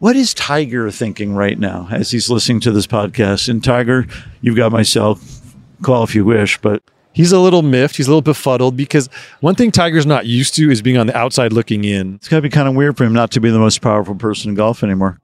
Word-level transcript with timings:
What 0.00 0.16
is 0.16 0.32
Tiger 0.32 0.90
thinking 0.90 1.34
right 1.34 1.58
now 1.58 1.86
as 1.90 2.10
he's 2.10 2.30
listening 2.30 2.60
to 2.60 2.72
this 2.72 2.86
podcast? 2.86 3.50
And 3.50 3.62
Tiger, 3.62 4.06
you've 4.40 4.56
got 4.56 4.72
myself. 4.72 5.42
Call 5.82 6.04
if 6.04 6.14
you 6.14 6.24
wish, 6.24 6.58
but 6.58 6.82
He's 7.12 7.32
a 7.32 7.38
little 7.38 7.60
miffed. 7.60 7.96
He's 7.96 8.06
a 8.06 8.10
little 8.10 8.22
befuddled 8.22 8.76
because 8.76 9.08
one 9.40 9.56
thing 9.56 9.70
Tiger's 9.70 10.06
not 10.06 10.24
used 10.26 10.54
to 10.54 10.70
is 10.70 10.80
being 10.80 10.96
on 10.96 11.06
the 11.06 11.16
outside 11.16 11.52
looking 11.52 11.84
in. 11.84 12.14
it's 12.14 12.28
got 12.28 12.36
to 12.36 12.42
be 12.42 12.48
kind 12.48 12.66
of 12.68 12.74
weird 12.74 12.96
for 12.96 13.04
him 13.04 13.12
not 13.12 13.32
to 13.32 13.40
be 13.40 13.50
the 13.50 13.58
most 13.58 13.82
powerful 13.82 14.14
person 14.14 14.50
in 14.50 14.54
golf 14.54 14.82
anymore. 14.82 15.20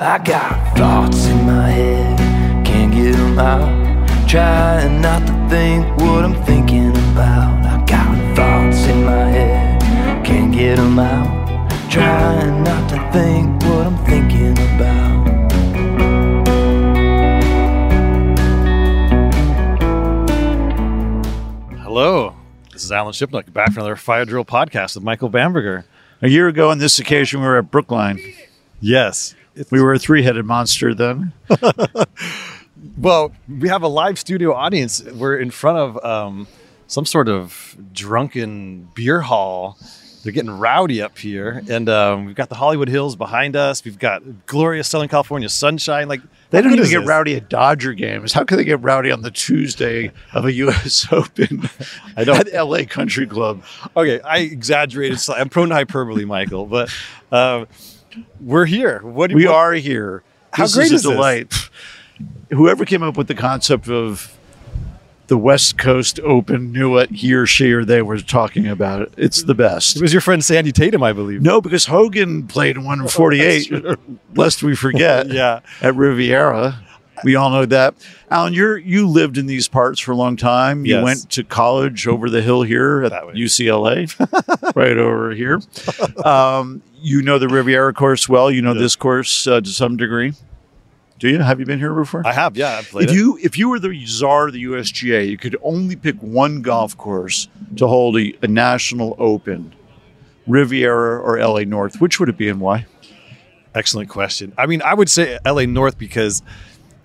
I 0.00 0.20
got 0.24 0.78
thoughts 0.78 1.26
in 1.26 1.44
my 1.44 1.68
head, 1.68 2.64
can't 2.64 2.92
get 2.92 3.12
them 3.12 3.38
out. 3.38 4.28
Trying 4.28 5.02
not 5.02 5.26
to 5.26 5.48
think 5.50 5.84
what 6.00 6.24
I'm 6.24 6.42
thinking 6.44 6.90
about. 6.90 7.66
I 7.66 7.84
got 7.84 8.36
thoughts 8.36 8.86
in 8.86 9.04
my 9.04 9.28
head, 9.28 10.24
can't 10.24 10.54
get 10.54 10.76
them 10.76 10.98
out. 10.98 11.43
Trying 11.94 12.64
not 12.64 12.90
to 12.90 12.96
think 13.12 13.62
what 13.62 13.86
I'm 13.86 13.96
thinking 14.04 14.50
about. 14.50 15.24
Hello, 21.78 22.34
this 22.72 22.82
is 22.82 22.90
Alan 22.90 23.12
Shipnuck 23.12 23.52
back 23.52 23.68
from 23.68 23.82
another 23.82 23.94
Fire 23.94 24.24
Drill 24.24 24.44
podcast 24.44 24.96
with 24.96 25.04
Michael 25.04 25.28
Bamberger. 25.28 25.84
A 26.20 26.28
year 26.28 26.48
ago 26.48 26.70
on 26.70 26.78
this 26.78 26.98
occasion, 26.98 27.40
we 27.40 27.46
were 27.46 27.58
at 27.58 27.70
Brookline. 27.70 28.18
Yes. 28.80 29.36
We 29.70 29.80
were 29.80 29.94
a 29.94 29.98
three 30.00 30.24
headed 30.24 30.46
monster 30.46 30.94
then. 30.94 31.32
Well, 32.98 33.32
we 33.48 33.68
have 33.68 33.82
a 33.82 33.88
live 33.88 34.18
studio 34.18 34.52
audience. 34.52 35.00
We're 35.02 35.38
in 35.38 35.50
front 35.50 35.78
of 35.78 36.04
um, 36.04 36.48
some 36.86 37.06
sort 37.06 37.28
of 37.28 37.76
drunken 37.92 38.88
beer 38.94 39.20
hall. 39.20 39.78
They're 40.24 40.32
getting 40.32 40.50
rowdy 40.58 41.00
up 41.02 41.18
here, 41.18 41.62
and 41.68 41.86
um, 41.88 42.24
we've 42.24 42.34
got 42.34 42.48
the 42.48 42.54
Hollywood 42.54 42.88
Hills 42.88 43.14
behind 43.14 43.54
us. 43.56 43.84
We've 43.84 43.98
got 43.98 44.46
glorious 44.46 44.88
Southern 44.88 45.08
California 45.08 45.48
sunshine. 45.50 46.08
Like 46.08 46.22
They 46.48 46.62
don't 46.62 46.72
even 46.72 46.88
get 46.88 47.00
this? 47.00 47.06
rowdy 47.08 47.36
at 47.36 47.50
Dodger 47.50 47.92
games. 47.92 48.32
How 48.32 48.42
can 48.44 48.56
they 48.56 48.64
get 48.64 48.80
rowdy 48.82 49.10
on 49.10 49.20
the 49.20 49.30
Tuesday 49.30 50.12
of 50.32 50.46
a 50.46 50.52
U.S. 50.54 51.06
Open 51.12 51.68
I 52.16 52.24
don't- 52.24 52.40
at 52.40 52.52
L.A. 52.54 52.86
Country 52.86 53.26
Club? 53.26 53.62
Okay, 53.96 54.20
I 54.22 54.38
exaggerated. 54.38 55.20
slightly. 55.20 55.42
I'm 55.42 55.50
prone 55.50 55.68
to 55.68 55.74
hyperbole, 55.74 56.24
Michael, 56.24 56.64
but 56.66 56.90
um, 57.30 57.66
we're 58.40 58.64
here. 58.64 59.00
What 59.00 59.30
We 59.32 59.44
what- 59.46 59.54
are 59.54 59.72
here. 59.74 60.22
How 60.54 60.64
this 60.64 60.74
great 60.74 60.84
is 60.86 60.92
a 60.92 60.94
is 60.94 61.02
this? 61.02 61.12
delight. 61.12 61.54
Whoever 62.50 62.84
came 62.86 63.02
up 63.02 63.16
with 63.18 63.26
the 63.28 63.34
concept 63.34 63.88
of 63.88 64.34
the 65.26 65.38
West 65.38 65.78
Coast 65.78 66.20
Open 66.20 66.70
knew 66.72 66.90
what 66.92 67.10
he 67.10 67.32
or 67.34 67.46
she 67.46 67.72
or 67.72 67.84
they 67.84 68.02
were 68.02 68.18
talking 68.18 68.66
about. 68.68 69.12
It's 69.16 69.42
the 69.42 69.54
best. 69.54 69.96
It 69.96 70.02
was 70.02 70.12
your 70.12 70.20
friend 70.20 70.44
Sandy 70.44 70.70
Tatum, 70.72 71.02
I 71.02 71.12
believe. 71.12 71.40
No, 71.42 71.60
because 71.60 71.86
Hogan 71.86 72.46
played 72.46 72.76
in 72.76 72.84
148, 72.84 73.72
lest 74.34 74.62
we 74.62 74.74
forget. 74.76 75.28
Yeah. 75.34 75.60
At 75.80 75.94
Riviera. 75.96 76.80
We 77.22 77.36
all 77.36 77.48
know 77.48 77.64
that. 77.66 77.94
Alan, 78.30 78.52
you're 78.52 78.76
you 78.76 79.08
lived 79.08 79.38
in 79.38 79.46
these 79.46 79.68
parts 79.68 80.00
for 80.00 80.12
a 80.12 80.16
long 80.16 80.36
time. 80.36 80.84
You 80.84 80.96
Yes. 80.96 81.04
went 81.04 81.30
to 81.30 81.44
college 81.44 82.06
over 82.06 82.28
the 82.28 82.42
hill 82.42 82.62
here 82.62 83.02
at. 83.04 83.12
UCLA, 83.34 84.10
right 84.76 84.96
over 84.98 85.30
here. 85.30 85.60
Um, 86.26 86.82
you 87.00 87.22
know 87.22 87.38
the 87.38 87.48
Riviera 87.48 87.94
course 87.94 88.28
well. 88.28 88.50
You 88.50 88.62
know 88.62 88.74
Yeah. 88.74 88.80
this 88.80 88.96
course 88.96 89.46
uh, 89.46 89.60
to 89.60 89.68
some 89.70 89.96
degree. 89.96 90.34
Do 91.18 91.28
you? 91.28 91.38
Have 91.38 91.60
you 91.60 91.66
been 91.66 91.78
here 91.78 91.94
before? 91.94 92.26
I 92.26 92.32
have, 92.32 92.56
yeah. 92.56 92.78
I've 92.78 92.88
played 92.88 93.04
if 93.04 93.10
it. 93.10 93.14
you 93.14 93.38
if 93.42 93.58
you 93.58 93.68
were 93.68 93.78
the 93.78 94.04
czar 94.06 94.48
of 94.48 94.52
the 94.52 94.64
USGA, 94.64 95.28
you 95.28 95.38
could 95.38 95.56
only 95.62 95.96
pick 95.96 96.16
one 96.16 96.60
golf 96.62 96.96
course 96.96 97.48
to 97.76 97.86
hold 97.86 98.18
a, 98.18 98.36
a 98.42 98.48
national 98.48 99.14
open, 99.18 99.74
Riviera 100.46 101.20
or 101.20 101.38
LA 101.38 101.60
North. 101.60 102.00
Which 102.00 102.18
would 102.18 102.28
it 102.28 102.36
be 102.36 102.48
and 102.48 102.60
why? 102.60 102.86
Excellent 103.74 104.08
question. 104.08 104.52
I 104.58 104.66
mean, 104.66 104.82
I 104.82 104.94
would 104.94 105.08
say 105.08 105.38
LA 105.46 105.66
North 105.66 105.98
because 105.98 106.42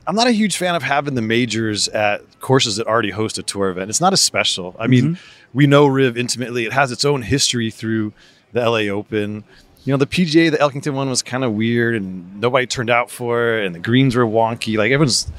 I'm 0.10 0.16
not 0.16 0.28
a 0.28 0.32
huge 0.32 0.58
fan 0.58 0.74
of 0.74 0.82
having 0.82 1.14
the 1.14 1.22
majors 1.22 1.88
at 1.88 2.40
courses 2.40 2.78
that 2.78 2.88
already 2.88 3.12
host 3.12 3.38
a 3.38 3.44
tour 3.44 3.70
event. 3.70 3.92
It's 3.92 4.02
not 4.02 4.12
as 4.12 4.22
special. 4.22 4.76
I 4.80 4.88
mean, 4.88 5.04
mm-hmm. 5.04 5.58
we 5.58 5.68
know 5.68 5.86
Riv 5.86 6.18
intimately. 6.18 6.66
It 6.66 6.74
has 6.74 6.92
its 6.92 7.06
own 7.06 7.22
history 7.22 7.70
through 7.70 8.14
the 8.52 8.68
LA 8.68 8.92
Open. 8.92 9.44
You 9.86 9.94
know, 9.94 9.98
the 9.98 10.08
PGA, 10.08 10.52
the 10.52 10.58
Elkington 10.58 10.94
one 10.94 11.10
was 11.10 11.24
kind 11.24 11.44
of 11.44 11.54
weird 11.54 11.96
and 11.96 12.40
nobody 12.42 12.68
turned 12.68 12.90
out 12.90 13.10
for 13.10 13.60
it, 13.60 13.66
and 13.66 13.74
the 13.74 13.80
greens 13.80 14.16
were 14.16 14.26
wonky. 14.26 14.78
Like 14.78 14.92
everyone's 14.92 15.32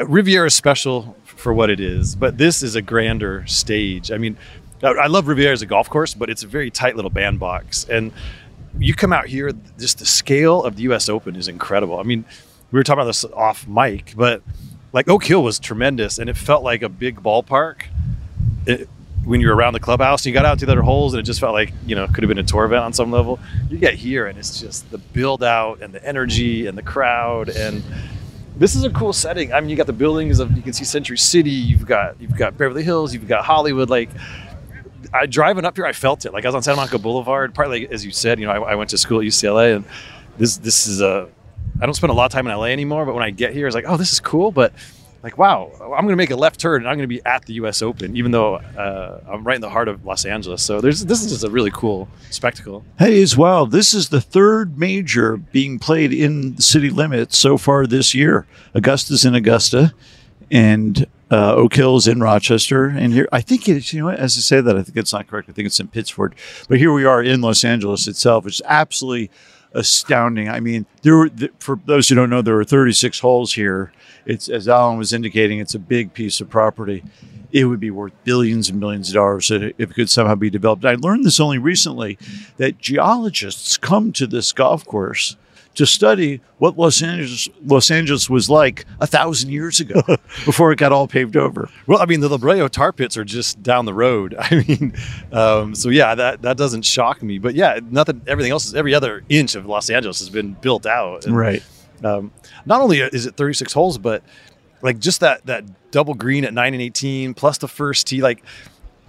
Riviera 0.00 0.46
is 0.46 0.54
special 0.54 1.16
for 1.24 1.52
what 1.52 1.70
it 1.70 1.80
is, 1.80 2.14
but 2.14 2.38
this 2.38 2.62
is 2.62 2.74
a 2.74 2.82
grander 2.82 3.46
stage. 3.46 4.10
I 4.10 4.18
mean, 4.18 4.36
I 4.82 5.06
love 5.06 5.28
Riviera 5.28 5.52
as 5.52 5.62
a 5.62 5.66
golf 5.66 5.88
course, 5.88 6.14
but 6.14 6.30
it's 6.30 6.42
a 6.42 6.46
very 6.46 6.70
tight 6.70 6.96
little 6.96 7.10
bandbox. 7.10 7.88
And 7.88 8.12
you 8.78 8.94
come 8.94 9.12
out 9.12 9.26
here, 9.26 9.52
just 9.78 9.98
the 9.98 10.06
scale 10.06 10.62
of 10.62 10.76
the 10.76 10.82
U.S. 10.84 11.08
Open 11.08 11.36
is 11.36 11.48
incredible. 11.48 11.98
I 11.98 12.02
mean, 12.02 12.24
we 12.72 12.78
were 12.78 12.84
talking 12.84 13.00
about 13.00 13.06
this 13.06 13.24
off 13.24 13.68
mic, 13.68 14.14
but 14.16 14.42
like 14.92 15.08
Oak 15.08 15.24
Hill 15.24 15.42
was 15.42 15.58
tremendous, 15.58 16.18
and 16.18 16.28
it 16.28 16.36
felt 16.36 16.62
like 16.62 16.82
a 16.82 16.88
big 16.88 17.22
ballpark. 17.22 17.82
It, 18.66 18.88
when 19.24 19.40
you 19.40 19.48
were 19.48 19.54
around 19.54 19.72
the 19.72 19.80
clubhouse, 19.80 20.26
you 20.26 20.32
got 20.32 20.44
out 20.44 20.58
to 20.58 20.66
the 20.66 20.72
other 20.72 20.82
holes, 20.82 21.14
and 21.14 21.20
it 21.20 21.24
just 21.24 21.40
felt 21.40 21.52
like 21.52 21.72
you 21.86 21.94
know 21.94 22.06
could 22.06 22.22
have 22.22 22.28
been 22.28 22.38
a 22.38 22.42
tour 22.42 22.64
event 22.64 22.84
on 22.84 22.92
some 22.92 23.10
level. 23.10 23.38
You 23.70 23.78
get 23.78 23.94
here, 23.94 24.26
and 24.26 24.38
it's 24.38 24.60
just 24.60 24.90
the 24.90 24.98
build 24.98 25.42
out 25.42 25.82
and 25.82 25.92
the 25.94 26.04
energy 26.04 26.66
and 26.66 26.76
the 26.76 26.82
crowd 26.82 27.48
and 27.48 27.82
this 28.56 28.74
is 28.74 28.84
a 28.84 28.90
cool 28.90 29.12
setting. 29.12 29.52
I 29.52 29.60
mean, 29.60 29.68
you 29.68 29.76
got 29.76 29.86
the 29.86 29.92
buildings 29.92 30.38
of 30.38 30.56
you 30.56 30.62
can 30.62 30.72
see 30.72 30.84
Century 30.84 31.18
City. 31.18 31.50
You've 31.50 31.86
got 31.86 32.20
you've 32.20 32.36
got 32.36 32.56
Beverly 32.56 32.82
Hills. 32.82 33.12
You've 33.12 33.26
got 33.26 33.44
Hollywood. 33.44 33.90
Like, 33.90 34.10
I 35.12 35.26
driving 35.26 35.64
up 35.64 35.76
here, 35.76 35.86
I 35.86 35.92
felt 35.92 36.24
it. 36.24 36.32
Like 36.32 36.44
I 36.44 36.48
was 36.48 36.54
on 36.54 36.62
Santa 36.62 36.76
Monica 36.76 36.98
Boulevard. 36.98 37.54
Partly, 37.54 37.88
as 37.88 38.04
you 38.04 38.12
said, 38.12 38.38
you 38.38 38.46
know, 38.46 38.52
I, 38.52 38.72
I 38.72 38.74
went 38.76 38.90
to 38.90 38.98
school 38.98 39.20
at 39.20 39.24
UCLA, 39.24 39.76
and 39.76 39.84
this 40.38 40.56
this 40.58 40.86
is 40.86 41.00
a. 41.00 41.28
I 41.80 41.86
don't 41.86 41.94
spend 41.94 42.12
a 42.12 42.14
lot 42.14 42.26
of 42.26 42.30
time 42.30 42.46
in 42.46 42.56
LA 42.56 42.66
anymore, 42.66 43.04
but 43.04 43.14
when 43.14 43.24
I 43.24 43.30
get 43.30 43.52
here, 43.52 43.66
it's 43.66 43.74
like, 43.74 43.86
oh, 43.88 43.96
this 43.96 44.12
is 44.12 44.20
cool. 44.20 44.52
But 44.52 44.72
like, 45.24 45.38
wow, 45.38 45.72
I'm 45.80 46.04
going 46.04 46.08
to 46.08 46.16
make 46.16 46.30
a 46.30 46.36
left 46.36 46.60
turn, 46.60 46.82
and 46.82 46.88
I'm 46.88 46.98
going 46.98 47.08
to 47.08 47.14
be 47.14 47.24
at 47.24 47.46
the 47.46 47.54
U.S. 47.54 47.80
Open, 47.80 48.14
even 48.14 48.30
though 48.30 48.56
uh, 48.56 49.20
I'm 49.26 49.42
right 49.42 49.54
in 49.54 49.62
the 49.62 49.70
heart 49.70 49.88
of 49.88 50.04
Los 50.04 50.26
Angeles. 50.26 50.62
So 50.62 50.82
there's 50.82 51.06
this 51.06 51.24
is 51.24 51.32
just 51.32 51.44
a 51.44 51.50
really 51.50 51.70
cool 51.70 52.08
spectacle. 52.28 52.84
Hey, 52.98 53.22
as 53.22 53.34
well, 53.34 53.64
this 53.64 53.94
is 53.94 54.10
the 54.10 54.20
third 54.20 54.78
major 54.78 55.38
being 55.38 55.78
played 55.78 56.12
in 56.12 56.56
the 56.56 56.62
city 56.62 56.90
limits 56.90 57.38
so 57.38 57.56
far 57.56 57.86
this 57.86 58.14
year. 58.14 58.46
Augusta's 58.74 59.24
in 59.24 59.34
Augusta, 59.34 59.94
and 60.50 61.06
uh, 61.30 61.54
Oak 61.54 61.74
Hill's 61.74 62.06
in 62.06 62.20
Rochester. 62.20 62.86
And 62.86 63.14
here, 63.14 63.26
I 63.32 63.40
think 63.40 63.66
it's, 63.66 63.94
you 63.94 64.02
know 64.02 64.10
as 64.10 64.36
I 64.36 64.40
say 64.40 64.60
that, 64.60 64.76
I 64.76 64.82
think 64.82 64.98
it's 64.98 65.14
not 65.14 65.26
correct. 65.26 65.48
I 65.48 65.52
think 65.52 65.64
it's 65.64 65.80
in 65.80 65.88
Pittsford. 65.88 66.34
But 66.68 66.76
here 66.76 66.92
we 66.92 67.06
are 67.06 67.22
in 67.22 67.40
Los 67.40 67.64
Angeles 67.64 68.06
itself. 68.06 68.44
which 68.44 68.56
is 68.60 68.62
absolutely 68.66 69.30
astounding. 69.74 70.48
I 70.48 70.60
mean, 70.60 70.86
there 71.02 71.16
were, 71.16 71.30
for 71.58 71.80
those 71.84 72.08
who 72.08 72.14
don't 72.14 72.30
know, 72.30 72.42
there 72.42 72.54
were 72.54 72.64
36 72.64 73.18
holes 73.20 73.54
here. 73.54 73.92
It's, 74.24 74.48
as 74.48 74.68
Alan 74.68 74.96
was 74.96 75.12
indicating, 75.12 75.58
it's 75.58 75.74
a 75.74 75.78
big 75.78 76.14
piece 76.14 76.40
of 76.40 76.48
property 76.48 77.02
it 77.54 77.66
would 77.66 77.78
be 77.78 77.90
worth 77.90 78.12
billions 78.24 78.68
and 78.68 78.80
billions 78.80 79.08
of 79.08 79.14
dollars 79.14 79.48
if 79.48 79.72
it 79.78 79.94
could 79.94 80.10
somehow 80.10 80.34
be 80.34 80.50
developed. 80.50 80.84
I 80.84 80.96
learned 80.96 81.24
this 81.24 81.38
only 81.38 81.56
recently 81.56 82.18
that 82.56 82.78
geologists 82.78 83.76
come 83.76 84.10
to 84.14 84.26
this 84.26 84.52
golf 84.52 84.84
course 84.84 85.36
to 85.74 85.86
study 85.86 86.40
what 86.58 86.78
Los 86.78 87.02
Angeles 87.02 87.48
Los 87.64 87.90
Angeles 87.90 88.30
was 88.30 88.48
like 88.48 88.84
a 89.00 89.06
thousand 89.06 89.50
years 89.50 89.80
ago 89.80 90.02
before 90.44 90.72
it 90.72 90.78
got 90.78 90.92
all 90.92 91.06
paved 91.06 91.36
over. 91.36 91.68
Well, 91.86 92.00
I 92.00 92.06
mean, 92.06 92.20
the 92.20 92.28
La 92.28 92.38
Brea 92.38 92.68
tar 92.68 92.92
pits 92.92 93.16
are 93.16 93.24
just 93.24 93.62
down 93.62 93.84
the 93.84 93.94
road. 93.94 94.34
I 94.38 94.64
mean, 94.66 94.94
um, 95.32 95.74
so 95.74 95.88
yeah, 95.88 96.14
that 96.14 96.42
that 96.42 96.56
doesn't 96.56 96.82
shock 96.82 97.22
me. 97.22 97.38
But 97.38 97.54
yeah, 97.54 97.80
nothing. 97.90 98.22
Everything 98.26 98.52
else 98.52 98.66
is 98.66 98.74
every 98.74 98.94
other 98.94 99.22
inch 99.28 99.54
of 99.54 99.66
Los 99.66 99.90
Angeles 99.90 100.18
has 100.20 100.30
been 100.30 100.52
built 100.54 100.86
out. 100.86 101.26
And, 101.26 101.36
Right. 101.36 101.62
Um, 102.02 102.32
not 102.66 102.80
only 102.80 103.00
is 103.00 103.24
it 103.24 103.36
36 103.36 103.72
holes, 103.72 103.98
but 103.98 104.22
like 104.82 104.98
just 104.98 105.20
that 105.20 105.46
that 105.46 105.64
double 105.90 106.14
green 106.14 106.44
at 106.44 106.52
nine 106.52 106.74
and 106.74 106.82
18 106.82 107.34
plus 107.34 107.58
the 107.58 107.68
first 107.68 108.06
tee, 108.06 108.22
like. 108.22 108.42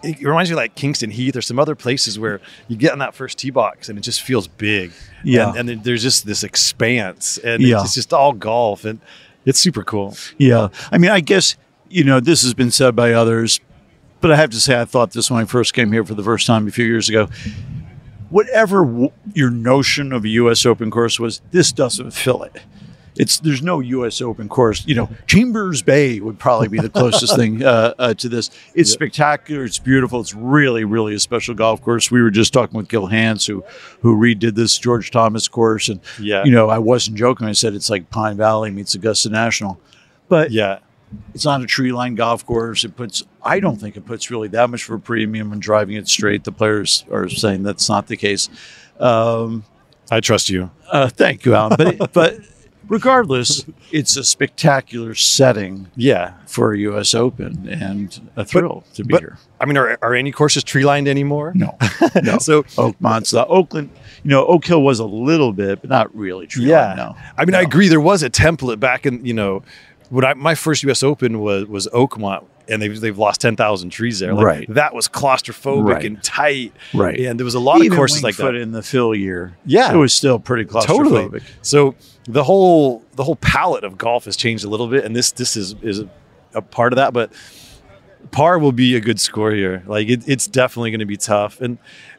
It 0.05 0.21
reminds 0.21 0.49
me 0.49 0.53
of 0.53 0.57
like 0.57 0.75
Kingston 0.75 1.09
Heath 1.11 1.35
or 1.35 1.41
some 1.41 1.57
other 1.59 1.75
places 1.75 2.17
where 2.19 2.39
you 2.67 2.77
get 2.77 2.91
on 2.91 2.99
that 2.99 3.13
first 3.15 3.37
tee 3.37 3.49
box 3.49 3.89
and 3.89 3.97
it 3.97 4.01
just 4.01 4.21
feels 4.21 4.47
big. 4.47 4.91
Yeah. 5.23 5.49
And, 5.49 5.57
and 5.59 5.69
then 5.69 5.81
there's 5.83 6.03
just 6.03 6.25
this 6.25 6.43
expanse 6.43 7.37
and 7.39 7.61
Yeah. 7.61 7.81
it's 7.81 7.93
just 7.95 8.13
all 8.13 8.33
golf 8.33 8.85
and 8.85 8.99
it's 9.45 9.59
super 9.59 9.83
cool. 9.83 10.15
Yeah. 10.37 10.69
I 10.91 10.97
mean, 10.97 11.11
I 11.11 11.19
guess, 11.19 11.55
you 11.89 12.03
know, 12.03 12.19
this 12.19 12.43
has 12.43 12.53
been 12.53 12.71
said 12.71 12.95
by 12.95 13.13
others, 13.13 13.59
but 14.21 14.31
I 14.31 14.35
have 14.37 14.49
to 14.51 14.59
say, 14.59 14.79
I 14.79 14.85
thought 14.85 15.11
this 15.11 15.29
when 15.29 15.41
I 15.41 15.45
first 15.45 15.73
came 15.73 15.91
here 15.91 16.03
for 16.03 16.13
the 16.15 16.23
first 16.23 16.47
time 16.47 16.67
a 16.67 16.71
few 16.71 16.85
years 16.85 17.09
ago. 17.09 17.27
Whatever 18.29 18.83
w- 18.83 19.11
your 19.33 19.51
notion 19.51 20.11
of 20.11 20.25
a 20.25 20.29
U.S. 20.29 20.65
Open 20.65 20.89
course 20.89 21.19
was, 21.19 21.41
this 21.51 21.71
doesn't 21.71 22.11
fill 22.11 22.43
it. 22.43 22.61
It's 23.17 23.39
there's 23.39 23.61
no 23.61 23.79
U.S. 23.79 24.21
Open 24.21 24.49
course. 24.49 24.85
You 24.85 24.95
know, 24.95 25.09
Chambers 25.27 25.81
Bay 25.81 26.19
would 26.19 26.37
probably 26.37 26.67
be 26.67 26.79
the 26.79 26.89
closest 26.89 27.35
thing 27.35 27.63
uh, 27.63 27.93
uh, 27.97 28.13
to 28.15 28.27
this. 28.29 28.49
It's 28.73 28.91
spectacular. 28.91 29.63
It's 29.63 29.79
beautiful. 29.79 30.19
It's 30.19 30.33
really, 30.33 30.83
really 30.83 31.15
a 31.15 31.19
special 31.19 31.55
golf 31.55 31.81
course. 31.81 32.11
We 32.11 32.21
were 32.21 32.31
just 32.31 32.51
talking 32.53 32.77
with 32.77 32.89
Gil 32.89 33.07
Hanse, 33.07 33.45
who 33.47 33.63
who 34.01 34.17
redid 34.17 34.55
this 34.55 34.77
George 34.77 35.11
Thomas 35.11 35.47
course, 35.47 35.87
and 35.89 35.99
Yeah. 36.19 36.43
you 36.43 36.51
know, 36.51 36.69
I 36.69 36.77
wasn't 36.79 37.17
joking. 37.17 37.47
I 37.47 37.53
said 37.53 37.73
it's 37.73 37.89
like 37.89 38.09
Pine 38.09 38.35
Valley 38.37 38.69
meets 38.71 38.95
Augusta 38.95 39.29
National, 39.29 39.79
but 40.27 40.51
Yeah. 40.51 40.79
it's 41.33 41.45
not 41.45 41.61
a 41.61 41.65
tree 41.65 41.93
line 41.93 42.15
golf 42.15 42.45
course. 42.45 42.83
It 42.83 42.97
puts, 42.97 43.23
I 43.43 43.61
don't 43.61 43.77
think 43.79 43.95
it 43.95 44.05
puts 44.05 44.29
really 44.29 44.49
that 44.49 44.69
much 44.69 44.83
for 44.83 44.95
a 44.95 44.99
premium 44.99 45.51
when 45.51 45.59
driving 45.59 45.95
it 45.95 46.09
straight. 46.09 46.43
The 46.43 46.51
players 46.51 47.05
are 47.11 47.29
saying 47.29 47.63
that's 47.63 47.87
not 47.87 48.07
the 48.07 48.17
case. 48.17 48.49
Um, 48.99 49.63
I 50.11 50.19
trust 50.19 50.49
you. 50.49 50.69
Uh, 50.91 51.07
thank 51.07 51.45
you, 51.45 51.55
Alan. 51.55 51.77
But 51.77 52.11
but 52.13 52.39
regardless, 52.87 53.65
it's 53.91 54.15
a 54.17 54.23
spectacular 54.23 55.15
setting 55.15 55.87
Yeah. 55.95 56.33
for 56.45 56.73
a 56.73 56.77
U.S. 56.79 57.13
Open 57.15 57.67
and 57.69 58.29
a 58.35 58.45
thrill 58.45 58.83
to 58.95 59.03
be 59.03 59.11
but- 59.13 59.21
here. 59.21 59.37
I 59.59 59.65
mean, 59.65 59.77
are, 59.77 59.97
are 60.01 60.13
any 60.13 60.31
courses 60.33 60.63
tree 60.65 60.83
lined 60.83 61.07
anymore? 61.07 61.53
No, 61.55 61.77
no. 62.21 62.37
So 62.39 62.63
Oakmont's 62.77 63.31
the 63.31 63.45
Oakland. 63.47 63.89
You 64.23 64.29
know, 64.31 64.45
Oak 64.45 64.65
Hill 64.65 64.81
was 64.83 64.99
a 64.99 65.05
little 65.05 65.53
bit, 65.53 65.79
but 65.81 65.89
not 65.89 66.13
really 66.15 66.45
true. 66.45 66.63
yeah, 66.63 66.93
no. 66.97 67.15
I 67.37 67.45
mean, 67.45 67.55
I 67.55 67.61
agree. 67.61 67.87
There 67.87 68.01
was 68.01 68.21
a 68.21 68.29
template 68.29 68.79
back 68.81 69.05
in 69.05 69.25
you 69.25 69.33
know 69.33 69.63
when 70.09 70.25
I 70.25 70.33
my 70.33 70.55
first 70.55 70.83
U.S. 70.83 71.03
Open 71.03 71.39
was 71.39 71.65
was 71.67 71.87
Oakmont, 71.93 72.43
and 72.67 72.81
they've 72.81 72.99
they've 72.99 73.17
lost 73.17 73.39
ten 73.39 73.55
thousand 73.55 73.91
trees 73.91 74.19
there. 74.19 74.33
Like, 74.33 74.45
Right. 74.45 74.73
That 74.73 74.93
was 74.93 75.07
claustrophobic 75.07 75.85
Right. 75.93 76.05
and 76.05 76.21
tight. 76.21 76.73
Right. 76.93 77.19
And 77.21 77.39
there 77.39 77.45
was 77.45 77.55
a 77.55 77.59
lot 77.59 77.77
Even 77.77 77.93
of 77.93 77.97
courses 77.97 78.23
like 78.23 78.35
that. 78.35 78.55
in 78.55 78.71
the 78.73 78.83
fill 78.83 79.15
year. 79.15 79.55
Yeah. 79.65 79.93
it 79.93 79.97
was 79.97 80.13
still 80.13 80.37
pretty 80.37 80.65
claustrophobic. 80.65 80.85
Totally. 80.87 81.41
So 81.61 81.95
the 82.25 82.43
whole 82.43 83.03
the 83.13 83.23
whole 83.23 83.35
palette 83.37 83.83
of 83.83 83.97
golf 83.97 84.25
has 84.25 84.35
changed 84.35 84.65
a 84.65 84.69
little 84.69 84.87
bit, 84.87 85.05
and 85.05 85.15
this 85.15 85.31
this 85.31 85.55
is 85.55 85.75
is 85.81 86.03
a, 86.53 86.61
part 86.61 86.93
of 86.93 86.97
that. 86.97 87.13
But 87.13 87.31
par 88.31 88.57
will 88.59 88.71
be 88.71 88.95
a 88.95 88.99
good 88.99 89.19
score 89.19 89.51
here. 89.51 89.83
Like 89.85 90.09
it, 90.09 90.27
it's 90.27 90.47
definitely 90.47 90.91
going 90.91 90.99
to 90.99 91.05
be 91.05 91.17
tough, 91.17 91.61
and 91.61 91.77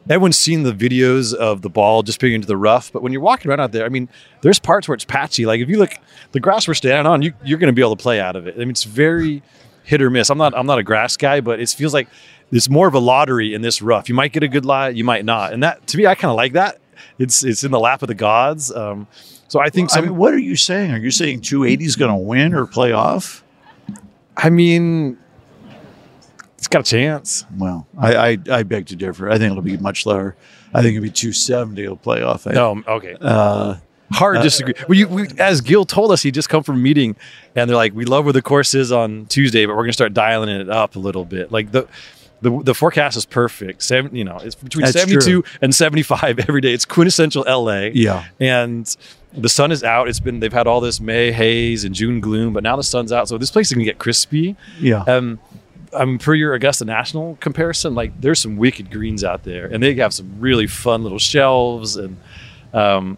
everyone's 0.08 0.38
seen 0.38 0.62
the 0.62 0.72
videos 0.72 1.34
of 1.34 1.62
the 1.62 1.68
ball 1.68 2.02
just 2.02 2.20
being 2.20 2.34
into 2.34 2.46
the 2.46 2.56
rough. 2.56 2.92
But 2.92 3.02
when 3.02 3.12
you're 3.12 3.22
walking 3.22 3.50
around 3.50 3.60
out 3.60 3.72
there, 3.72 3.84
I 3.84 3.88
mean, 3.88 4.08
there's 4.42 4.58
parts 4.58 4.88
where 4.88 4.94
it's 4.94 5.04
patchy. 5.04 5.44
Like 5.44 5.60
if 5.60 5.68
you 5.68 5.78
look, 5.78 5.92
the 6.32 6.40
grass 6.40 6.68
we're 6.68 6.74
standing 6.74 7.10
on, 7.10 7.22
you, 7.22 7.32
you're 7.44 7.58
going 7.58 7.72
to 7.72 7.76
be 7.76 7.82
able 7.82 7.96
to 7.96 8.02
play 8.02 8.20
out 8.20 8.36
of 8.36 8.46
it. 8.46 8.54
I 8.54 8.60
mean, 8.60 8.70
it's 8.70 8.84
very 8.84 9.42
hit 9.82 10.02
or 10.02 10.10
miss. 10.10 10.30
I'm 10.30 10.38
not 10.38 10.56
I'm 10.56 10.66
not 10.66 10.78
a 10.78 10.84
grass 10.84 11.16
guy, 11.16 11.40
but 11.40 11.58
it 11.58 11.68
feels 11.70 11.94
like 11.94 12.08
it's 12.52 12.68
more 12.68 12.86
of 12.86 12.94
a 12.94 13.00
lottery 13.00 13.54
in 13.54 13.62
this 13.62 13.82
rough. 13.82 14.08
You 14.08 14.14
might 14.14 14.32
get 14.32 14.44
a 14.44 14.48
good 14.48 14.64
lie, 14.64 14.90
you 14.90 15.04
might 15.04 15.24
not, 15.24 15.52
and 15.52 15.62
that 15.64 15.84
to 15.88 15.98
me, 15.98 16.06
I 16.06 16.14
kind 16.14 16.30
of 16.30 16.36
like 16.36 16.52
that. 16.52 16.78
It's 17.18 17.42
it's 17.42 17.64
in 17.64 17.72
the 17.72 17.80
lap 17.80 18.02
of 18.02 18.08
the 18.08 18.14
gods. 18.14 18.70
Um, 18.70 19.08
so 19.48 19.60
I 19.60 19.70
think 19.70 19.90
I 19.92 19.96
some. 19.96 20.04
mean, 20.06 20.16
what 20.16 20.32
are 20.34 20.38
you 20.38 20.56
saying? 20.56 20.90
Are 20.92 20.98
you 20.98 21.10
saying 21.10 21.40
280 21.42 21.84
is 21.84 21.96
going 21.96 22.10
to 22.10 22.16
win 22.16 22.54
or 22.54 22.66
play 22.66 22.92
off? 22.92 23.42
I 24.36 24.50
mean, 24.50 25.18
it's 26.58 26.68
got 26.68 26.80
a 26.80 26.84
chance. 26.90 27.44
Well, 27.56 27.86
I, 27.98 28.16
I, 28.32 28.38
I 28.50 28.62
beg 28.62 28.86
to 28.86 28.96
differ. 28.96 29.30
I 29.30 29.38
think 29.38 29.50
it'll 29.52 29.62
be 29.62 29.76
much 29.76 30.06
lower. 30.06 30.36
I 30.74 30.82
think 30.82 30.96
it'll 30.96 31.02
be 31.04 31.10
270. 31.10 31.82
It'll 31.82 31.96
play 31.96 32.22
off. 32.22 32.46
I- 32.46 32.52
No, 32.52 32.82
okay. 32.86 33.16
Uh, 33.20 33.76
Hard 34.12 34.40
disagree. 34.42 34.74
Well, 34.88 34.96
you, 34.96 35.08
we, 35.08 35.26
as 35.38 35.60
Gil 35.62 35.84
told 35.84 36.12
us, 36.12 36.22
he 36.22 36.30
just 36.30 36.48
come 36.48 36.62
from 36.62 36.76
a 36.76 36.78
meeting, 36.78 37.16
and 37.56 37.68
they're 37.68 37.76
like, 37.76 37.92
"We 37.92 38.04
love 38.04 38.24
where 38.24 38.32
the 38.32 38.40
course 38.40 38.72
is 38.72 38.92
on 38.92 39.26
Tuesday, 39.26 39.66
but 39.66 39.72
we're 39.74 39.82
going 39.82 39.88
to 39.88 39.94
start 39.94 40.14
dialing 40.14 40.48
it 40.48 40.70
up 40.70 40.94
a 40.94 41.00
little 41.00 41.24
bit." 41.24 41.50
Like 41.50 41.72
the 41.72 41.88
the, 42.40 42.62
the 42.62 42.72
forecast 42.72 43.16
is 43.16 43.26
perfect. 43.26 43.82
Seven, 43.82 44.14
you 44.14 44.22
know, 44.22 44.36
it's 44.40 44.54
between 44.54 44.84
That's 44.84 44.96
seventy 44.96 45.16
two 45.16 45.42
true. 45.42 45.44
and 45.60 45.74
seventy 45.74 46.02
five 46.04 46.38
every 46.38 46.60
day. 46.60 46.72
It's 46.72 46.84
quintessential 46.84 47.44
LA. 47.48 47.88
Yeah. 47.94 48.26
and 48.38 48.96
the 49.36 49.48
sun 49.48 49.70
is 49.72 49.84
out. 49.84 50.08
It's 50.08 50.20
been 50.20 50.40
they've 50.40 50.52
had 50.52 50.66
all 50.66 50.80
this 50.80 51.00
May 51.00 51.30
haze 51.32 51.84
and 51.84 51.94
June 51.94 52.20
gloom, 52.20 52.52
but 52.52 52.62
now 52.62 52.76
the 52.76 52.82
sun's 52.82 53.12
out, 53.12 53.28
so 53.28 53.38
this 53.38 53.50
place 53.50 53.68
is 53.68 53.72
going 53.74 53.84
to 53.84 53.90
get 53.90 53.98
crispy. 53.98 54.56
yeah. 54.80 55.02
Um, 55.02 55.38
I 55.96 56.04
mean, 56.04 56.18
for 56.18 56.34
your 56.34 56.52
Augusta 56.54 56.84
National 56.84 57.36
comparison, 57.40 57.94
like 57.94 58.20
there's 58.20 58.40
some 58.40 58.56
wicked 58.56 58.90
greens 58.90 59.22
out 59.24 59.44
there, 59.44 59.66
and 59.66 59.82
they 59.82 59.94
have 59.94 60.12
some 60.12 60.30
really 60.40 60.66
fun 60.66 61.02
little 61.02 61.18
shelves. 61.18 61.96
And 61.96 62.16
um, 62.74 63.16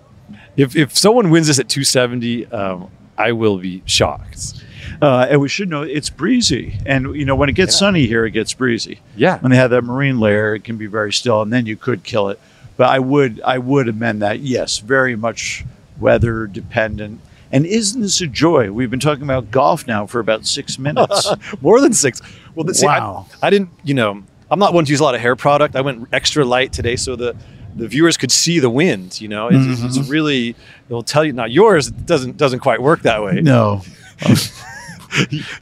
if 0.56 0.76
if 0.76 0.97
someone 0.97 1.31
wins 1.31 1.47
this 1.49 1.59
at 1.59 1.69
270, 1.69 2.47
um, 2.47 2.91
I 3.17 3.32
will 3.32 3.59
be 3.59 3.82
shocked. 3.87 4.62
Uh, 5.03 5.26
and 5.31 5.41
we 5.41 5.49
should 5.49 5.69
know 5.69 5.82
it's 5.82 6.11
breezy. 6.11 6.79
And, 6.87 7.14
you 7.17 7.25
know, 7.25 7.37
when 7.37 7.49
it 7.49 7.53
gets 7.55 7.75
Yeah. 7.75 7.79
sunny 7.79 8.06
here, 8.06 8.25
it 8.26 8.31
gets 8.32 8.53
breezy. 8.53 9.00
Yeah, 9.17 9.38
When 9.38 9.50
they 9.50 9.56
have 9.56 9.71
that 9.71 9.82
marine 9.82 10.19
layer, 10.19 10.55
it 10.55 10.64
can 10.64 10.76
be 10.76 10.87
very 10.87 11.12
still, 11.12 11.43
and 11.43 11.53
then 11.53 11.67
you 11.67 11.76
could 11.76 12.03
kill 12.05 12.29
it. 12.31 12.38
But 12.76 12.91
I 12.91 12.99
would 12.99 13.41
I 13.44 13.59
would 13.59 13.88
amend 13.88 14.23
that. 14.23 14.41
Yes, 14.41 14.79
very 14.79 15.17
much 15.17 15.64
weather 16.00 16.47
dependent. 16.47 17.21
And 17.50 17.65
isn't 17.65 18.00
this 18.03 18.21
a 18.21 18.27
joy? 18.27 18.71
We've 18.73 18.91
been 18.91 19.00
talking 19.00 19.25
about 19.25 19.50
golf 19.50 19.87
now 19.87 20.06
for 20.06 20.21
about 20.21 20.47
six 20.47 20.79
minutes. 20.87 21.31
more 21.61 21.81
than 21.81 21.93
six. 21.95 22.21
Well, 22.55 22.67
see, 22.75 22.87
I- 22.87 22.99
Wow. 22.99 23.27
I, 23.43 23.50
didn't. 23.50 23.71
You 23.85 23.95
know, 23.95 24.23
I'm 24.50 24.59
not 24.59 24.75
one 24.75 24.85
to 24.85 24.91
use 24.91 25.00
a 25.00 25.05
lot 25.05 25.15
of 25.15 25.21
hair 25.21 25.37
product. 25.37 25.75
I 25.77 25.81
went 25.81 26.09
extra 26.12 26.45
light 26.45 26.73
today 26.73 26.97
so 26.97 27.17
the 27.17 27.35
the 27.77 27.87
viewers 27.87 28.17
could 28.17 28.33
see 28.33 28.59
the 28.59 28.71
wind. 28.71 29.21
You 29.21 29.29
know, 29.29 29.49
it's, 29.49 29.83
it's 29.85 29.99
Mm-hmm. 29.99 30.11
really, 30.11 30.56
it'll 30.89 31.03
tell 31.05 31.25
you. 31.25 31.33
not 31.33 31.50
yours 31.53 31.87
it 31.89 32.06
doesn't 32.06 32.37
doesn't 32.37 32.59
quite 32.61 32.83
work 32.83 33.03
that 33.03 33.23
way. 33.23 33.41
no, 33.41 33.83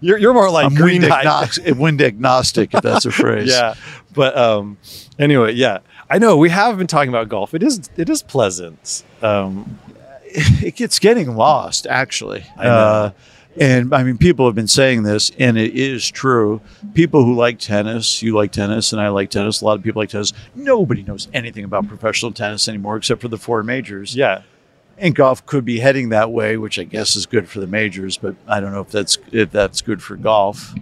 You're, 0.01 0.19
you're 0.19 0.35
more 0.35 0.51
like 0.51 0.67
I'm 0.67 0.75
green 0.75 1.03
wind, 1.03 1.13
agnostic, 1.13 1.77
wind 1.77 2.03
agnostic, 2.03 2.75
if 2.75 2.83
that's 2.83 3.05
a 3.07 3.11
phrase. 3.23 3.49
yeah 3.49 3.75
but 4.13 4.37
um 4.37 4.77
anyway 5.19 5.53
yeah 5.53 5.79
i 6.11 6.19
know 6.19 6.37
we 6.37 6.49
have 6.49 6.77
been 6.79 6.87
talking 6.87 7.11
about 7.11 7.29
golf 7.29 7.55
it 7.55 7.63
is 7.63 7.89
it 7.97 8.09
is 8.09 8.23
pleasant 8.23 9.05
um 9.23 9.79
it 10.37 10.77
gets 10.77 10.99
getting 10.99 11.35
lost 11.37 11.87
actually. 11.87 12.45
Uh, 12.59 13.11
and 13.59 13.95
i 13.95 14.03
mean 14.03 14.19
people 14.19 14.45
have 14.45 14.55
been 14.55 14.69
saying 14.69 15.03
this 15.03 15.31
and 15.39 15.57
it 15.57 15.75
is 15.75 16.09
true. 16.11 16.61
People 16.95 17.25
who 17.25 17.35
like 17.35 17.59
tennis 17.59 18.23
you 18.23 18.35
like 18.35 18.53
tennis 18.53 18.93
and 18.93 19.01
i 19.01 19.09
like 19.09 19.31
tennis 19.31 19.61
a 19.61 19.65
lot 19.65 19.79
of 19.79 19.83
people 19.83 20.01
like 20.03 20.11
tennis. 20.11 20.33
Nobody 20.55 21.03
knows 21.03 21.29
anything 21.33 21.65
about 21.65 21.89
professional 21.89 22.33
tennis 22.33 22.69
anymore 22.69 22.97
except 22.97 23.21
for 23.21 23.29
the 23.29 23.39
four 23.39 23.63
majors. 23.63 24.15
Yeah. 24.15 24.43
And 24.99 25.15
golf 25.15 25.45
could 25.45 25.65
be 25.65 25.79
heading 25.79 26.11
that 26.11 26.31
way 26.31 26.57
which 26.57 26.79
i 26.79 26.85
guess 26.85 27.17
is 27.17 27.27
good 27.27 27.49
for 27.49 27.61
the 27.61 27.67
majors 27.67 28.17
but 28.17 28.35
i 28.47 28.61
don't 28.61 28.73
know 28.73 28.81
if 28.81 28.91
that's 28.91 29.19
if 29.33 29.51
that's 29.51 29.81
good 29.81 30.03
for 30.03 30.17
golf 30.17 30.75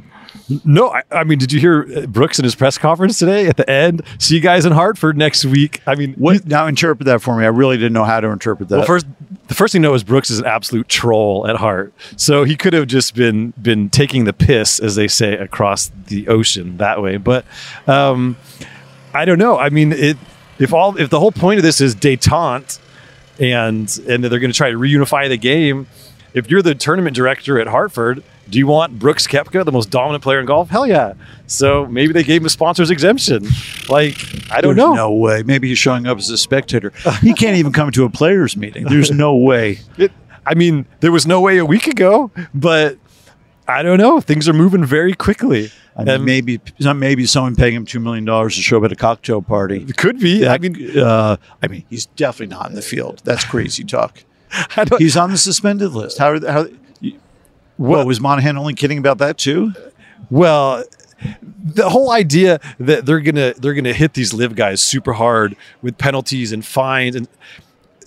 no 0.65 0.89
I, 0.91 1.03
I 1.11 1.25
mean 1.25 1.39
did 1.39 1.53
you 1.53 1.61
hear 1.61 1.89
uh, 1.97 2.07
brooks 2.07 2.39
in 2.39 2.45
his 2.45 2.55
press 2.55 2.79
conference 2.79 3.19
today 3.19 3.47
at 3.47 3.57
the 3.57 3.69
end? 3.69 4.03
See 4.19 4.35
you 4.35 4.41
guys 4.41 4.65
in 4.65 4.73
hartford 4.73 5.17
next 5.17 5.45
week. 5.45 5.81
I 5.87 5.95
mean 5.95 6.15
what 6.15 6.47
now 6.47 6.67
interpret 6.67 7.07
that 7.07 7.23
for 7.23 7.37
me. 7.37 7.45
I 7.45 7.49
really 7.49 7.77
didn't 7.77 7.93
know 7.93 8.05
how 8.05 8.21
to 8.21 8.29
interpret 8.29 8.69
that. 8.69 8.79
Well 8.79 8.87
first 8.87 9.07
the 9.49 9.55
first 9.55 9.73
thing 9.73 9.83
to 9.83 9.89
know 9.89 9.95
is 9.95 10.05
brooks 10.05 10.31
is 10.31 10.39
an 10.39 10.47
absolute 10.47 10.89
troll 10.89 11.47
at 11.47 11.57
heart. 11.57 11.93
So 12.17 12.45
he 12.45 12.57
could 12.57 12.73
have 12.73 12.87
just 12.87 13.15
been 13.15 13.53
been 13.61 13.91
taking 13.91 14.25
the 14.25 14.33
piss 14.33 14.81
as 14.81 14.95
they 14.95 15.09
say 15.09 15.35
across 15.35 15.91
the 16.07 16.29
ocean 16.29 16.79
that 16.79 17.03
way. 17.03 17.17
But 17.17 17.45
um 17.87 18.37
i 19.13 19.25
don't 19.25 19.39
know. 19.39 19.59
I 19.59 19.71
mean 19.71 19.93
it 19.93 20.17
if 20.59 20.73
all 20.73 20.97
if 20.97 21.11
the 21.11 21.21
whole 21.21 21.33
point 21.33 21.59
of 21.59 21.63
this 21.63 21.81
is 21.81 21.95
detente 21.95 22.79
and 23.39 23.99
and 24.09 24.25
they're 24.25 24.39
going 24.39 24.53
to 24.53 24.57
try 24.57 24.71
to 24.71 24.79
reunify 24.79 25.29
the 25.29 25.37
game. 25.37 25.87
If 26.33 26.51
you're 26.51 26.63
the 26.63 26.75
tournament 26.75 27.15
director 27.15 27.61
at 27.61 27.69
Hartford, 27.69 28.23
do 28.49 28.59
you 28.59 28.67
want 28.67 28.99
Brooks 28.99 29.27
Koepka, 29.27 29.65
the 29.65 29.73
most 29.73 29.91
dominant 29.91 30.23
player 30.23 30.41
in 30.41 30.47
golf? 30.47 30.69
Hell 30.71 30.87
yeah! 30.87 31.15
So 31.47 31.87
maybe 31.87 32.13
they 32.13 32.25
gave 32.25 32.41
him 32.43 32.47
a 32.47 32.51
sponsors 32.51 32.91
exemption. 32.91 33.47
Like 33.89 34.17
I 34.51 34.61
don't 34.61 34.77
There's 34.77 34.89
know. 34.89 34.95
no 34.95 35.13
way 35.13 35.43
maybe 35.43 35.69
he's 35.69 35.79
showing 35.79 36.07
up 36.07 36.19
as 36.19 36.31
a 36.31 36.39
spectator 36.39 36.93
he 37.21 37.35
can't 37.35 37.57
even 37.57 37.73
come 37.73 37.91
to 37.93 38.05
a 38.05 38.11
players 38.11 38.57
meeting 38.57 38.85
there's 38.85 39.11
no 39.11 39.37
way 39.37 39.79
It, 39.99 40.13
I 40.47 40.55
mean, 40.55 40.87
there 41.01 41.13
was 41.13 41.27
no 41.27 41.41
way 41.41 41.59
a 41.59 41.65
week 41.65 41.87
ago, 41.87 42.31
but 42.55 42.99
I 43.67 43.83
don't 43.83 43.97
know. 43.99 44.21
Things 44.21 44.47
are 44.49 44.53
moving 44.53 44.85
very 44.85 45.15
quickly. 45.15 45.71
I 45.97 46.01
mean, 46.01 46.09
And 46.09 46.25
maybe 46.25 46.61
maybe 46.95 47.25
someone 47.27 47.57
paying 47.57 47.75
him 47.75 47.87
two 47.87 48.01
million 48.01 48.25
dollars 48.27 48.57
to 48.57 48.63
show 48.63 48.77
up 48.79 48.85
at 48.85 48.93
a 48.93 48.97
cocktail 48.97 49.41
party. 49.41 49.87
it 49.89 49.97
could 49.97 50.19
be. 50.21 50.47
I 50.47 50.59
mean, 50.59 50.99
uh, 50.99 51.37
I 51.63 51.69
mean, 51.69 51.85
he's 51.89 52.07
definitely 52.07 52.55
not 52.55 52.69
in 52.69 52.75
the 52.75 52.83
field. 52.83 53.23
That's 53.25 53.45
crazy 53.45 53.85
talk. 53.85 54.23
He's 54.99 55.17
on 55.17 55.31
the 55.33 55.39
suspended 55.39 55.93
list. 55.93 56.19
How? 56.19 56.39
How? 56.47 56.67
Well, 57.79 58.07
was 58.07 58.21
Monahan 58.21 58.57
only 58.57 58.75
kidding 58.75 58.99
about 58.99 59.19
that 59.19 59.39
too? 59.39 59.73
Well, 60.31 60.85
the 61.63 61.89
whole 61.89 62.11
idea 62.11 62.61
that 62.79 63.07
they're 63.07 63.21
gonna 63.21 63.55
they're 63.55 63.75
gonna 63.75 63.93
hit 63.93 64.15
these 64.15 64.33
LIV 64.33 64.55
guys 64.55 64.83
super 64.83 65.15
hard 65.15 65.57
with 65.83 65.99
penalties 65.99 66.53
and 66.53 66.65
fines 66.65 67.17
and 67.17 67.29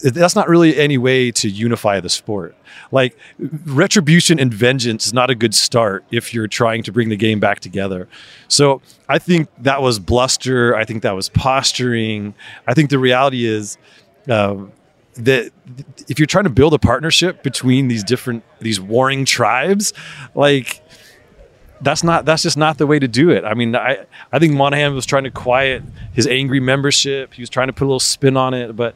that's 0.03 0.35
not 0.35 0.47
really 0.47 0.77
any 0.77 0.97
way 0.97 1.31
to 1.31 1.49
unify 1.49 1.99
the 1.99 2.09
sport. 2.09 2.55
Like 2.91 3.17
retribution 3.65 4.39
and 4.39 4.53
vengeance 4.53 5.07
is 5.07 5.13
not 5.13 5.29
a 5.29 5.35
good 5.35 5.55
start 5.55 6.03
if 6.11 6.33
you're 6.33 6.47
trying 6.47 6.83
to 6.83 6.91
bring 6.91 7.09
the 7.09 7.15
game 7.15 7.39
back 7.39 7.59
together. 7.59 8.07
So 8.47 8.81
I 9.09 9.19
think 9.19 9.49
that 9.59 9.81
was 9.81 9.99
bluster. 9.99 10.75
I 10.75 10.85
think 10.85 11.03
that 11.03 11.15
was 11.15 11.29
posturing. 11.29 12.35
I 12.67 12.73
think 12.73 12.89
the 12.89 12.99
reality 12.99 13.45
is 13.45 13.77
um, 14.29 14.71
that 15.15 15.51
if 16.07 16.19
you're 16.19 16.27
trying 16.27 16.45
to 16.45 16.51
build 16.51 16.73
a 16.73 16.79
partnership 16.79 17.41
between 17.41 17.87
these 17.87 18.03
different 18.03 18.43
these 18.59 18.79
warring 18.79 19.25
tribes, 19.25 19.93
like 20.35 20.81
that's 21.81 22.03
not 22.03 22.25
that's 22.25 22.43
just 22.43 22.57
not 22.57 22.77
the 22.77 22.87
way 22.87 22.99
to 22.99 23.07
do 23.07 23.29
it. 23.29 23.43
I 23.43 23.53
mean, 23.53 23.75
I 23.75 24.05
I 24.31 24.39
think 24.39 24.53
Monahan 24.53 24.93
was 24.95 25.05
trying 25.05 25.23
to 25.25 25.31
quiet 25.31 25.83
his 26.13 26.27
angry 26.27 26.59
membership. 26.59 27.33
He 27.33 27.41
was 27.41 27.49
trying 27.49 27.67
to 27.67 27.73
put 27.73 27.85
a 27.85 27.87
little 27.87 27.99
spin 27.99 28.37
on 28.37 28.53
it, 28.53 28.75
but 28.75 28.95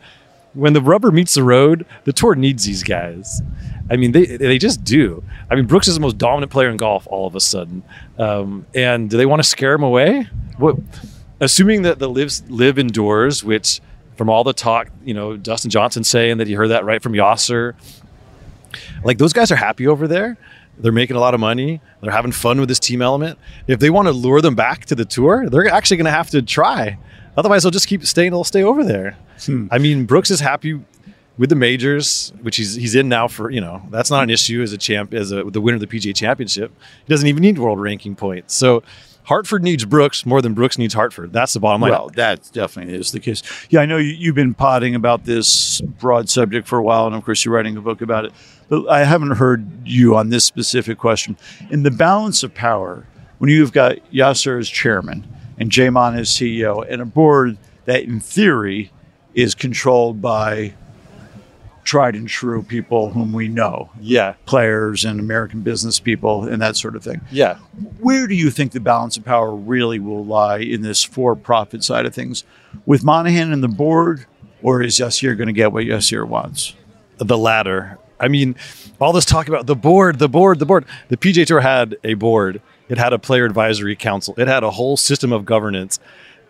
when 0.54 0.74
the 0.74 0.82
rubber 0.82 1.12
meets 1.12 1.34
the 1.34 1.44
road, 1.44 1.86
the 2.04 2.14
tour 2.14 2.36
needs 2.36 2.66
these 2.66 2.84
guys. 2.84 3.42
I 3.90 3.98
mean, 3.98 4.12
they 4.12 4.26
they 4.26 4.58
just 4.58 4.84
do. 4.84 5.24
I 5.50 5.56
mean, 5.56 5.66
Brooks 5.66 5.88
is 5.88 5.96
the 5.96 6.02
most 6.02 6.18
dominant 6.18 6.52
player 6.52 6.70
in 6.70 6.78
golf 6.78 7.08
all 7.10 7.28
of 7.28 7.36
a 7.36 7.40
sudden, 7.40 7.84
um, 8.18 8.66
and 8.74 9.10
do 9.10 9.18
they 9.18 9.26
want 9.26 9.42
to 9.42 9.48
scare 9.48 9.74
him 9.74 9.84
away? 9.84 10.28
What, 10.58 10.78
assuming 11.40 11.82
that 11.84 12.00
the 12.00 12.10
lives 12.10 12.44
live 12.50 12.80
indoors, 12.80 13.44
which 13.44 13.82
from 14.16 14.30
all 14.30 14.44
the 14.44 14.54
talk, 14.54 14.90
you 15.04 15.14
know, 15.14 15.36
Dustin 15.36 15.72
Johnson 15.72 16.04
saying 16.04 16.38
that 16.38 16.48
he 16.48 16.54
heard 16.54 16.70
that 16.70 16.86
right 16.86 17.02
from 17.02 17.14
Yasser. 17.14 17.74
Like 19.04 19.18
those 19.18 19.34
guys 19.34 19.52
are 19.52 19.56
happy 19.56 19.88
over 19.88 20.08
there. 20.08 20.38
They're 20.78 20.92
making 20.92 21.16
a 21.16 21.20
lot 21.20 21.34
of 21.34 21.40
money. 21.40 21.82
They're 22.02 22.12
having 22.12 22.32
fun 22.32 22.60
with 22.60 22.70
this 22.70 22.80
team 22.80 23.02
element. 23.02 23.38
If 23.68 23.80
they 23.80 23.90
want 23.90 24.08
to 24.08 24.12
lure 24.12 24.42
them 24.42 24.56
back 24.56 24.86
to 24.86 24.96
the 24.96 25.06
tour, 25.06 25.50
they're 25.50 25.68
actually 25.68 25.98
going 25.98 26.06
to 26.06 26.12
have 26.12 26.30
to 26.32 26.42
try. 26.42 26.98
Otherwise, 27.38 27.64
they'll 27.64 27.72
just 27.72 27.88
keep 27.88 28.06
staying. 28.06 28.32
They'll 28.32 28.44
stay 28.44 28.64
over 28.64 28.84
there. 28.84 29.18
Hmm. 29.46 29.68
I 29.72 29.78
mean, 29.78 30.06
Brooks 30.06 30.32
is 30.32 30.40
happy. 30.40 30.80
with 31.38 31.50
the 31.50 31.56
majors, 31.56 32.34
which 32.42 32.58
he's 32.58 32.76
he's 32.76 32.94
in 32.94 33.10
now 33.10 33.28
for 33.28 33.50
you 33.50 33.62
know 33.62 33.82
that's 33.90 34.12
not 34.12 34.22
an 34.24 34.30
issue 34.30 34.62
as 34.62 34.74
a 34.74 34.78
champ 34.78 35.14
as 35.14 35.32
a 35.32 35.44
the 35.44 35.62
winner 35.62 35.76
of 35.76 35.82
the 35.82 35.88
PGA 35.88 36.16
Championship. 36.16 36.72
He 37.06 37.10
doesn't 37.14 37.28
even 37.28 37.42
need 37.42 37.58
world 37.58 37.80
ranking 37.80 38.16
points. 38.16 38.54
So 38.54 38.84
Hartford 39.24 39.64
needs 39.64 39.86
Brooks 39.86 40.26
more 40.26 40.42
than 40.42 40.54
Brooks 40.54 40.78
needs 40.78 40.94
Hartford. 40.94 41.32
That's 41.32 41.54
the 41.54 41.60
bottom 41.60 41.82
line. 41.82 41.92
Well, 41.92 42.10
that 42.16 42.50
definitely 42.54 42.96
is 42.96 43.12
the 43.12 43.20
case. 43.20 43.44
Yeah, 43.70 43.80
I 43.82 43.86
know 43.86 43.98
you, 43.98 44.14
you've 44.14 44.36
been 44.36 44.54
potting 44.54 44.94
about 44.94 45.26
this 45.26 45.80
broad 45.82 46.28
subject 46.30 46.68
for 46.68 46.78
a 46.78 46.84
while, 46.84 47.08
and 47.08 47.16
of 47.16 47.24
course, 47.24 47.46
you're 47.46 47.54
writing 47.54 47.78
a 47.78 47.82
book 47.82 48.02
about 48.02 48.26
it. 48.26 48.34
But 48.72 48.88
I 48.88 49.04
haven't 49.04 49.32
heard 49.32 49.68
you 49.86 50.16
on 50.16 50.30
this 50.30 50.46
specific 50.46 50.98
question. 50.98 51.36
In 51.70 51.84
the 51.84 51.92
balance 51.92 52.42
of 52.42 52.54
power, 52.54 53.06
when 53.38 53.50
you've 53.50 53.74
got 53.74 53.98
Yasser 54.14 54.58
as 54.58 54.70
chairman 54.70 55.28
and 55.58 55.70
Jaymon 55.70 56.18
as 56.18 56.30
CEO, 56.30 56.90
and 56.90 57.02
a 57.02 57.06
board 57.06 57.58
that, 57.84 58.04
in 58.04 58.22
theory, 58.22 58.90
is 59.34 59.56
controlled 59.56 60.22
by 60.22 60.74
tried 61.84 62.16
and 62.16 62.30
true 62.30 62.64
people 62.64 63.10
whom 63.10 63.34
we 63.34 63.50
know, 63.50 63.90
yeah, 64.00 64.36
players 64.46 65.04
and 65.04 65.20
American 65.20 65.64
business 65.64 66.00
people, 66.00 66.46
and 66.46 66.62
that 66.62 66.78
sort 66.78 66.96
of 66.96 67.04
thing 67.04 67.20
yeah. 67.30 67.58
where 68.00 68.26
do 68.26 68.36
you 68.36 68.50
think 68.50 68.72
the 68.72 68.80
balance 68.80 69.18
of 69.18 69.26
power 69.26 69.54
really 69.54 70.00
will 70.00 70.24
lie 70.24 70.60
in 70.60 70.82
this 70.82 71.04
for-profit 71.04 71.84
side 71.84 72.06
of 72.06 72.16
things 72.16 72.46
with 72.86 73.04
Monahan 73.04 73.52
and 73.52 73.62
the 73.62 73.68
board, 73.68 74.28
or 74.62 74.82
is 74.82 74.98
Yassir 74.98 75.36
going 75.36 75.48
to 75.48 75.54
get 75.54 75.74
what 75.74 75.84
Yassir 75.84 76.26
wants? 76.26 76.74
the 77.24 77.38
latter. 77.38 77.98
I 78.22 78.28
mean, 78.28 78.56
all 79.00 79.12
this 79.12 79.26
talk 79.26 79.48
about 79.48 79.66
the 79.66 79.76
board, 79.76 80.20
the 80.20 80.30
board, 80.30 80.60
the 80.60 80.66
board. 80.66 80.86
The 81.10 81.18
PGA 81.18 81.46
Tour 81.46 81.60
had 81.60 81.98
a 82.04 82.14
board. 82.14 82.62
It 82.88 82.98
had 82.98 83.14
a 83.14 83.20
player 83.20 83.46
advisory 83.46 83.96
council. 83.96 84.36
It 84.38 84.48
had 84.48 84.64
a 84.64 84.72
whole 84.72 84.96
system 84.96 85.34
of 85.34 85.46
governance. 85.46 86.00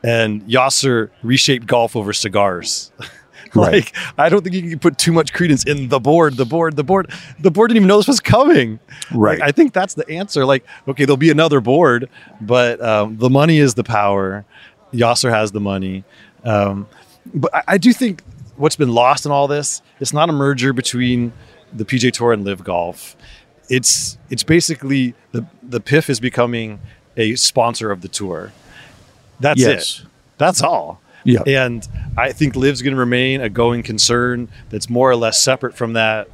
And 0.04 0.42
Yasser 0.48 1.10
reshaped 1.24 1.68
golf 1.68 1.96
over 1.96 2.12
cigars. 2.12 2.92
like, 3.56 3.96
I 4.18 4.30
don't 4.30 4.44
think 4.44 4.56
you 4.56 4.70
can 4.70 4.80
put 4.80 4.98
too 4.98 5.12
much 5.12 5.34
credence 5.34 5.64
in 5.64 5.90
the 5.90 6.00
board, 6.00 6.38
the 6.38 6.46
board, 6.46 6.76
the 6.76 6.84
board. 6.84 7.12
The 7.40 7.52
board 7.52 7.70
didn't 7.70 7.78
even 7.78 7.88
know 7.88 7.98
this 7.98 8.08
was 8.08 8.20
coming. 8.20 8.80
Right. 9.14 9.40
Like, 9.40 9.50
I 9.50 9.52
think 9.52 9.74
that's 9.74 9.94
the 9.94 10.08
answer. 10.10 10.46
Like, 10.46 10.66
okay, 10.88 11.06
there'll 11.06 11.18
be 11.18 11.30
another 11.30 11.62
board, 11.62 12.10
but 12.42 12.82
um, 12.82 13.18
the 13.18 13.30
money 13.30 13.60
is 13.60 13.76
the 13.76 13.84
power. 13.84 14.46
Yasser 14.94 15.30
has 15.30 15.52
the 15.52 15.62
money. 15.62 16.04
Um, 16.44 16.88
but 17.34 17.54
I, 17.54 17.64
I 17.68 17.78
do 17.78 17.94
think 17.94 18.24
what's 18.58 18.76
been 18.76 18.94
lost 18.94 19.26
in 19.26 19.32
all 19.32 19.48
this, 19.48 19.82
it's 20.00 20.14
not 20.14 20.30
a 20.30 20.34
merger 20.34 20.74
between 20.74 21.34
the 21.74 21.86
PGA 21.86 22.12
Tour 22.12 22.34
and 22.34 22.44
LIV 22.44 22.64
Golf. 22.64 23.16
It's 23.70 24.18
it's 24.30 24.44
basically 24.44 25.14
the 25.32 25.46
the 25.64 25.80
PIF 25.80 26.10
is 26.10 26.20
becoming 26.20 26.80
a 27.18 27.36
sponsor 27.36 27.92
of 27.92 28.02
the 28.02 28.08
tour. 28.08 28.52
That's 29.40 29.60
Yes. 29.62 30.00
it. 30.02 30.08
That's 30.38 30.62
all. 30.62 31.02
Yeah. 31.24 31.44
And 31.46 31.88
I 32.18 32.32
think 32.32 32.56
LIV's 32.56 32.82
going 32.82 32.94
to 32.96 33.00
remain 33.00 33.42
a 33.42 33.50
going 33.50 33.84
concern 33.84 34.50
that's 34.70 34.90
more 34.90 35.10
or 35.10 35.16
less 35.16 35.42
separate 35.42 35.76
from 35.76 35.94
that. 35.94 36.28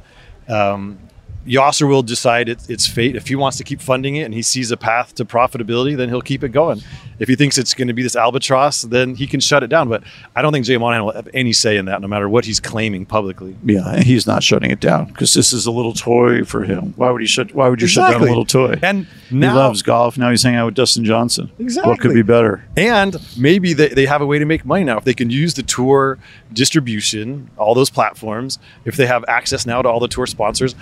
Um, 0.48 0.98
Yasser 1.48 1.88
will 1.88 2.02
decide 2.02 2.48
it, 2.48 2.68
its 2.68 2.86
fate. 2.86 3.16
If 3.16 3.28
he 3.28 3.36
wants 3.36 3.56
to 3.56 3.64
keep 3.64 3.80
funding 3.80 4.16
it 4.16 4.22
and 4.22 4.34
he 4.34 4.42
sees 4.42 4.70
a 4.70 4.76
path 4.76 5.14
to 5.16 5.24
profitability, 5.24 5.96
then 5.96 6.08
he'll 6.08 6.20
keep 6.20 6.44
it 6.44 6.50
going. 6.50 6.82
If 7.18 7.28
he 7.28 7.34
thinks 7.34 7.58
it's 7.58 7.74
going 7.74 7.88
to 7.88 7.94
be 7.94 8.02
this 8.02 8.14
albatross, 8.14 8.82
then 8.82 9.16
he 9.16 9.26
can 9.26 9.40
shut 9.40 9.64
it 9.64 9.68
down. 9.68 9.88
But 9.88 10.04
I 10.36 10.42
don't 10.42 10.52
think 10.52 10.66
Jay 10.66 10.76
Monahan 10.76 11.04
will 11.04 11.12
have 11.12 11.28
any 11.34 11.52
say 11.52 11.76
in 11.76 11.86
that, 11.86 12.00
no 12.00 12.06
matter 12.06 12.28
what 12.28 12.44
he's 12.44 12.60
claiming 12.60 13.06
publicly. 13.06 13.56
Yeah, 13.64 14.00
he's 14.00 14.26
not 14.26 14.44
shutting 14.44 14.70
it 14.70 14.78
down 14.78 15.06
because 15.06 15.34
this 15.34 15.52
is 15.52 15.66
a 15.66 15.72
little 15.72 15.94
toy 15.94 16.44
for 16.44 16.62
him. 16.62 16.92
Why 16.96 17.10
would 17.10 17.20
he 17.20 17.26
shut? 17.26 17.52
Why 17.54 17.68
would 17.68 17.80
you 17.80 17.88
shut 17.88 18.12
down 18.12 18.22
a 18.22 18.24
little 18.24 18.44
toy? 18.44 18.78
And 18.82 19.06
he 19.30 19.36
loves 19.36 19.82
golf. 19.82 20.16
Now 20.16 20.30
he's 20.30 20.42
hanging 20.42 20.60
out 20.60 20.66
with 20.66 20.74
Dustin 20.74 21.04
Johnson. 21.04 21.50
Exactly. 21.58 21.90
What 21.90 22.00
could 22.00 22.14
be 22.14 22.22
better? 22.22 22.64
And 22.76 23.16
maybe 23.36 23.72
they, 23.72 23.88
they 23.88 24.06
have 24.06 24.20
a 24.20 24.26
way 24.26 24.38
to 24.38 24.44
make 24.44 24.64
money 24.64 24.84
now. 24.84 24.98
If 24.98 25.04
they 25.04 25.14
can 25.14 25.30
use 25.30 25.54
the 25.54 25.64
tour 25.64 26.18
distribution, 26.52 27.50
all 27.56 27.74
those 27.74 27.90
platforms, 27.90 28.60
if 28.84 28.96
they 28.96 29.06
have 29.06 29.24
access 29.26 29.66
now 29.66 29.82
to 29.82 29.88
all 29.88 29.98
the 29.98 30.08
tour 30.08 30.26
sponsors, 30.26 30.76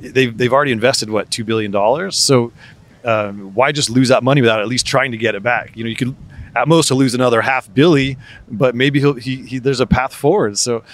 they've, 0.00 0.36
they've 0.36 0.52
already 0.52 0.72
invested, 0.72 1.10
what, 1.10 1.30
$2 1.30 1.44
billion? 1.44 2.10
So 2.12 2.52
um, 3.04 3.54
why 3.54 3.72
just 3.72 3.90
lose 3.90 4.08
that 4.08 4.22
money 4.22 4.40
without 4.40 4.60
at 4.60 4.68
least 4.68 4.86
trying 4.86 5.12
to 5.12 5.16
get 5.16 5.34
it 5.34 5.42
back? 5.42 5.76
You 5.76 5.84
know, 5.84 5.90
you 5.90 5.96
could 5.96 6.14
at 6.56 6.68
most 6.68 6.90
lose 6.90 7.14
another 7.14 7.40
half 7.40 7.72
billy, 7.72 8.16
but 8.48 8.74
maybe 8.74 9.00
he, 9.20 9.42
he, 9.42 9.58
there's 9.58 9.80
a 9.80 9.86
path 9.86 10.14
forward. 10.14 10.58
So 10.58 10.84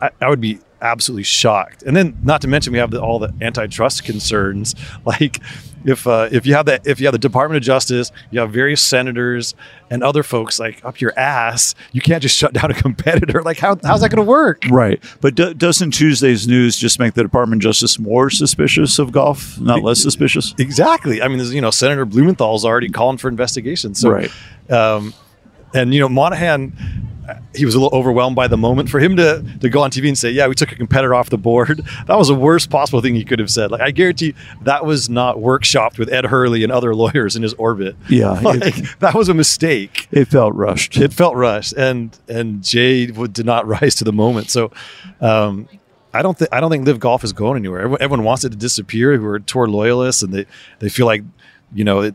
I, 0.00 0.10
I 0.20 0.28
would 0.28 0.40
be 0.40 0.58
absolutely 0.82 1.22
shocked. 1.24 1.82
And 1.82 1.96
then, 1.96 2.16
not 2.22 2.40
to 2.42 2.48
mention, 2.48 2.72
we 2.72 2.78
have 2.78 2.90
the, 2.90 3.00
all 3.00 3.18
the 3.18 3.32
antitrust 3.40 4.04
concerns. 4.04 4.74
Like, 5.06 5.40
if 5.84 6.04
uh, 6.06 6.28
if 6.32 6.46
you 6.46 6.54
have 6.54 6.66
that, 6.66 6.84
if 6.86 6.98
you 6.98 7.06
have 7.06 7.12
the 7.12 7.18
Department 7.18 7.58
of 7.58 7.62
Justice, 7.62 8.10
you 8.32 8.40
have 8.40 8.50
various 8.50 8.82
senators 8.82 9.54
and 9.88 10.02
other 10.02 10.24
folks 10.24 10.58
like 10.58 10.84
up 10.84 11.00
your 11.00 11.16
ass, 11.16 11.76
you 11.92 12.00
can't 12.00 12.20
just 12.20 12.36
shut 12.38 12.52
down 12.52 12.72
a 12.72 12.74
competitor. 12.74 13.40
Like, 13.42 13.58
how, 13.58 13.76
how's 13.84 14.00
that 14.00 14.10
going 14.10 14.24
to 14.24 14.28
work? 14.28 14.64
Right, 14.68 15.02
but 15.20 15.36
do, 15.36 15.54
doesn't 15.54 15.92
Tuesday's 15.92 16.48
news 16.48 16.76
just 16.76 16.98
make 16.98 17.14
the 17.14 17.22
Department 17.22 17.60
of 17.62 17.64
Justice 17.64 18.00
more 18.00 18.30
suspicious 18.30 18.98
of 18.98 19.12
golf, 19.12 19.60
not 19.60 19.82
less 19.82 20.02
suspicious? 20.02 20.54
Exactly. 20.58 21.22
I 21.22 21.28
mean, 21.28 21.38
there's, 21.38 21.54
you 21.54 21.60
know, 21.60 21.70
Senator 21.70 22.04
Blumenthal's 22.04 22.64
already 22.64 22.88
calling 22.88 23.16
for 23.16 23.28
investigations. 23.28 24.00
So, 24.00 24.10
Right. 24.10 24.30
um, 24.70 25.14
and 25.76 25.92
you 25.94 26.00
know, 26.00 26.08
Monahan, 26.08 26.72
he 27.54 27.64
was 27.64 27.74
a 27.74 27.80
little 27.80 27.96
overwhelmed 27.98 28.36
by 28.36 28.46
the 28.46 28.56
moment. 28.56 28.88
For 28.88 29.00
him 29.00 29.16
to 29.16 29.42
to 29.60 29.68
go 29.68 29.82
on 29.82 29.90
TV 29.90 30.08
and 30.08 30.16
say, 30.16 30.30
"Yeah, 30.30 30.46
we 30.46 30.54
took 30.54 30.70
a 30.72 30.76
competitor 30.76 31.14
off 31.14 31.28
the 31.30 31.38
board," 31.38 31.78
that 32.06 32.16
was 32.16 32.28
the 32.28 32.34
worst 32.34 32.70
possible 32.70 33.00
thing 33.00 33.14
he 33.14 33.24
could 33.24 33.38
have 33.38 33.50
said. 33.50 33.70
Like, 33.70 33.80
I 33.80 33.90
guarantee 33.90 34.34
that 34.62 34.84
was 34.86 35.08
not 35.10 35.36
workshopped 35.36 35.98
with 35.98 36.12
Ed 36.12 36.26
Herlihy 36.26 36.62
and 36.62 36.72
other 36.72 36.94
lawyers 36.94 37.34
in 37.36 37.42
his 37.42 37.54
orbit. 37.54 37.96
Yeah, 38.08 38.30
like, 38.42 38.78
it- 38.78 39.00
that 39.00 39.14
was 39.14 39.28
a 39.28 39.34
mistake. 39.34 40.06
It 40.12 40.26
felt 40.26 40.54
rushed. 40.54 40.96
It 40.96 41.12
felt 41.12 41.34
rushed, 41.34 41.72
and 41.76 42.16
and 42.28 42.62
Jay 42.62 43.10
would, 43.10 43.32
did 43.32 43.46
not 43.46 43.66
rise 43.80 43.94
to 43.96 44.04
the 44.04 44.12
moment. 44.12 44.50
So. 44.50 44.70
Um, 45.20 45.68
I 46.14 46.22
don't 46.22 46.38
think 46.38 46.48
I 46.50 46.60
don't 46.60 46.70
think 46.70 46.86
LIV 46.86 46.98
Golf 46.98 47.24
is 47.24 47.34
going 47.34 47.58
anywhere. 47.58 47.80
Everyone, 47.80 48.00
everyone 48.00 48.24
wants 48.24 48.42
it 48.44 48.48
to 48.50 48.56
disappear. 48.56 49.14
Who 49.18 49.26
are 49.26 49.38
tour 49.38 49.68
loyalists, 49.68 50.22
and 50.22 50.32
they 50.32 50.46
they 50.78 50.88
feel 50.88 51.04
like, 51.04 51.22
you 51.74 51.84
know, 51.84 52.00
it, 52.00 52.14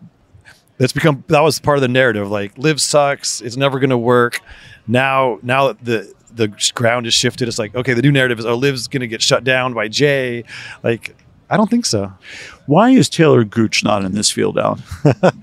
that's 0.81 0.93
become 0.93 1.23
that 1.27 1.41
was 1.41 1.59
part 1.59 1.77
of 1.77 1.83
the 1.83 1.87
narrative. 1.87 2.31
Like 2.31 2.57
LIV 2.57 2.81
sucks. 2.81 3.39
It's 3.39 3.55
never 3.55 3.79
going 3.79 3.91
to 3.91 3.97
work. 3.99 4.41
Now 4.87 5.37
now 5.43 5.67
that 5.67 5.85
the 5.85 6.11
the 6.33 6.71
ground 6.73 7.05
is 7.05 7.13
shifted, 7.13 7.47
it's 7.47 7.59
like 7.59 7.75
okay, 7.75 7.93
the 7.93 8.01
new 8.01 8.11
narrative 8.11 8.39
is 8.39 8.47
oh, 8.47 8.55
LIV's 8.55 8.87
going 8.87 9.01
to 9.01 9.07
get 9.07 9.21
shut 9.21 9.43
down 9.43 9.75
by 9.75 9.87
Jay. 9.87 10.43
Like 10.81 11.15
I 11.51 11.57
don't 11.57 11.69
think 11.69 11.85
so. 11.85 12.11
Why 12.65 12.89
is 12.89 13.09
Taylor 13.09 13.43
Gooch 13.43 13.83
not 13.83 14.03
in 14.03 14.13
this 14.13 14.31
field 14.31 14.57
out? 14.57 14.79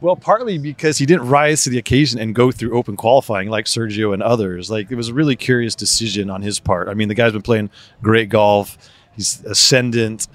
Well, 0.00 0.16
partly 0.16 0.58
because 0.58 0.98
he 0.98 1.06
didn't 1.06 1.28
rise 1.28 1.62
to 1.62 1.70
the 1.70 1.78
occasion 1.78 2.18
and 2.18 2.34
go 2.34 2.50
through 2.50 2.76
open 2.76 2.96
qualifying 2.96 3.48
like 3.50 3.66
Sergio 3.66 4.12
and 4.12 4.20
others. 4.20 4.68
Like 4.68 4.90
it 4.90 4.96
was 4.96 5.10
a 5.10 5.14
really 5.14 5.36
curious 5.36 5.76
decision 5.76 6.28
on 6.28 6.42
his 6.42 6.58
part. 6.58 6.88
I 6.88 6.94
mean, 6.94 7.06
the 7.06 7.14
guy's 7.14 7.30
been 7.30 7.40
playing 7.40 7.70
great 8.02 8.28
golf. 8.28 8.76
He's 9.14 9.44
ascendant. 9.44 10.26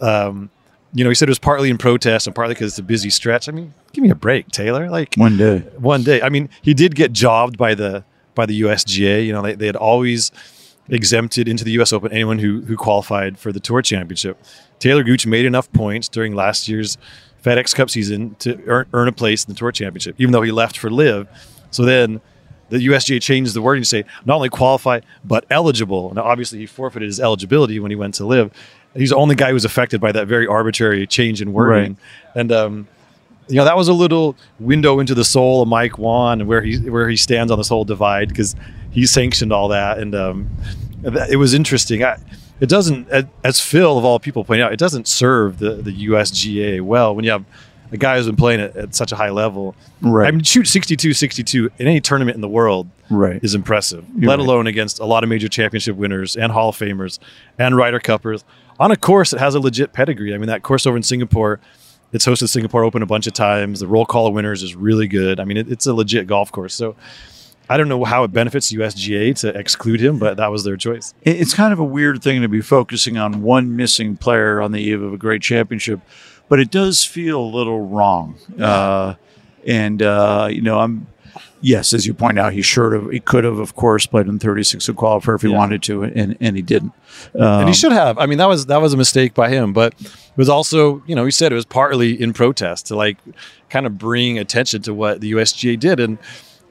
Um, 0.00 0.50
you 0.94 1.04
know, 1.04 1.10
he 1.10 1.14
said 1.14 1.28
it 1.28 1.30
was 1.30 1.38
partly 1.38 1.70
in 1.70 1.78
protest 1.78 2.26
and 2.26 2.36
partly 2.36 2.54
because 2.54 2.72
it's 2.72 2.78
a 2.78 2.82
busy 2.82 3.10
stretch. 3.10 3.48
I 3.48 3.52
mean, 3.52 3.72
give 3.92 4.02
me 4.02 4.10
a 4.10 4.14
break, 4.14 4.48
Taylor. 4.48 4.90
Like 4.90 5.14
One 5.16 5.36
day. 5.36 5.60
one 5.78 6.02
day. 6.02 6.20
I 6.22 6.28
mean, 6.28 6.48
he 6.60 6.74
did 6.74 6.94
get 6.94 7.12
jobbed 7.12 7.56
by 7.56 7.74
the 7.74 8.04
by 8.34 8.46
the 8.46 8.60
USGA. 8.62 9.24
You 9.26 9.32
know, 9.32 9.42
they, 9.42 9.54
they 9.54 9.66
had 9.66 9.76
always 9.76 10.30
exempted 10.88 11.48
into 11.48 11.64
the 11.64 11.70
U.S. 11.72 11.92
Open 11.92 12.12
anyone 12.12 12.38
who 12.38 12.60
who 12.62 12.76
qualified 12.76 13.38
for 13.38 13.52
the 13.52 13.60
Tour 13.60 13.82
Championship. 13.82 14.42
Taylor 14.78 15.02
Gooch 15.02 15.26
made 15.26 15.44
enough 15.46 15.72
points 15.72 16.08
during 16.08 16.34
last 16.34 16.68
year's 16.68 16.98
FedEx 17.42 17.74
Cup 17.74 17.88
season 17.90 18.34
to 18.40 18.60
earn, 18.66 18.86
earn 18.92 19.08
a 19.08 19.12
place 19.12 19.44
in 19.44 19.52
the 19.52 19.58
Tour 19.58 19.72
Championship, 19.72 20.16
even 20.18 20.32
though 20.32 20.42
he 20.42 20.52
left 20.52 20.76
for 20.76 20.90
LIV. 20.90 21.28
So 21.70 21.84
then. 21.84 22.20
The 22.68 22.86
USGA 22.86 23.20
changed 23.20 23.52
the 23.52 23.60
wording 23.60 23.82
to 23.82 23.86
say 23.86 24.06
not 24.24 24.36
only 24.36 24.48
qualify 24.48 25.00
but 25.26 25.44
eligible. 25.50 26.14
Now, 26.14 26.22
obviously, 26.22 26.58
he 26.60 26.64
forfeited 26.64 27.06
his 27.06 27.20
eligibility 27.20 27.78
when 27.78 27.90
he 27.90 27.96
went 27.96 28.14
to 28.14 28.24
LIV. 28.24 28.50
He's 28.94 29.10
the 29.10 29.16
only 29.16 29.34
guy 29.34 29.48
who 29.48 29.54
was 29.54 29.64
affected 29.64 30.00
by 30.00 30.12
that 30.12 30.26
very 30.28 30.46
arbitrary 30.46 31.06
change 31.06 31.40
in 31.40 31.52
wording. 31.52 31.96
And 32.34 32.52
um, 32.52 32.88
you 33.48 33.56
know 33.56 33.64
that 33.64 33.76
was 33.76 33.88
a 33.88 33.92
little 33.92 34.36
window 34.60 34.98
into 35.00 35.14
the 35.14 35.24
soul 35.24 35.62
of 35.62 35.68
Mike 35.68 35.98
Whan 35.98 36.40
and 36.40 36.48
where 36.48 36.62
he 36.62 36.78
where 36.88 37.08
he 37.08 37.16
stands 37.16 37.50
on 37.50 37.58
this 37.58 37.68
whole 37.68 37.84
divide 37.84 38.28
because 38.28 38.54
he 38.90 39.06
sanctioned 39.06 39.52
all 39.52 39.68
that 39.68 39.98
and 39.98 40.14
um, 40.14 40.50
it 41.04 41.36
was 41.36 41.52
interesting. 41.54 42.04
I, 42.04 42.18
it 42.60 42.68
doesn't, 42.68 43.08
as- 43.08 43.24
as 43.42 43.60
Phil 43.60 43.98
of 43.98 44.04
all 44.04 44.20
people 44.20 44.44
pointed 44.44 44.62
out, 44.62 44.72
it 44.72 44.78
doesn't 44.78 45.08
serve 45.08 45.58
the 45.58 45.72
the 45.74 46.06
USGA 46.08 46.80
well 46.80 47.14
when 47.14 47.24
you 47.24 47.30
have 47.32 47.44
a 47.90 47.96
guy 47.98 48.16
who's 48.16 48.26
been 48.26 48.36
playing 48.36 48.60
at, 48.60 48.74
at 48.76 48.94
such 48.94 49.12
a 49.12 49.16
high 49.16 49.28
level. 49.30 49.74
Right. 50.00 50.28
I 50.28 50.30
mean, 50.30 50.44
shoot 50.44 50.66
62 50.68 51.12
62 51.12 51.70
in 51.78 51.86
any 51.88 52.00
tournament 52.00 52.36
in 52.36 52.40
the 52.40 52.48
world 52.48 52.88
Right. 53.10 53.42
is 53.42 53.54
impressive, 53.54 54.06
You're 54.16 54.30
let 54.30 54.38
right. 54.38 54.46
alone 54.46 54.66
against 54.66 54.98
a 55.00 55.04
lot 55.04 55.22
of 55.24 55.28
major 55.28 55.48
championship 55.48 55.96
winners 55.96 56.34
and 56.36 56.50
Hall 56.52 56.70
of 56.70 56.76
Famers 56.78 57.18
and 57.58 57.76
Ryder 57.76 57.98
Cuppers 58.00 58.44
on 58.78 58.90
a 58.90 58.96
course 58.96 59.30
that 59.30 59.40
has 59.40 59.54
a 59.54 59.60
legit 59.60 59.92
pedigree. 59.92 60.34
I 60.34 60.38
mean, 60.38 60.48
that 60.48 60.62
course 60.62 60.86
over 60.86 60.96
in 60.96 61.02
Singapore, 61.02 61.60
it's 62.12 62.26
hosted 62.26 62.48
Singapore 62.48 62.84
Open 62.84 63.02
a 63.02 63.06
bunch 63.06 63.26
of 63.26 63.32
times. 63.32 63.80
The 63.80 63.86
roll 63.86 64.04
call 64.04 64.26
of 64.26 64.34
winners 64.34 64.62
is 64.62 64.74
really 64.74 65.08
good. 65.08 65.40
I 65.40 65.44
mean, 65.44 65.56
it, 65.56 65.70
it's 65.70 65.86
a 65.86 65.94
legit 65.94 66.26
golf 66.26 66.52
course. 66.52 66.74
So 66.74 66.96
I 67.68 67.76
don't 67.76 67.88
know 67.88 68.04
how 68.04 68.24
it 68.24 68.32
benefits 68.32 68.72
USGA 68.72 69.38
to 69.40 69.48
exclude 69.58 70.00
him, 70.00 70.18
but 70.18 70.36
that 70.36 70.50
was 70.50 70.64
their 70.64 70.76
choice. 70.76 71.14
It's 71.22 71.54
kind 71.54 71.72
of 71.72 71.78
a 71.78 71.84
weird 71.84 72.22
thing 72.22 72.42
to 72.42 72.48
be 72.48 72.60
focusing 72.60 73.16
on 73.16 73.42
one 73.42 73.76
missing 73.76 74.16
player 74.16 74.60
on 74.60 74.72
the 74.72 74.80
eve 74.80 75.00
of 75.02 75.12
a 75.12 75.16
great 75.16 75.42
championship, 75.42 76.00
but 76.48 76.60
it 76.60 76.70
does 76.70 77.04
feel 77.04 77.40
a 77.40 77.50
little 77.50 77.86
wrong. 77.86 78.36
Uh, 78.60 79.14
and 79.66 80.02
uh, 80.02 80.48
you 80.50 80.60
know, 80.60 80.80
I'm 80.80 81.06
Yes, 81.64 81.92
as 81.94 82.06
you 82.06 82.12
point 82.12 82.38
out, 82.38 82.52
he 82.52 82.60
should 82.60 82.92
have, 82.92 83.08
he 83.10 83.20
could 83.20 83.44
have, 83.44 83.58
of 83.58 83.76
course, 83.76 84.04
played 84.04 84.26
in 84.26 84.38
36 84.38 84.88
of 84.88 84.96
qualifier 84.96 85.36
if 85.36 85.42
he 85.42 85.48
Yeah. 85.48 85.56
wanted 85.56 85.82
to, 85.84 86.02
and, 86.02 86.36
and 86.40 86.56
he 86.56 86.62
didn't. 86.62 86.92
and 87.34 87.42
Um, 87.42 87.66
he 87.68 87.72
should 87.72 87.92
have. 87.92 88.18
I 88.18 88.26
mean, 88.26 88.38
that 88.38 88.48
was 88.48 88.66
that 88.66 88.80
was 88.82 88.92
a 88.92 88.96
mistake 88.96 89.32
by 89.32 89.48
him, 89.48 89.72
but 89.72 89.94
it 90.00 90.10
was 90.36 90.48
also, 90.48 91.02
you 91.06 91.14
know, 91.14 91.24
he 91.24 91.30
said 91.30 91.52
it 91.52 91.54
was 91.54 91.64
partly 91.64 92.20
in 92.20 92.32
protest 92.32 92.86
to 92.88 92.96
like 92.96 93.16
kind 93.70 93.86
of 93.86 93.96
bring 93.96 94.38
attention 94.38 94.82
to 94.82 94.92
what 94.92 95.20
the 95.20 95.30
USGA 95.32 95.78
did. 95.78 96.00
And 96.00 96.18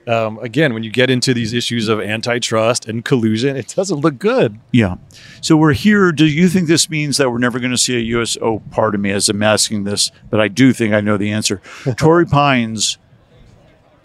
um, 0.07 0.39
again, 0.39 0.73
when 0.73 0.81
you 0.83 0.89
get 0.91 1.09
into 1.11 1.33
these 1.33 1.53
issues 1.53 1.87
of 1.87 2.01
antitrust 2.01 2.87
and 2.87 3.05
collusion, 3.05 3.55
it 3.55 3.73
doesn't 3.75 3.99
look 3.99 4.17
good. 4.19 4.59
Yeah. 4.71 4.95
So 5.41 5.55
we're 5.55 5.73
here. 5.73 6.11
Do 6.11 6.25
you 6.25 6.49
think 6.49 6.67
this 6.67 6.89
means 6.89 7.17
that 7.17 7.31
we're 7.31 7.37
never 7.37 7.59
going 7.59 7.71
to 7.71 7.77
see 7.77 7.95
a 7.95 8.19
US? 8.19 8.35
Oh, 8.41 8.61
pardon 8.71 9.01
me 9.01 9.11
as 9.11 9.29
I'm 9.29 9.43
asking 9.43 9.83
this, 9.83 10.11
but 10.29 10.41
I 10.41 10.47
do 10.47 10.73
think 10.73 10.93
I 10.93 11.01
know 11.01 11.17
the 11.17 11.31
answer. 11.31 11.61
Torrey 11.97 12.25
Pines 12.25 12.97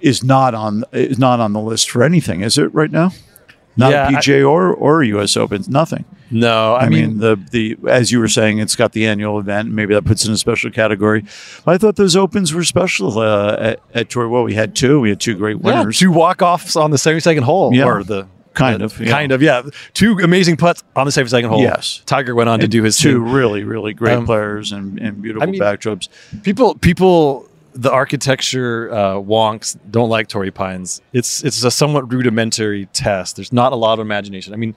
is 0.00 0.22
not 0.22 0.54
on 0.54 0.84
is 0.92 1.18
not 1.18 1.40
on 1.40 1.52
the 1.52 1.60
list 1.60 1.90
for 1.90 2.02
anything, 2.02 2.40
is 2.42 2.58
it 2.58 2.72
right 2.74 2.90
now? 2.90 3.12
Not 3.78 3.90
Yeah, 3.92 4.08
a 4.08 4.12
PGA 4.12 4.48
or 4.50 4.72
or 4.72 5.02
US 5.02 5.36
Open. 5.36 5.62
Nothing. 5.68 6.04
No, 6.30 6.74
I, 6.74 6.86
I, 6.86 6.88
mean, 6.88 7.08
mean, 7.10 7.18
the 7.18 7.36
the 7.50 7.76
as 7.88 8.10
you 8.10 8.18
were 8.18 8.26
saying, 8.28 8.58
it's 8.58 8.74
got 8.74 8.92
the 8.92 9.06
annual 9.06 9.38
event. 9.38 9.70
Maybe 9.70 9.94
that 9.94 10.04
puts 10.04 10.24
it 10.24 10.28
in 10.28 10.34
a 10.34 10.38
special 10.38 10.70
category. 10.70 11.24
But 11.64 11.74
I 11.74 11.78
thought 11.78 11.96
those 11.96 12.16
opens 12.16 12.52
were 12.52 12.64
special 12.64 13.18
uh, 13.18 13.56
at, 13.58 13.80
at 13.94 14.08
Torrey. 14.08 14.28
Well, 14.28 14.42
we 14.42 14.54
had 14.54 14.74
two. 14.74 14.98
We 15.00 15.10
had 15.10 15.20
two 15.20 15.36
great 15.36 15.58
yeah, 15.62 15.78
winners. 15.80 15.98
two 15.98 16.10
walk 16.10 16.42
offs 16.42 16.74
on 16.74 16.90
the 16.90 16.98
seventy 16.98 17.20
second 17.20 17.44
hole, 17.44 17.72
Yeah. 17.74 17.84
or 17.84 18.02
the 18.02 18.26
Kind 18.54 18.80
the- 18.80 18.86
of, 18.86 18.98
yeah. 18.98 19.10
kind 19.10 19.32
of, 19.32 19.42
yeah. 19.42 19.62
Two 19.92 20.18
amazing 20.22 20.56
putts 20.56 20.82
on 20.96 21.04
the 21.04 21.12
seventy 21.12 21.28
second 21.30 21.50
hole. 21.50 21.60
Yes. 21.60 22.02
Tiger 22.06 22.34
went 22.34 22.48
on 22.48 22.58
to 22.60 22.66
do 22.68 22.82
his 22.82 22.96
two 22.98 23.22
thing. 23.22 23.32
really 23.32 23.62
really 23.64 23.92
great 23.92 24.14
Um, 24.16 24.24
players 24.26 24.72
and, 24.72 24.98
and 24.98 25.20
beautiful 25.22 25.46
mean- 25.46 25.60
backdrops. 25.60 26.08
People, 26.42 26.74
people, 26.76 27.46
the 27.76 27.92
architecture 27.92 28.90
uh, 28.90 29.14
wonks 29.14 29.76
don't 29.90 30.08
like 30.08 30.28
Torrey 30.28 30.50
Pines. 30.50 31.02
It's 31.12 31.44
it's 31.44 31.62
a 31.62 31.70
somewhat 31.70 32.10
rudimentary 32.10 32.86
test. 32.86 33.36
There's 33.36 33.52
not 33.52 33.72
a 33.72 33.76
lot 33.76 33.98
of 33.98 34.00
imagination. 34.00 34.54
I 34.54 34.56
mean, 34.56 34.74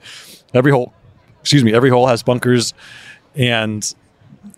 every 0.52 0.70
hole, 0.70 0.92
excuse 1.40 1.64
me, 1.64 1.72
every 1.72 1.88
hole 1.88 2.06
has 2.06 2.22
bunkers, 2.22 2.74
and 3.34 3.94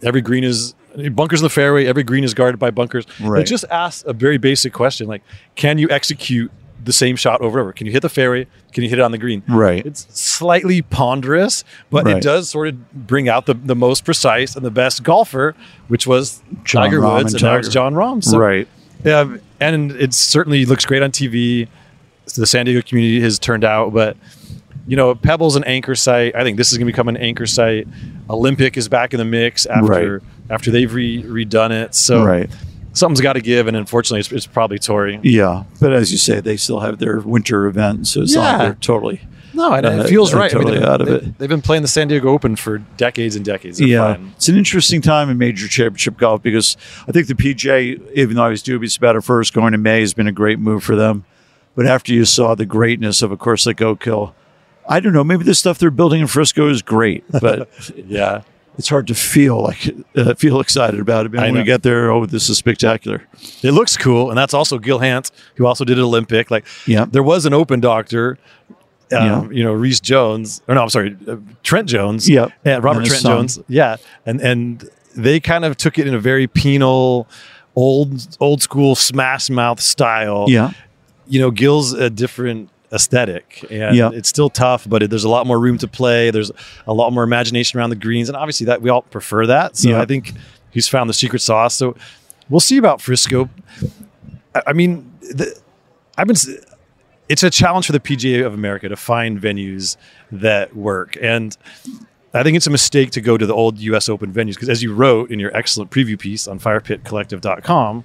every 0.03 0.21
green 0.21 0.43
is 0.43 0.75
bunkers 1.13 1.41
in 1.41 1.45
the 1.45 1.51
fairway. 1.51 1.87
Every 1.87 2.03
green 2.03 2.25
is 2.25 2.35
guarded 2.35 2.59
by 2.59 2.73
bunkers. 2.73 3.07
Right. 3.21 3.43
It 3.43 3.45
just 3.45 3.65
asks 3.71 4.03
a 4.07 4.13
very 4.13 4.39
basic 4.39 4.73
question 4.73 5.07
like, 5.07 5.23
can 5.55 5.79
you 5.79 5.89
execute 5.89 6.51
the 6.85 6.93
same 6.93 7.17
shot 7.17 7.41
over 7.41 7.59
and 7.59 7.65
over? 7.67 7.73
Can 7.73 7.87
you 7.87 7.93
hit 7.93 8.03
the 8.03 8.09
fairway? 8.09 8.47
Can 8.73 8.83
you 8.85 8.91
hit 8.91 8.99
it 8.99 9.03
on 9.03 9.13
the 9.13 9.19
green? 9.19 9.43
Right. 9.49 9.85
It's 9.85 10.07
slightly 10.19 10.83
ponderous, 10.83 11.65
but 11.91 12.05
Right. 12.05 12.17
it 12.17 12.23
does 12.23 12.49
sort 12.49 12.69
of 12.69 12.93
bring 13.07 13.29
out 13.29 13.47
the, 13.47 13.55
the 13.55 13.77
most 13.77 14.05
precise 14.05 14.57
and 14.57 14.65
the 14.65 14.71
best 14.71 15.03
golfer, 15.03 15.55
which 15.89 16.07
was 16.07 16.43
Jon 16.65 16.85
Tiger 16.85 17.01
Rahm 17.01 17.15
Woods, 17.19 17.35
and 17.35 17.43
and 17.43 17.51
now 17.53 17.57
it's 17.59 17.69
Tiger. 17.69 17.75
Jon 17.75 17.95
Rahm. 17.95 18.25
So, 18.25 18.39
right. 18.39 18.67
Yeah, 19.05 19.37
and 19.61 19.93
it 19.93 20.15
certainly 20.15 20.65
looks 20.65 20.85
great 20.87 21.03
on 21.03 21.11
TV. 21.13 21.69
The 22.37 22.47
San 22.47 22.67
Diego 22.67 22.83
community 22.87 23.21
has 23.21 23.39
turned 23.39 23.65
out, 23.65 23.93
but 23.93 24.17
you 24.87 24.97
know, 24.97 25.15
Pebble's 25.15 25.55
an 25.57 25.65
anchor 25.65 25.95
site. 25.95 26.35
I 26.35 26.43
think 26.43 26.57
this 26.57 26.73
is 26.73 26.79
going 26.79 26.87
to 26.87 26.93
become 26.93 27.09
an 27.09 27.17
anchor 27.17 27.47
site. 27.47 27.87
Olympic 28.29 28.77
is 28.77 28.89
back 28.89 29.13
in 29.15 29.19
the 29.19 29.25
mix 29.25 29.67
after 29.67 30.15
Right. 30.19 30.23
after 30.51 30.71
they've 30.73 30.93
re- 30.93 31.23
redone 31.23 31.71
it. 31.71 31.95
So 31.95 32.25
right. 32.25 32.51
Something's 32.95 33.21
got 33.21 33.35
to 33.35 33.41
give, 33.41 33.67
and 33.69 33.77
unfortunately, 33.77 34.21
it's, 34.21 34.31
it's 34.33 34.47
probably 34.47 34.79
Torrey. 34.79 35.19
Yeah, 35.23 35.65
but 35.81 35.93
as 35.93 36.13
you 36.13 36.19
say, 36.19 36.41
they 36.41 36.57
still 36.57 36.81
have 36.81 36.99
their 36.99 37.21
winter 37.21 37.67
event, 37.67 38.07
so 38.07 38.23
it's 38.23 38.35
Yeah. 38.35 38.43
not 38.43 38.59
they're 38.59 38.75
totally. 38.81 39.21
No, 39.55 39.73
and 39.75 39.85
Uh, 39.87 39.91
it 39.91 40.09
feels 40.09 40.33
right. 40.33 40.51
totally 40.51 40.79
they've- 40.79 40.83
out 40.89 41.01
of 41.03 41.07
they've- 41.09 41.17
it. 41.29 41.39
They've 41.39 41.49
been 41.49 41.61
playing 41.61 41.83
the 41.83 41.89
San 41.89 42.09
Diego 42.09 42.29
Open 42.31 42.57
for 42.57 42.79
decades 42.97 43.37
and 43.37 43.45
decades. 43.45 43.79
They're 43.79 43.87
yeah, 43.89 44.15
fine. 44.15 44.33
it's 44.37 44.49
an 44.49 44.57
interesting 44.57 45.01
time 45.03 45.29
in 45.31 45.37
major 45.39 45.69
championship 45.69 46.17
golf 46.17 46.43
because 46.43 46.77
I 47.07 47.13
think 47.13 47.27
the 47.27 47.35
PGA, 47.35 47.99
even 48.15 48.37
though 48.37 48.45
I 48.45 48.49
was 48.49 48.63
dubious 48.63 48.97
about 48.97 49.15
it 49.17 49.25
first, 49.25 49.53
going 49.53 49.73
to 49.73 49.79
May 49.79 50.01
has 50.01 50.15
been 50.15 50.27
a 50.27 50.33
great 50.33 50.59
move 50.59 50.83
for 50.83 50.97
them. 50.97 51.25
But 51.77 51.87
after 51.87 52.13
you 52.13 52.25
saw 52.27 52.55
the 52.55 52.67
greatness 52.67 53.21
of 53.23 53.31
a 53.33 53.37
course 53.37 53.67
like 53.67 53.81
Oak 53.83 54.05
Hill, 54.05 54.35
I 54.89 55.01
don't 55.01 55.13
know. 55.13 55.25
Maybe 55.25 55.45
the 55.45 55.55
stuff 55.55 55.79
they're 55.79 55.91
building 55.91 56.21
in 56.23 56.27
Frisco 56.27 56.69
is 56.69 56.83
great, 56.83 57.25
but 57.41 57.69
Yeah. 58.09 58.43
It's 58.79 58.89
hard 58.89 59.07
to 59.09 59.15
feel 59.15 59.61
like 59.63 59.91
uh, 60.17 60.35
feel 60.35 60.59
excited 60.61 60.99
about 60.99 61.27
it. 61.27 61.35
I 61.39 61.43
when 61.43 61.55
we 61.57 61.63
get 61.65 61.83
there, 61.83 62.11
oh, 62.11 62.25
this 62.25 62.49
is 62.49 62.57
spectacular. 62.57 63.23
It 63.63 63.73
looks 63.73 63.97
cool, 63.99 64.31
and 64.31 64.39
that's 64.39 64.55
also 64.55 64.79
Gil 64.79 64.99
Hanse, 64.99 65.31
who 65.57 65.67
also 65.67 65.85
did 65.85 65.99
an 65.99 66.05
Olympic. 66.05 66.51
Like, 66.51 66.65
Yeah. 66.87 67.05
there 67.05 67.23
was 67.23 67.45
an 67.45 67.53
Open 67.53 67.81
doctor, 67.81 68.39
um, 68.71 68.77
Yeah. 69.11 69.49
you 69.51 69.63
know, 69.63 69.73
Rees 69.73 70.01
Jones, 70.01 70.63
or 70.69 70.75
no, 70.75 70.83
I'm 70.83 70.89
sorry, 70.89 71.15
uh, 71.29 71.37
Trent 71.63 71.87
Jones, 71.89 72.29
Yep. 72.29 72.51
and 72.65 72.83
Robert 72.83 73.05
Trent 73.05 73.21
son. 73.23 73.33
Jones, 73.41 73.59
yeah, 73.69 73.97
and 74.25 74.41
and 74.41 74.89
they 75.15 75.39
kind 75.39 75.67
of 75.67 75.77
took 75.77 75.99
it 75.99 76.07
in 76.07 76.15
a 76.15 76.19
very 76.19 76.47
penal, 76.47 77.29
old 77.77 78.27
old 78.41 78.63
school 78.63 78.95
smash 78.95 79.51
mouth 79.51 79.81
style. 79.81 80.47
Yeah, 80.49 80.71
you 81.29 81.39
know, 81.41 81.51
Gil's 81.51 81.93
a 81.93 82.09
different 82.09 82.71
aesthetic 82.93 83.65
and 83.71 83.97
Yeah. 83.97 84.11
it's 84.13 84.29
still 84.29 84.51
tough, 84.51 84.87
but 84.89 85.03
it, 85.03 85.11
there's 85.11 85.25
a 85.25 85.29
lot 85.29 85.47
more 85.47 85.59
room 85.59 85.79
to 85.79 85.89
play. 85.89 86.31
There's 86.31 86.51
a 86.87 86.93
lot 86.93 87.13
more 87.13 87.23
imagination 87.25 87.79
around 87.79 87.91
the 87.91 87.97
greens. 87.97 88.29
And 88.29 88.37
obviously 88.37 88.67
that 88.67 88.83
we 88.83 88.91
all 88.91 89.03
prefer 89.03 89.47
that. 89.47 89.77
So 89.77 89.91
Yeah. 89.91 90.01
I 90.03 90.05
think 90.07 90.33
he's 90.71 90.89
found 90.89 91.09
the 91.09 91.15
secret 91.15 91.41
sauce. 91.41 91.75
So 91.75 91.97
we'll 92.51 92.61
see 92.61 92.77
about 92.77 93.01
Frisco. 93.01 93.49
I, 94.55 94.63
I 94.69 94.73
mean, 94.73 95.11
the, 95.21 95.59
I've 96.19 96.27
been, 96.27 96.37
it's 97.29 97.43
a 97.43 97.51
challenge 97.51 97.87
for 97.87 97.93
the 97.93 98.01
PGA 98.01 98.45
of 98.45 98.53
America 98.53 98.89
to 98.89 98.97
find 98.97 99.41
venues 99.41 99.97
that 100.31 100.77
work. 100.77 101.17
And 101.23 101.57
I 102.35 102.43
think 102.43 102.57
it's 102.57 102.67
a 102.67 102.71
mistake 102.71 103.11
to 103.13 103.21
go 103.23 103.39
to 103.39 103.47
the 103.47 103.55
old 103.55 103.79
US 103.79 104.09
Open 104.09 104.33
venues 104.33 104.55
because 104.55 104.69
as 104.69 104.83
you 104.83 104.93
wrote 104.95 105.31
in 105.31 105.39
your 105.39 105.55
excellent 105.57 105.91
preview 105.91 106.19
piece 106.19 106.47
on 106.47 106.59
firepitcollective.com, 106.59 108.05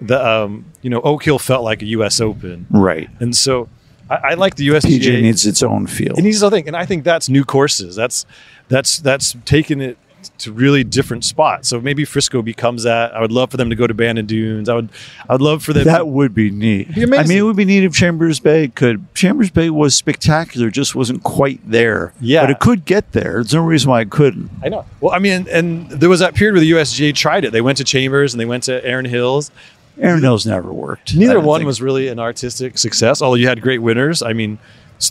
the, 0.00 0.26
um, 0.26 0.64
you 0.82 0.90
know, 0.90 1.00
Oak 1.02 1.24
Hill 1.24 1.38
felt 1.38 1.62
like 1.64 1.82
a 1.82 1.86
US 1.86 2.20
Open. 2.20 2.66
right. 2.70 3.08
And 3.20 3.36
so 3.36 3.68
I, 4.10 4.30
I 4.30 4.34
like 4.34 4.56
the 4.56 4.68
USGA. 4.68 4.98
PGA 4.98 5.22
needs 5.22 5.46
its 5.46 5.62
own 5.62 5.86
feel. 5.86 6.14
it 6.18 6.22
needs 6.22 6.36
its 6.36 6.42
own 6.42 6.50
thing, 6.50 6.66
and 6.66 6.76
I 6.76 6.84
think 6.84 7.04
that's 7.04 7.28
new 7.28 7.44
courses. 7.44 7.96
That's 7.96 8.26
that's 8.68 8.98
that's 8.98 9.36
taking 9.44 9.80
it 9.80 9.96
to 10.38 10.52
really 10.52 10.84
different 10.84 11.24
spots. 11.24 11.68
So 11.68 11.80
maybe 11.80 12.04
Frisco 12.04 12.42
becomes 12.42 12.82
that. 12.82 13.14
I 13.14 13.20
would 13.20 13.32
love 13.32 13.50
for 13.50 13.56
them 13.56 13.70
to 13.70 13.76
go 13.76 13.86
to 13.86 13.94
Bandon 13.94 14.26
Dunes. 14.26 14.68
I 14.68 14.74
would 14.74 14.90
I 15.28 15.34
would 15.34 15.42
love 15.42 15.62
for 15.62 15.72
them. 15.72 15.84
That 15.84 15.98
to, 15.98 16.04
would 16.04 16.34
be 16.34 16.50
neat. 16.50 16.94
be. 16.94 17.02
I 17.02 17.06
mean, 17.06 17.38
it 17.38 17.42
would 17.42 17.56
be 17.56 17.64
neat 17.64 17.84
if 17.84 17.94
Chambers 17.94 18.40
Bay 18.40 18.68
could. 18.68 19.14
Chambers 19.14 19.50
Bay 19.50 19.70
was 19.70 19.94
spectacular, 19.94 20.70
just 20.70 20.94
wasn't 20.94 21.22
quite 21.22 21.60
there. 21.68 22.12
Yeah. 22.20 22.42
but 22.42 22.50
it 22.50 22.58
could 22.58 22.84
get 22.84 23.12
there. 23.12 23.34
There's 23.34 23.54
no 23.54 23.64
reason 23.64 23.90
why 23.90 24.02
it 24.02 24.10
couldn't. 24.10 24.50
I 24.62 24.68
know. 24.68 24.84
Well, 25.00 25.14
I 25.14 25.18
mean, 25.18 25.46
and 25.48 25.88
there 25.90 26.08
was 26.08 26.20
that 26.20 26.34
period 26.34 26.54
where 26.54 26.60
the 26.60 26.72
USGA 26.72 27.14
tried 27.14 27.44
it. 27.44 27.52
They 27.52 27.60
went 27.60 27.78
to 27.78 27.84
Chambers 27.84 28.34
and 28.34 28.40
they 28.40 28.46
went 28.46 28.64
to 28.64 28.84
Erin 28.84 29.06
Hills. 29.06 29.50
Erin 30.00 30.22
Hills 30.22 30.46
never 30.46 30.72
worked. 30.72 31.14
Neither 31.14 31.38
one 31.40 31.60
think- 31.60 31.66
was 31.66 31.80
really 31.82 32.08
an 32.08 32.18
artistic 32.18 32.78
success, 32.78 33.20
although 33.22 33.34
you 33.36 33.48
had 33.48 33.60
great 33.60 33.82
winners. 33.82 34.22
I 34.22 34.32
mean, 34.32 34.58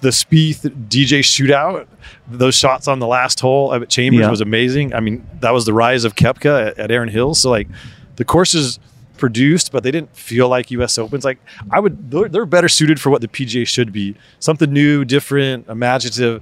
the 0.02 0.10
Spieth 0.10 0.62
DJ 0.90 1.20
shootout, 1.20 1.88
those 2.30 2.56
shots 2.56 2.88
on 2.88 3.00
the 3.00 3.08
last 3.08 3.40
hole 3.40 3.74
at 3.74 3.88
Chambers 3.90 4.22
Yeah. 4.22 4.30
was 4.30 4.42
amazing. 4.42 4.94
I 4.94 5.00
mean, 5.00 5.26
that 5.40 5.52
was 5.52 5.66
the 5.66 5.74
rise 5.74 6.04
of 6.06 6.16
Koepka 6.16 6.68
at, 6.70 6.80
at 6.80 6.92
Erin 6.92 7.10
Hills. 7.10 7.42
So, 7.42 7.50
like, 7.50 7.68
the 8.18 8.26
courses 8.26 8.80
produced, 9.18 9.72
but 9.72 9.84
they 9.84 9.92
didn't 9.92 10.16
feel 10.16 10.48
like 10.48 10.72
U.S. 10.72 10.98
Opens. 10.98 11.26
Like, 11.26 11.40
I 11.72 11.80
would, 11.80 12.10
they're, 12.12 12.30
they're 12.30 12.46
better 12.46 12.70
suited 12.70 13.02
for 13.02 13.10
what 13.10 13.22
the 13.22 13.28
PGA 13.28 13.68
should 13.68 13.92
be 13.92 14.16
something 14.40 14.72
new, 14.72 15.04
different, 15.06 15.68
imaginative. 15.68 16.42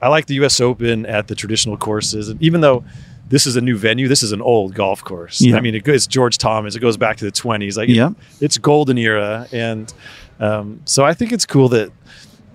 I 0.00 0.08
like 0.08 0.26
the 0.26 0.34
U.S. 0.34 0.60
Open 0.60 1.06
at 1.06 1.28
the 1.28 1.34
traditional 1.34 1.76
courses. 1.76 2.28
And 2.28 2.40
even 2.42 2.60
though 2.60 2.84
this 3.28 3.46
is 3.46 3.56
a 3.56 3.60
new 3.60 3.76
venue, 3.76 4.08
this 4.08 4.22
is 4.22 4.32
an 4.32 4.42
old 4.42 4.74
golf 4.74 5.02
course. 5.02 5.40
Yeah. 5.40 5.56
I 5.56 5.60
mean, 5.60 5.74
it, 5.74 5.86
it's 5.88 6.06
George 6.06 6.38
Thomas. 6.38 6.74
It 6.76 6.80
goes 6.80 6.96
back 6.96 7.16
to 7.18 7.24
the 7.24 7.32
20s. 7.32 7.76
Like, 7.76 7.88
it- 7.88 7.94
it's 8.40 8.58
golden 8.58 8.98
era, 8.98 9.46
and 9.52 9.92
um, 10.40 10.80
so 10.84 11.04
I 11.04 11.14
think 11.14 11.32
it's 11.32 11.46
cool 11.46 11.68
that 11.70 11.90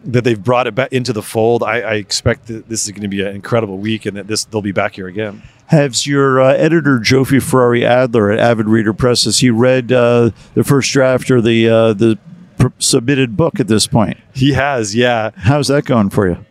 that 0.05 0.23
they've 0.23 0.41
brought 0.41 0.67
it 0.67 0.75
back 0.75 0.93
into 0.93 1.11
the 1.11 1.23
fold. 1.23 1.63
I, 1.63 1.81
I 1.81 1.93
expect 1.95 2.47
that 2.47 2.69
this 2.69 2.85
is 2.85 2.91
going 2.91 3.01
to 3.01 3.07
be 3.09 3.21
an 3.21 3.35
incredible 3.35 3.77
week, 3.77 4.05
and 4.05 4.15
that 4.17 4.27
this 4.27 4.45
they'll 4.45 4.61
be 4.61 4.71
back 4.71 4.95
here 4.95 5.07
again. 5.07 5.41
Has 5.67 6.07
your 6.07 6.39
uh, 6.39 6.53
editor 6.53 6.97
Jofie 6.99 7.41
Ferrari 7.43 7.85
Adler 7.85 8.31
at 8.31 8.39
Avid 8.39 8.67
Reader 8.67 8.93
Press 8.93 9.25
has 9.25 9.39
he 9.39 9.49
read 9.49 9.91
uh, 9.91 10.29
the 10.53 10.63
first 10.63 10.91
draft 10.93 11.29
or 11.29 11.41
the 11.41 11.67
uh, 11.67 11.93
the 11.93 12.17
pr- 12.57 12.67
submitted 12.79 13.35
book 13.35 13.59
at 13.59 13.67
this 13.67 13.85
point? 13.87 14.17
He 14.33 14.53
has, 14.53 14.95
yeah. 14.95 15.31
How's 15.35 15.67
that 15.67 15.83
going 15.83 16.09
for 16.09 16.27
you? 16.29 16.45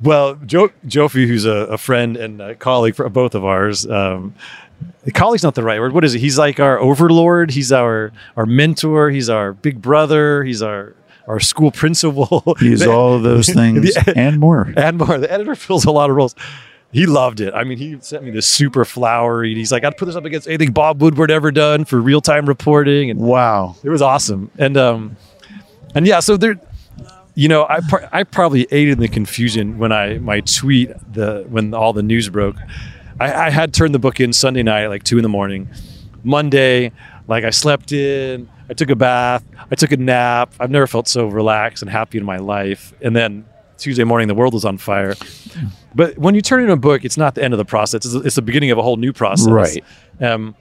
Well, 0.00 0.36
jo- 0.46 0.70
Jofie, 0.86 1.26
who's 1.26 1.44
a, 1.44 1.50
a 1.50 1.78
friend 1.78 2.16
and 2.16 2.40
a 2.40 2.54
colleague 2.54 2.94
for 2.94 3.08
both 3.08 3.34
of 3.34 3.44
ours. 3.44 3.84
Um, 3.88 4.34
colleague's 5.14 5.42
not 5.42 5.54
the 5.54 5.62
right 5.62 5.80
word. 5.80 5.92
What 5.92 6.04
is 6.04 6.14
it? 6.14 6.20
He's 6.20 6.38
like 6.38 6.60
our 6.60 6.78
overlord. 6.78 7.50
He's 7.50 7.72
our 7.72 8.12
our 8.36 8.46
mentor. 8.46 9.10
He's 9.10 9.28
our 9.28 9.52
big 9.52 9.82
brother. 9.82 10.44
He's 10.44 10.62
our 10.62 10.94
our 11.26 11.40
school 11.40 11.70
principal. 11.72 12.56
He's 12.60 12.86
all 12.86 13.14
of 13.14 13.22
those 13.22 13.48
things 13.48 13.94
The- 13.94 14.14
and 14.16 14.38
more. 14.38 14.72
and 14.76 14.98
more. 14.98 15.18
The 15.18 15.30
editor 15.32 15.54
fills 15.56 15.84
a 15.84 15.90
lot 15.90 16.10
of 16.10 16.16
roles. 16.16 16.34
He 16.90 17.04
loved 17.04 17.40
it. 17.40 17.52
I 17.52 17.64
mean, 17.64 17.76
he 17.76 17.98
sent 18.00 18.24
me 18.24 18.30
this 18.30 18.46
super 18.46 18.82
flowery. 18.86 19.54
He's 19.54 19.70
like, 19.70 19.84
I'd 19.84 19.98
put 19.98 20.06
this 20.06 20.16
up 20.16 20.24
against 20.24 20.48
anything 20.48 20.70
Bob 20.72 21.02
Woodward 21.02 21.30
ever 21.30 21.50
done 21.52 21.84
for 21.84 22.00
real 22.00 22.22
time 22.22 22.46
reporting, 22.46 23.10
and 23.10 23.20
Wow. 23.20 23.76
it 23.82 23.90
was 23.90 24.00
awesome. 24.00 24.50
And 24.58 24.78
um, 24.78 25.16
and 25.94 26.06
yeah, 26.06 26.20
so 26.20 26.38
there, 26.38 26.58
you 27.38 27.46
know, 27.46 27.66
I 27.68 27.78
par- 27.88 28.08
I 28.10 28.24
probably 28.24 28.66
aided 28.72 28.94
in 28.94 28.98
the 28.98 29.06
confusion 29.06 29.78
when 29.78 29.92
I 29.92 30.18
my 30.18 30.40
tweet 30.40 30.90
the 31.12 31.46
when 31.48 31.72
all 31.72 31.92
the 31.92 32.02
news 32.02 32.28
broke. 32.28 32.56
I, 33.20 33.46
I 33.46 33.50
had 33.50 33.72
turned 33.72 33.94
the 33.94 34.00
book 34.00 34.18
in 34.18 34.32
Sunday 34.32 34.64
night 34.64 34.82
at 34.82 34.88
like 34.88 35.04
two 35.04 35.18
in 35.18 35.22
the 35.22 35.28
morning. 35.28 35.68
Monday, 36.24 36.90
like 37.28 37.44
I 37.44 37.50
slept 37.50 37.92
in, 37.92 38.48
I 38.68 38.74
took 38.74 38.90
a 38.90 38.96
bath. 38.96 39.44
I 39.70 39.76
took 39.76 39.92
a 39.92 39.96
nap. 39.96 40.52
I've 40.58 40.72
never 40.72 40.88
felt 40.88 41.06
so 41.06 41.28
relaxed 41.28 41.80
and 41.80 41.88
happy 41.88 42.18
in 42.18 42.24
my 42.24 42.38
life. 42.38 42.92
And 43.00 43.14
then 43.14 43.46
Tuesday 43.76 44.02
morning, 44.02 44.26
the 44.26 44.34
world 44.34 44.52
was 44.52 44.64
on 44.64 44.76
fire. 44.76 45.14
But 45.94 46.18
when 46.18 46.34
you 46.34 46.42
turn 46.42 46.64
in 46.64 46.70
a 46.70 46.76
book, 46.76 47.04
it's 47.04 47.16
not 47.16 47.36
the 47.36 47.44
end 47.44 47.54
of 47.54 47.58
the 47.58 47.64
process. 47.64 48.04
It's, 48.04 48.14
it's 48.14 48.34
the 48.34 48.42
beginning 48.42 48.72
of 48.72 48.78
a 48.78 48.82
whole 48.82 48.96
new 48.96 49.12
process. 49.12 49.46
Right. 49.46 49.84
Um, 50.20 50.56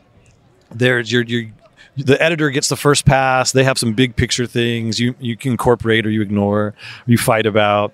there's 0.70 1.12
your 1.12 1.24
your 1.24 1.52
the 1.98 2.22
editor 2.22 2.50
gets 2.50 2.70
the 2.70 2.76
first 2.76 3.06
pass. 3.06 3.52
They 3.52 3.64
have 3.64 3.78
some 3.78 3.94
big 3.94 4.16
picture 4.16 4.46
things 4.46 5.00
you 5.00 5.16
you 5.20 5.36
can 5.36 5.52
incorporate 5.52 6.06
or 6.06 6.10
you 6.10 6.22
ignore, 6.22 6.60
or 6.60 6.76
you 7.06 7.18
fight 7.18 7.46
about, 7.46 7.94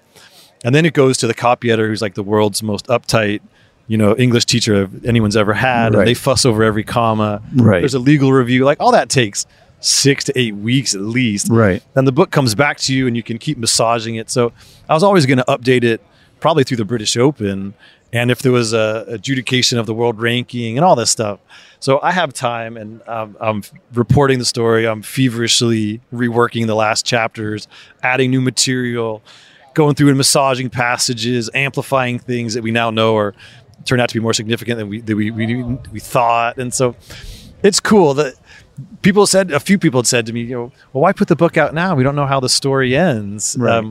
and 0.63 0.75
then 0.75 0.85
it 0.85 0.93
goes 0.93 1.17
to 1.19 1.27
the 1.27 1.33
copy 1.33 1.71
editor, 1.71 1.87
who's 1.87 2.01
like 2.01 2.13
the 2.15 2.23
world's 2.23 2.61
most 2.61 2.87
uptight, 2.87 3.41
you 3.87 3.97
know, 3.97 4.15
English 4.15 4.45
teacher 4.45 4.89
anyone's 5.05 5.35
ever 5.35 5.53
had. 5.53 5.93
Right. 5.93 5.99
And 5.99 6.07
they 6.07 6.13
fuss 6.13 6.45
over 6.45 6.63
every 6.63 6.83
comma. 6.83 7.41
Right. 7.55 7.79
There's 7.79 7.93
a 7.93 7.99
legal 7.99 8.31
review. 8.31 8.65
Like 8.65 8.79
all 8.79 8.91
that 8.91 9.09
takes 9.09 9.45
six 9.79 10.23
to 10.23 10.39
eight 10.39 10.55
weeks 10.55 10.95
at 10.95 11.01
least. 11.01 11.49
Right. 11.49 11.83
Then 11.93 12.05
the 12.05 12.11
book 12.11 12.31
comes 12.31 12.55
back 12.55 12.77
to 12.79 12.93
you, 12.93 13.07
and 13.07 13.17
you 13.17 13.23
can 13.23 13.37
keep 13.37 13.57
massaging 13.57 14.15
it. 14.15 14.29
So 14.29 14.53
I 14.87 14.93
was 14.93 15.03
always 15.03 15.25
going 15.25 15.39
to 15.39 15.45
update 15.45 15.83
it, 15.83 16.01
probably 16.39 16.63
through 16.63 16.77
the 16.77 16.85
British 16.85 17.17
Open, 17.17 17.73
and 18.13 18.31
if 18.31 18.41
there 18.41 18.51
was 18.51 18.71
a 18.71 19.03
adjudication 19.07 19.77
of 19.79 19.85
the 19.87 19.93
world 19.93 20.21
ranking 20.21 20.77
and 20.77 20.85
all 20.85 20.95
this 20.95 21.09
stuff. 21.09 21.39
So 21.79 21.99
I 22.01 22.11
have 22.11 22.31
time, 22.31 22.77
and 22.77 23.01
um, 23.09 23.35
I'm 23.41 23.63
reporting 23.93 24.39
the 24.39 24.45
story. 24.45 24.87
I'm 24.87 25.01
feverishly 25.01 25.99
reworking 26.13 26.67
the 26.67 26.75
last 26.75 27.05
chapters, 27.05 27.67
adding 28.01 28.31
new 28.31 28.39
material, 28.39 29.21
going 29.73 29.95
through 29.95 30.07
and 30.09 30.17
massaging 30.17 30.69
passages, 30.69 31.49
amplifying 31.53 32.19
things 32.19 32.53
that 32.53 32.63
we 32.63 32.71
now 32.71 32.89
know 32.89 33.17
are 33.17 33.33
turned 33.83 34.01
out 34.01 34.07
to 34.07 34.13
be 34.13 34.21
more 34.21 34.33
significant 34.33 34.77
than 34.77 34.87
we 34.87 35.01
that 35.01 35.15
we 35.15 35.29
we, 35.31 35.63
we 35.91 35.99
thought. 35.99 36.57
And 36.57 36.73
so 36.73 36.95
it's 37.63 37.81
cool 37.81 38.13
that 38.13 38.35
people 39.01 39.27
said 39.27 39.51
a 39.51 39.59
few 39.59 39.77
people 39.77 39.99
had 39.99 40.07
said 40.07 40.25
to 40.27 40.33
me, 40.33 40.41
you 40.41 40.55
know, 40.55 40.71
well, 40.93 41.01
why 41.01 41.11
put 41.11 41.27
the 41.27 41.35
book 41.35 41.57
out 41.57 41.73
now? 41.73 41.95
We 41.95 42.03
don't 42.03 42.15
know 42.15 42.27
how 42.27 42.39
the 42.39 42.49
story 42.49 42.95
ends. 42.95 43.57
Right. 43.59 43.83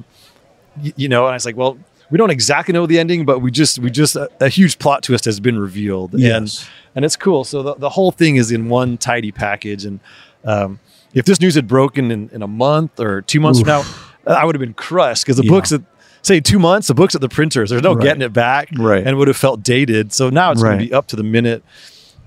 y- 0.82 0.92
you 0.96 1.08
know, 1.08 1.24
and 1.26 1.32
I 1.32 1.34
was 1.34 1.44
like, 1.44 1.56
well, 1.56 1.76
we 2.12 2.18
don't 2.18 2.30
exactly 2.30 2.72
know 2.72 2.86
the 2.86 2.98
ending, 3.00 3.24
but 3.24 3.40
we 3.40 3.50
just 3.50 3.78
we 3.80 3.90
just 3.90 4.14
a, 4.14 4.28
a 4.40 4.48
huge 4.48 4.78
plot 4.78 5.02
twist 5.02 5.24
has 5.24 5.40
been 5.40 5.58
revealed, 5.58 6.12
Yes. 6.14 6.36
and 6.36 6.68
and 6.94 7.04
it's 7.06 7.16
cool. 7.16 7.42
So 7.42 7.62
the, 7.62 7.74
the 7.74 7.88
whole 7.88 8.12
thing 8.12 8.36
is 8.36 8.52
in 8.52 8.68
one 8.68 8.98
tidy 8.98 9.32
package, 9.32 9.84
and 9.86 9.98
um, 10.44 10.78
if 11.14 11.24
this 11.24 11.40
news 11.40 11.54
had 11.54 11.66
broken 11.66 12.10
in, 12.10 12.28
in 12.30 12.42
a 12.42 12.46
month 12.46 13.00
or 13.00 13.22
two 13.22 13.40
months 13.40 13.58
from 13.60 13.68
now, 13.68 13.82
I 14.26 14.44
would 14.44 14.54
have 14.54 14.60
been 14.60 14.74
crushed 14.74 15.24
because 15.24 15.38
the 15.38 15.44
Yeah. 15.44 15.50
books 15.50 15.72
at 15.72 15.80
say 16.20 16.38
two 16.38 16.58
months, 16.58 16.86
the 16.88 16.94
books 16.94 17.14
at 17.14 17.20
the 17.22 17.28
printers, 17.30 17.70
there's 17.70 17.82
no 17.82 17.94
Right. 17.94 18.02
getting 18.04 18.22
it 18.22 18.32
back, 18.32 18.68
Right. 18.76 19.04
and 19.06 19.16
would 19.16 19.26
have 19.28 19.36
felt 19.36 19.62
dated. 19.62 20.12
So 20.12 20.28
now 20.30 20.52
it's 20.52 20.62
going 20.62 20.78
to 20.78 20.84
be 20.84 20.92
up 20.92 21.06
to 21.08 21.16
the 21.16 21.24
minute, 21.24 21.64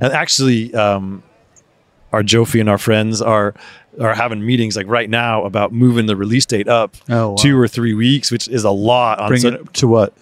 and 0.02 0.12
actually. 0.12 0.74
Um, 0.74 1.22
our 2.14 2.24
Jofie 2.24 2.62
and 2.62 2.70
our 2.70 2.78
friends 2.78 3.22
are 3.22 3.54
are 4.00 4.14
having 4.16 4.46
meetings 4.46 4.76
like 4.76 4.88
right 4.88 5.10
now 5.10 5.44
about 5.46 5.72
moving 5.72 6.06
the 6.06 6.16
release 6.16 6.46
date 6.46 6.68
up 6.68 6.96
Oh, 7.10 7.30
wow. 7.32 7.36
two 7.36 7.58
or 7.60 7.68
three 7.68 7.94
weeks, 7.94 8.32
which 8.32 8.48
is 8.48 8.64
a 8.64 8.72
lot 8.72 9.20
on 9.20 9.30
Bring 9.30 9.42
so- 9.42 9.50
it 9.50 9.74
to 9.76 9.88
what? 9.88 10.14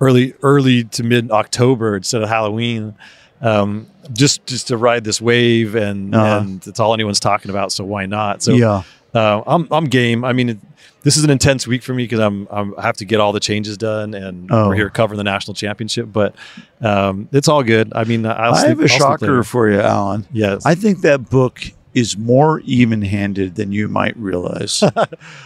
early 0.00 0.34
early 0.42 0.84
to 0.84 1.02
mid 1.04 1.30
October 1.30 1.96
instead 1.96 2.22
of 2.22 2.28
Halloween. 2.28 2.94
Um, 3.40 3.86
just 4.12 4.44
just 4.46 4.68
to 4.68 4.76
ride 4.76 5.04
this 5.04 5.20
wave 5.20 5.74
and 5.74 6.14
Uh-huh. 6.14 6.38
and 6.40 6.66
it's 6.66 6.78
all 6.80 6.94
anyone's 6.94 7.20
talking 7.20 7.50
about, 7.50 7.72
so 7.72 7.84
why 7.84 8.06
not? 8.06 8.42
So 8.42 8.52
yeah. 8.54 8.82
uh, 9.14 9.42
I'm 9.46 9.68
I'm 9.70 9.84
game. 9.84 10.24
I 10.24 10.32
mean, 10.32 10.48
it, 10.50 10.58
this 11.02 11.16
is 11.16 11.24
an 11.24 11.30
intense 11.30 11.66
week 11.66 11.82
for 11.82 11.92
me 11.94 12.04
because 12.04 12.20
I'm, 12.20 12.46
I'm 12.50 12.74
I 12.78 12.82
have 12.82 12.96
to 12.98 13.04
get 13.04 13.18
all 13.20 13.32
the 13.32 13.40
changes 13.40 13.76
done, 13.76 14.14
and 14.14 14.48
Oh. 14.52 14.68
we're 14.68 14.76
here 14.76 14.90
covering 14.90 15.18
the 15.18 15.24
national 15.24 15.54
championship. 15.54 16.08
But 16.12 16.34
um, 16.80 17.28
it's 17.32 17.48
all 17.48 17.62
good. 17.64 17.92
I 17.94 18.04
mean, 18.04 18.24
I'll 18.26 18.54
I 18.54 18.58
sleep, 18.58 18.68
have 18.68 18.78
a 18.80 18.82
I'll 18.82 18.88
shocker 18.88 19.42
for 19.44 19.68
you, 19.68 19.80
Alan. 19.80 20.26
Yes, 20.32 20.64
I 20.64 20.74
think 20.76 21.00
that 21.02 21.28
book 21.28 21.60
is 21.94 22.16
more 22.16 22.60
even-handed 22.60 23.54
than 23.54 23.72
you 23.72 23.88
might 23.88 24.16
realize. 24.16 24.82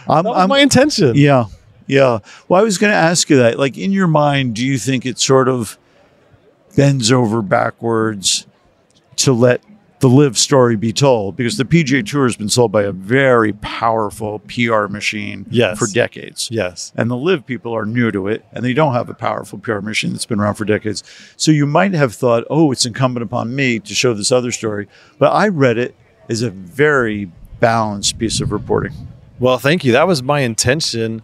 I'm, 0.07 0.25
was 0.25 0.37
I'm- 0.37 0.49
my 0.49 0.59
intention. 0.59 1.13
yeah, 1.15 1.45
yeah. 1.87 2.19
Well, 2.47 2.59
I 2.59 2.63
was 2.63 2.77
going 2.77 2.91
to 2.91 2.97
ask 2.97 3.29
you 3.29 3.37
that. 3.37 3.57
Like 3.59 3.77
in 3.77 3.91
your 3.91 4.07
mind, 4.07 4.55
do 4.55 4.65
you 4.65 4.77
think 4.77 5.05
it 5.05 5.19
sort 5.19 5.47
of 5.49 5.77
bends 6.75 7.11
over 7.11 7.41
backwards 7.41 8.45
to 9.17 9.33
let 9.33 9.61
the 9.99 10.07
LIV 10.09 10.37
story 10.37 10.75
be 10.75 10.93
told? 10.93 11.35
Because 11.35 11.57
the 11.57 11.63
PGA 11.65 12.05
Tour 12.05 12.25
has 12.25 12.35
been 12.37 12.49
sold 12.49 12.71
by 12.71 12.83
a 12.83 12.91
very 12.91 13.51
powerful 13.53 14.39
PR 14.39 14.87
machine 14.87 15.45
Yes. 15.49 15.79
for 15.79 15.87
decades. 15.87 16.49
Yes. 16.51 16.91
And 16.95 17.09
the 17.09 17.17
LIV 17.17 17.45
people 17.47 17.73
are 17.75 17.85
new 17.85 18.11
to 18.11 18.27
it 18.27 18.45
and 18.53 18.63
they 18.63 18.73
don't 18.73 18.93
have 18.93 19.09
a 19.09 19.13
powerful 19.15 19.57
PR 19.57 19.79
machine 19.79 20.11
that's 20.11 20.25
been 20.25 20.39
around 20.39 20.55
for 20.55 20.65
decades. 20.65 21.03
So 21.35 21.51
you 21.51 21.65
might 21.65 21.93
have 21.93 22.13
thought, 22.13 22.43
oh, 22.49 22.71
it's 22.71 22.85
incumbent 22.85 23.23
upon 23.23 23.55
me 23.55 23.79
to 23.79 23.93
show 23.95 24.13
this 24.13 24.31
other 24.31 24.51
story. 24.51 24.87
But 25.17 25.33
I 25.33 25.47
read 25.47 25.77
it 25.79 25.95
as 26.29 26.41
a 26.41 26.49
very 26.49 27.31
balanced 27.59 28.19
piece 28.19 28.41
of 28.41 28.51
reporting. 28.51 28.93
Well, 29.39 29.57
thank 29.57 29.83
you. 29.83 29.91
That 29.91 30.07
was 30.07 30.23
my 30.23 30.41
intention. 30.41 31.21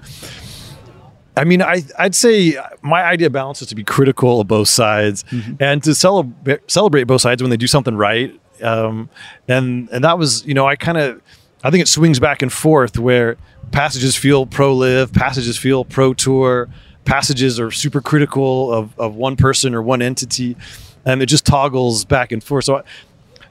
I 1.36 1.46
mean, 1.46 1.62
I, 1.62 1.82
I'd 1.98 2.14
say 2.14 2.58
my 2.82 3.04
idea 3.04 3.28
of 3.28 3.34
balance 3.34 3.62
is 3.62 3.68
to 3.70 3.76
be 3.76 3.84
critical 3.84 4.42
of 4.42 4.48
both 4.48 4.68
sides 4.68 5.26
and 5.60 5.84
to 5.84 5.96
celebrate 5.96 6.70
celebrate 6.70 7.06
both 7.06 7.22
sides 7.22 7.42
when 7.42 7.50
they 7.50 7.58
do 7.58 7.68
something 7.68 7.96
right. 7.96 8.40
Um, 8.62 9.10
and 9.48 9.90
and 9.90 10.04
that 10.04 10.20
was, 10.20 10.46
you 10.46 10.54
know, 10.54 10.68
I 10.68 10.76
kind 10.76 10.98
of, 10.98 11.22
I 11.64 11.72
think 11.72 11.82
it 11.82 11.88
swings 11.88 12.20
back 12.20 12.44
and 12.44 12.54
forth 12.54 13.00
where 13.00 13.38
passages 13.72 14.16
feel 14.16 14.46
pro 14.46 14.76
LIV, 14.76 15.12
passages 15.14 15.58
feel 15.58 15.84
pro 15.84 16.14
tour, 16.14 16.70
passages 17.06 17.60
are 17.60 17.72
super 17.72 18.00
critical 18.00 18.72
of, 18.72 18.98
of 19.00 19.16
one 19.16 19.36
person 19.36 19.74
or 19.74 19.82
one 19.82 20.04
entity, 20.04 20.56
and 21.04 21.22
it 21.24 21.26
just 21.26 21.46
toggles 21.46 22.06
back 22.06 22.32
and 22.32 22.44
forth. 22.44 22.66
So 22.66 22.78
I, 22.78 22.84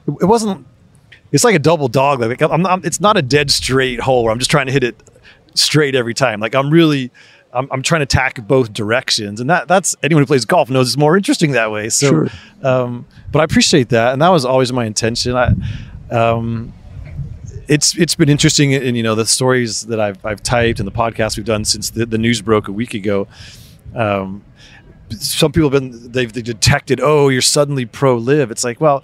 it 0.07 0.25
wasn't 0.25 0.65
it's 1.33 1.43
like 1.43 1.55
a 1.55 1.59
double 1.59 1.89
dog. 1.89 2.21
Like 2.21 2.41
I'm 2.41 2.61
not, 2.61 2.85
it's 2.85 3.01
not 3.01 3.17
a 3.17 3.21
dead 3.21 3.51
straight 3.51 3.99
hole 3.99 4.23
where 4.23 4.31
I'm 4.31 4.39
just 4.39 4.49
trying 4.51 4.67
to 4.67 4.71
hit 4.71 4.83
it 4.85 4.95
straight 5.55 5.95
every 5.95 6.13
time. 6.13 6.39
Like 6.39 6.55
I'm 6.55 6.69
really, 6.69 7.11
I'm, 7.51 7.67
I'm 7.71 7.81
trying 7.83 7.99
to 8.01 8.05
tack 8.05 8.47
both 8.47 8.71
directions, 8.71 9.41
and 9.41 9.49
that 9.49 9.67
that's 9.67 9.95
anyone 10.01 10.21
who 10.21 10.27
plays 10.27 10.45
golf 10.45 10.69
knows 10.69 10.87
it's 10.87 10.97
more 10.97 11.17
interesting 11.17 11.51
that 11.51 11.69
way. 11.71 11.89
So, 11.89 12.07
Sure. 12.09 12.27
um, 12.63 13.05
but 13.31 13.39
I 13.41 13.43
appreciate 13.43 13.89
that, 13.89 14.13
and 14.13 14.21
that 14.21 14.29
was 14.29 14.45
always 14.45 14.71
my 14.71 14.85
intention. 14.85 15.35
I, 15.35 15.53
um, 16.09 16.73
it's 17.67 17.97
it's 17.97 18.15
been 18.15 18.29
interesting, 18.29 18.73
and 18.73 18.95
you 18.97 19.03
know 19.03 19.15
the 19.15 19.25
stories 19.25 19.83
that 19.87 19.99
I've 19.99 20.23
I've 20.25 20.41
typed 20.43 20.79
and 20.79 20.87
the 20.87 20.91
podcast 20.91 21.37
we've 21.37 21.45
done 21.45 21.65
since 21.65 21.89
the, 21.91 22.05
the 22.05 22.17
news 22.17 22.41
broke 22.41 22.67
a 22.67 22.71
week 22.71 22.93
ago. 22.93 23.27
Um, 23.95 24.43
some 25.11 25.51
people 25.51 25.69
have 25.69 25.79
been 25.79 26.11
they've 26.11 26.33
they 26.33 26.41
detected 26.41 26.99
oh 27.01 27.29
you're 27.29 27.41
suddenly 27.43 27.85
pro 27.85 28.15
LIV 28.17 28.49
it's 28.49 28.63
like 28.63 28.81
well 28.81 29.03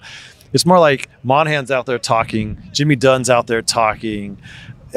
it's 0.52 0.66
more 0.66 0.78
like 0.78 1.08
Monahan's 1.22 1.70
out 1.70 1.86
there 1.86 1.98
talking 1.98 2.58
Jimmy 2.72 2.96
Dunne's 2.96 3.30
out 3.30 3.46
there 3.46 3.62
talking. 3.62 4.38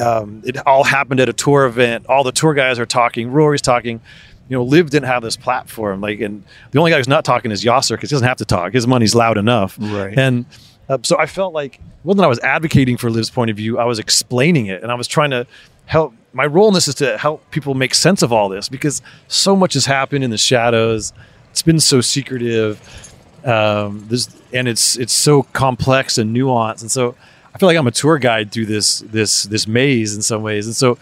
Um, 0.01 0.41
it 0.43 0.65
all 0.65 0.83
happened 0.83 1.19
at 1.19 1.29
a 1.29 1.33
tour 1.33 1.65
event. 1.65 2.07
All 2.07 2.23
the 2.23 2.31
tour 2.31 2.53
guys 2.53 2.79
are 2.79 2.85
talking. 2.85 3.31
Rory's 3.31 3.61
talking. 3.61 4.01
You 4.49 4.57
know 4.57 4.63
LIV 4.63 4.89
didn't 4.89 5.07
have 5.07 5.23
this 5.23 5.37
platform. 5.37 6.01
Like 6.01 6.19
and 6.19 6.43
the 6.71 6.79
only 6.79 6.91
guy 6.91 6.97
who's 6.97 7.07
not 7.07 7.25
talking 7.25 7.51
is 7.51 7.63
Yasser 7.63 7.91
because 7.91 8.09
he 8.09 8.15
doesn't 8.15 8.27
have 8.27 8.37
to 8.37 8.45
talk. 8.45 8.73
His 8.73 8.87
money's 8.87 9.15
loud 9.15 9.37
enough. 9.37 9.77
Right. 9.79 10.17
and 10.17 10.45
uh, 10.89 10.97
so 11.03 11.17
I 11.17 11.27
felt 11.27 11.53
like 11.53 11.79
well, 12.03 12.15
than 12.15 12.25
I 12.25 12.27
was 12.27 12.39
advocating 12.39 12.97
for 12.97 13.09
Liv's 13.09 13.29
point 13.29 13.49
of 13.49 13.57
view. 13.57 13.79
I 13.79 13.85
was 13.85 13.99
explaining 13.99 14.65
it 14.65 14.83
and 14.83 14.91
I 14.91 14.95
was 14.95 15.07
trying 15.07 15.31
to 15.31 15.47
help 15.85 16.13
my 16.33 16.45
role 16.45 16.67
in 16.67 16.73
this 16.73 16.87
is 16.87 16.95
to 16.95 17.17
help 17.17 17.49
people 17.51 17.75
make 17.75 17.93
sense 17.93 18.21
of 18.21 18.33
all 18.33 18.49
this 18.49 18.67
because 18.67 19.01
so 19.27 19.55
much 19.55 19.75
has 19.75 19.85
happened 19.85 20.23
in 20.23 20.31
the 20.31 20.37
shadows. 20.37 21.13
It's 21.51 21.61
been 21.61 21.79
so 21.79 22.01
secretive, 22.01 23.12
um, 23.43 24.06
this, 24.08 24.29
and 24.51 24.67
it's 24.67 24.97
it's 24.97 25.13
so 25.13 25.43
complex 25.43 26.17
and 26.17 26.36
nuanced. 26.36 26.82
And 26.82 26.91
so 26.91 27.15
I 27.53 27.58
feel 27.58 27.67
like 27.67 27.77
I'm 27.77 27.88
a 27.88 27.91
tour 27.91 28.17
guide 28.17 28.51
through 28.51 28.67
this 28.67 28.99
this 28.99 29.43
this 29.43 29.67
maze 29.67 30.15
in 30.15 30.21
some 30.21 30.41
ways. 30.41 30.65
And 30.65 30.75
so 30.75 30.97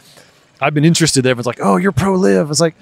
I've 0.59 0.73
been 0.73 0.85
interested. 0.85 1.25
Everyone's 1.25 1.47
like, 1.47 1.59
"Oh, 1.61 1.77
you're 1.77 1.91
pro 1.91 2.15
LIV." 2.15 2.49
It's 2.51 2.61
like, 2.61 2.75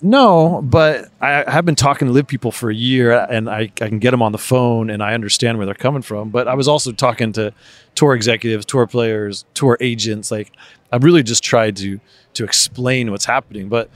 no, 0.00 0.62
but 0.62 1.10
I 1.20 1.50
have 1.50 1.64
been 1.64 1.74
talking 1.74 2.06
to 2.06 2.12
LIV 2.12 2.28
people 2.28 2.52
for 2.52 2.70
a 2.70 2.74
year, 2.74 3.26
and 3.30 3.50
I, 3.50 3.62
I 3.62 3.68
can 3.88 3.98
get 3.98 4.12
them 4.12 4.22
on 4.22 4.32
the 4.32 4.38
phone, 4.38 4.90
and 4.90 5.02
I 5.02 5.14
understand 5.14 5.58
where 5.58 5.66
they're 5.66 5.74
coming 5.74 6.02
from. 6.02 6.30
But 6.30 6.46
I 6.46 6.54
was 6.54 6.68
also 6.68 6.92
talking 6.92 7.32
to 7.32 7.52
tour 7.94 8.14
executives, 8.14 8.64
tour 8.64 8.86
players, 8.86 9.44
tour 9.54 9.76
agents. 9.80 10.30
Like 10.30 10.52
I've 10.92 11.04
really 11.04 11.22
just 11.22 11.42
tried 11.42 11.76
to 11.78 12.00
to 12.34 12.44
explain 12.44 13.10
what's 13.10 13.24
happening. 13.24 13.68
But 13.68 13.90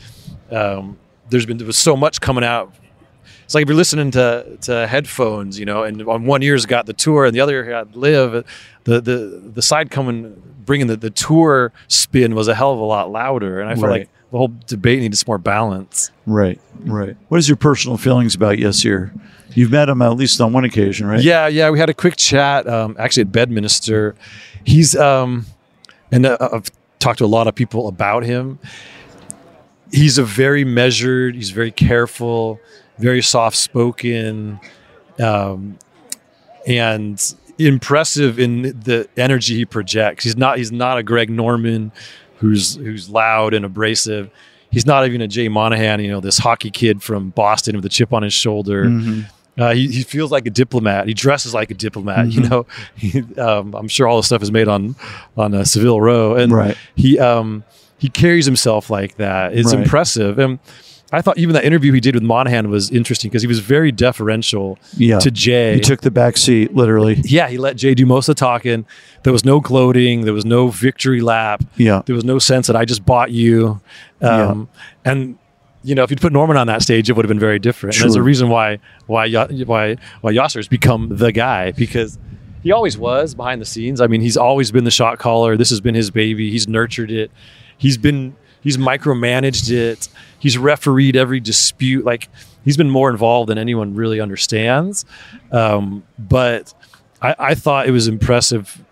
um, 0.50 0.98
there's 1.30 1.46
been 1.46 1.58
there 1.58 1.66
was 1.66 1.78
so 1.78 1.96
much 1.96 2.20
coming 2.20 2.44
out. 2.44 2.74
It's 3.52 3.54
like 3.54 3.64
if 3.64 3.68
you're 3.68 3.76
listening 3.76 4.10
to 4.12 4.56
to 4.62 4.86
headphones, 4.86 5.58
you 5.58 5.66
know, 5.66 5.82
and 5.82 6.00
on 6.08 6.24
one 6.24 6.42
ear's 6.42 6.64
got 6.64 6.86
the 6.86 6.94
tour, 6.94 7.26
and 7.26 7.34
the 7.36 7.40
other 7.40 7.52
ear 7.56 7.64
got 7.64 7.94
LIV. 7.94 8.46
The 8.84 8.98
the 9.02 9.42
the 9.54 9.60
side 9.60 9.90
coming 9.90 10.42
bringing 10.64 10.86
the, 10.86 10.96
the 10.96 11.10
tour 11.10 11.70
spin 11.86 12.34
was 12.34 12.48
a 12.48 12.54
hell 12.54 12.72
of 12.72 12.78
a 12.78 12.82
lot 12.84 13.10
louder, 13.10 13.60
and 13.60 13.68
I 13.68 13.74
felt 13.74 13.84
Right. 13.88 13.98
like 14.00 14.08
the 14.30 14.38
whole 14.38 14.50
debate 14.66 15.00
needed 15.00 15.18
some 15.18 15.26
more 15.28 15.36
balance. 15.36 16.10
Right, 16.24 16.58
right. 16.86 17.14
What 17.28 17.36
is 17.36 17.46
your 17.46 17.56
personal 17.58 17.98
feelings 17.98 18.34
about 18.34 18.56
Yasser? 18.56 19.10
You've 19.50 19.70
met 19.70 19.90
him 19.90 20.00
at 20.00 20.16
least 20.16 20.40
on 20.40 20.54
one 20.54 20.64
occasion, 20.64 21.06
right? 21.06 21.20
Yeah, 21.22 21.46
yeah. 21.46 21.68
We 21.68 21.78
had 21.78 21.90
a 21.90 21.94
quick 21.94 22.16
chat 22.16 22.66
um, 22.66 22.96
actually 22.98 23.24
at 23.24 23.32
Bedminster. 23.32 24.14
He's 24.64 24.96
um, 24.96 25.44
and 26.10 26.24
uh, 26.24 26.38
I've 26.40 26.70
talked 27.00 27.18
to 27.18 27.26
a 27.26 27.26
lot 27.26 27.48
of 27.48 27.54
people 27.54 27.86
about 27.86 28.22
him. 28.24 28.58
He's 29.90 30.16
a 30.16 30.24
very 30.24 30.64
measured. 30.64 31.34
He's 31.34 31.50
very 31.50 31.70
careful, 31.70 32.58
very 32.98 33.22
soft 33.22 33.56
spoken, 33.56 34.60
um, 35.20 35.78
and 36.66 37.34
impressive 37.58 38.38
in 38.38 38.62
the 38.62 39.08
energy 39.16 39.54
he 39.56 39.64
projects. 39.64 40.24
He's 40.24 40.36
not 40.36 40.58
he's 40.58 40.72
not 40.72 40.98
a 40.98 41.02
Greg 41.02 41.30
Norman 41.30 41.92
who's 42.36 42.76
who's 42.76 43.08
loud 43.08 43.54
and 43.54 43.64
abrasive. 43.64 44.30
He's 44.70 44.86
not 44.86 45.06
even 45.06 45.20
a 45.20 45.28
Jay 45.28 45.48
Monahan, 45.48 46.00
you 46.00 46.10
know, 46.10 46.20
this 46.20 46.38
hockey 46.38 46.70
kid 46.70 47.02
from 47.02 47.28
Boston 47.30 47.76
with 47.76 47.84
a 47.84 47.90
chip 47.90 48.12
on 48.12 48.22
his 48.22 48.32
shoulder. 48.32 48.90
Uh, 49.58 49.74
he, 49.74 49.86
he 49.88 50.02
feels 50.02 50.30
like 50.32 50.46
a 50.46 50.50
diplomat. 50.50 51.06
He 51.06 51.12
dresses 51.12 51.52
like 51.52 51.70
a 51.70 51.74
diplomat. 51.74 52.32
You 52.32 52.48
know, 52.48 52.66
he, 52.96 53.20
um, 53.36 53.74
I'm 53.74 53.86
sure 53.88 54.08
all 54.08 54.16
the 54.16 54.22
stuff 54.22 54.42
is 54.42 54.50
made 54.50 54.68
on 54.68 54.96
on 55.36 55.54
uh, 55.54 55.64
Savile 55.64 56.00
Row, 56.00 56.36
and 56.36 56.52
Right. 56.52 56.76
he 56.96 57.18
um, 57.18 57.64
he 57.98 58.08
carries 58.08 58.46
himself 58.46 58.88
like 58.88 59.16
that. 59.18 59.52
It's 59.52 59.74
Right. 59.74 59.82
impressive. 59.82 60.38
And 60.38 60.58
I 61.12 61.20
thought 61.20 61.36
even 61.38 61.52
that 61.54 61.64
interview 61.64 61.92
he 61.92 62.00
did 62.00 62.14
with 62.14 62.22
Monahan 62.24 62.70
was 62.70 62.90
interesting 62.90 63.28
because 63.30 63.42
he 63.42 63.48
was 63.48 63.58
very 63.58 63.92
deferential 63.92 64.78
Yeah. 64.96 65.18
to 65.18 65.30
Jay. 65.30 65.74
He 65.74 65.80
took 65.80 66.00
the 66.00 66.10
back 66.10 66.36
seat, 66.36 66.74
literally. 66.74 67.20
yeah, 67.24 67.48
he 67.48 67.58
let 67.58 67.76
Jay 67.76 67.94
do 67.94 68.06
most 68.06 68.28
of 68.28 68.36
the 68.36 68.40
talking. 68.40 68.86
There 69.22 69.32
was 69.32 69.44
no 69.44 69.60
gloating. 69.60 70.22
There 70.22 70.32
was 70.34 70.44
no 70.46 70.68
victory 70.68 71.20
lap. 71.20 71.62
Yeah. 71.76 72.02
There 72.06 72.14
was 72.14 72.24
no 72.24 72.38
sense 72.38 72.66
that 72.66 72.76
I 72.76 72.84
just 72.84 73.04
bought 73.04 73.30
you. 73.30 73.80
Um, 74.20 74.68
And 75.04 75.36
you 75.84 75.96
know, 75.96 76.04
if 76.04 76.10
you'd 76.10 76.20
put 76.20 76.32
Norman 76.32 76.56
on 76.56 76.68
that 76.68 76.80
stage, 76.80 77.10
it 77.10 77.14
would 77.14 77.24
have 77.24 77.28
been 77.28 77.40
very 77.40 77.58
different. 77.58 77.96
And 77.96 78.04
there's 78.04 78.14
a 78.14 78.22
reason 78.22 78.48
why 78.48 78.78
why 79.06 79.28
why 79.30 79.96
why 80.20 80.32
Yasser's 80.32 80.68
become 80.68 81.08
the 81.16 81.32
guy 81.32 81.72
because 81.72 82.18
he 82.62 82.70
always 82.70 82.96
was 82.96 83.34
behind 83.34 83.60
the 83.60 83.64
scenes. 83.66 84.00
I 84.00 84.06
mean, 84.06 84.20
he's 84.20 84.36
always 84.36 84.70
been 84.70 84.84
the 84.84 84.92
shot 84.92 85.18
caller. 85.18 85.56
This 85.56 85.70
has 85.70 85.80
been 85.80 85.96
his 85.96 86.10
baby. 86.12 86.50
He's 86.52 86.68
nurtured 86.68 87.10
it. 87.10 87.32
He's 87.76 87.98
been 87.98 88.36
he's 88.62 88.76
micromanaged 88.76 89.70
it. 89.70 90.08
He's 90.38 90.58
refereed 90.58 91.16
every 91.16 91.40
dispute. 91.40 92.04
Like 92.04 92.28
he's 92.64 92.76
been 92.76 92.90
more 92.90 93.10
involved 93.10 93.48
than 93.48 93.58
anyone 93.58 93.94
really 93.94 94.20
understands. 94.20 95.04
Um, 95.50 96.04
but 96.18 96.72
I, 97.20 97.34
I 97.38 97.54
thought 97.54 97.86
it 97.86 97.92
was 97.92 98.08
impressive 98.08 98.82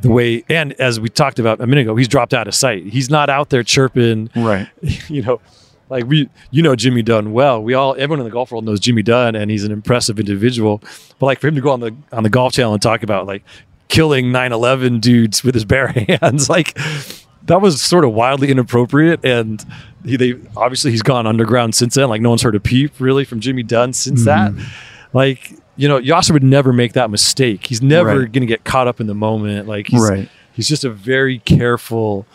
the 0.00 0.10
way 0.10 0.44
and 0.48 0.72
as 0.80 0.98
we 0.98 1.10
talked 1.10 1.38
about 1.38 1.60
a 1.60 1.66
minute 1.66 1.82
ago, 1.82 1.94
he's 1.94 2.08
dropped 2.08 2.32
out 2.32 2.48
of 2.48 2.54
sight. 2.54 2.86
He's 2.86 3.10
not 3.10 3.28
out 3.28 3.50
there 3.50 3.62
chirping 3.62 4.30
Right. 4.34 4.68
you 5.08 5.22
know, 5.22 5.40
like 5.90 6.06
we, 6.06 6.30
you 6.50 6.62
know, 6.62 6.76
Jimmy 6.76 7.02
Dunne 7.02 7.32
well. 7.32 7.62
We 7.62 7.74
all, 7.74 7.94
everyone 7.98 8.20
in 8.20 8.24
the 8.24 8.30
golf 8.30 8.52
world 8.52 8.64
knows 8.64 8.80
Jimmy 8.80 9.02
Dunne, 9.02 9.34
and 9.34 9.50
he's 9.50 9.64
an 9.64 9.72
impressive 9.72 10.18
individual. 10.18 10.80
But 11.18 11.26
like 11.26 11.40
for 11.40 11.48
him 11.48 11.56
to 11.56 11.60
go 11.60 11.70
on 11.70 11.80
the 11.80 11.94
on 12.12 12.22
the 12.22 12.30
golf 12.30 12.52
channel 12.52 12.72
and 12.72 12.80
talk 12.80 13.02
about 13.02 13.26
like 13.26 13.42
killing 13.88 14.26
9/11 14.26 15.00
dudes 15.00 15.42
with 15.42 15.54
his 15.54 15.64
bare 15.64 15.88
hands, 16.20 16.48
like 16.48 16.78
that 17.44 17.60
was 17.60 17.82
sort 17.82 18.04
of 18.04 18.12
wildly 18.12 18.50
inappropriate. 18.50 19.24
And 19.24 19.64
he, 20.04 20.16
they 20.16 20.34
obviously 20.56 20.90
he's 20.90 21.02
gone 21.02 21.26
underground 21.26 21.74
since 21.74 21.94
then. 21.94 22.08
Like 22.08 22.20
no 22.20 22.28
one's 22.30 22.42
heard 22.42 22.54
a 22.54 22.60
peep 22.60 22.92
really 23.00 23.24
from 23.24 23.40
Jimmy 23.40 23.62
Dunne 23.62 23.92
since 23.92 24.24
that. 24.24 24.52
Like 25.12 25.52
you 25.76 25.88
know, 25.88 25.98
Yasser 25.98 26.32
would 26.32 26.42
never 26.44 26.72
make 26.72 26.92
that 26.92 27.10
mistake. 27.10 27.66
He's 27.66 27.80
never 27.80 28.08
Right. 28.20 28.32
going 28.32 28.42
to 28.42 28.46
get 28.46 28.64
caught 28.64 28.86
up 28.86 29.00
in 29.00 29.06
the 29.06 29.14
moment. 29.14 29.66
Like 29.66 29.86
he's, 29.86 30.08
Right. 30.10 30.28
he's 30.52 30.68
just 30.68 30.84
a 30.84 30.90
very 30.90 31.38
careful 31.38 32.26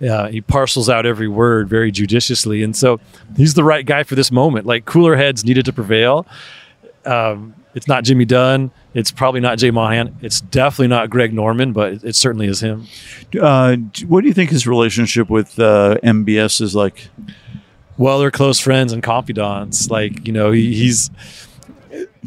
uh, 0.00 0.28
he 0.28 0.40
parcels 0.40 0.88
out 0.88 1.06
every 1.06 1.28
word 1.28 1.68
very 1.68 1.92
judiciously 1.92 2.62
and 2.64 2.74
so 2.76 2.98
he's 3.36 3.54
the 3.54 3.62
right 3.62 3.86
guy 3.86 4.02
for 4.02 4.16
this 4.16 4.32
moment 4.32 4.66
like 4.66 4.84
cooler 4.84 5.14
heads 5.14 5.44
needed 5.44 5.64
to 5.64 5.72
prevail 5.72 6.26
um, 7.06 7.54
it's 7.74 7.88
not 7.88 8.04
jimmy 8.04 8.24
dunne 8.24 8.70
it's 8.94 9.10
probably 9.10 9.40
not 9.40 9.58
jay 9.58 9.70
monahan 9.70 10.14
it's 10.22 10.40
definitely 10.40 10.88
not 10.88 11.08
greg 11.10 11.32
norman 11.32 11.72
but 11.72 11.92
it, 11.94 12.04
it 12.04 12.16
certainly 12.16 12.46
is 12.46 12.60
him 12.60 12.86
Uh, 13.40 13.76
what 14.06 14.20
do 14.22 14.28
you 14.28 14.34
think 14.34 14.50
his 14.50 14.66
relationship 14.66 15.30
with 15.30 15.58
uh, 15.58 15.96
MBS 16.02 16.60
is 16.60 16.74
like? 16.74 17.08
well 17.98 18.18
they're 18.18 18.30
close 18.30 18.58
friends 18.58 18.92
and 18.92 19.02
confidants 19.02 19.90
like 19.90 20.26
you 20.26 20.32
know 20.32 20.50
he, 20.50 20.74
he's 20.74 21.10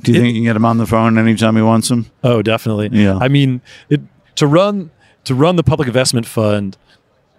Do 0.01 0.11
you 0.11 0.19
think 0.19 0.27
you 0.27 0.33
can 0.33 0.43
get 0.43 0.55
him 0.55 0.65
on 0.65 0.77
the 0.77 0.85
phone 0.85 1.17
anytime 1.17 1.55
he 1.55 1.61
wants 1.61 1.89
him? 1.89 2.05
Oh, 2.23 2.41
definitely. 2.41 2.89
Yeah. 2.91 3.17
I 3.19 3.27
mean, 3.29 3.61
it 3.89 4.01
to 4.35 4.45
run 4.45 4.91
to 5.23 5.33
run 5.33 5.55
the 5.55 5.63
public 5.63 5.87
investment 5.87 6.27
fund 6.27 6.77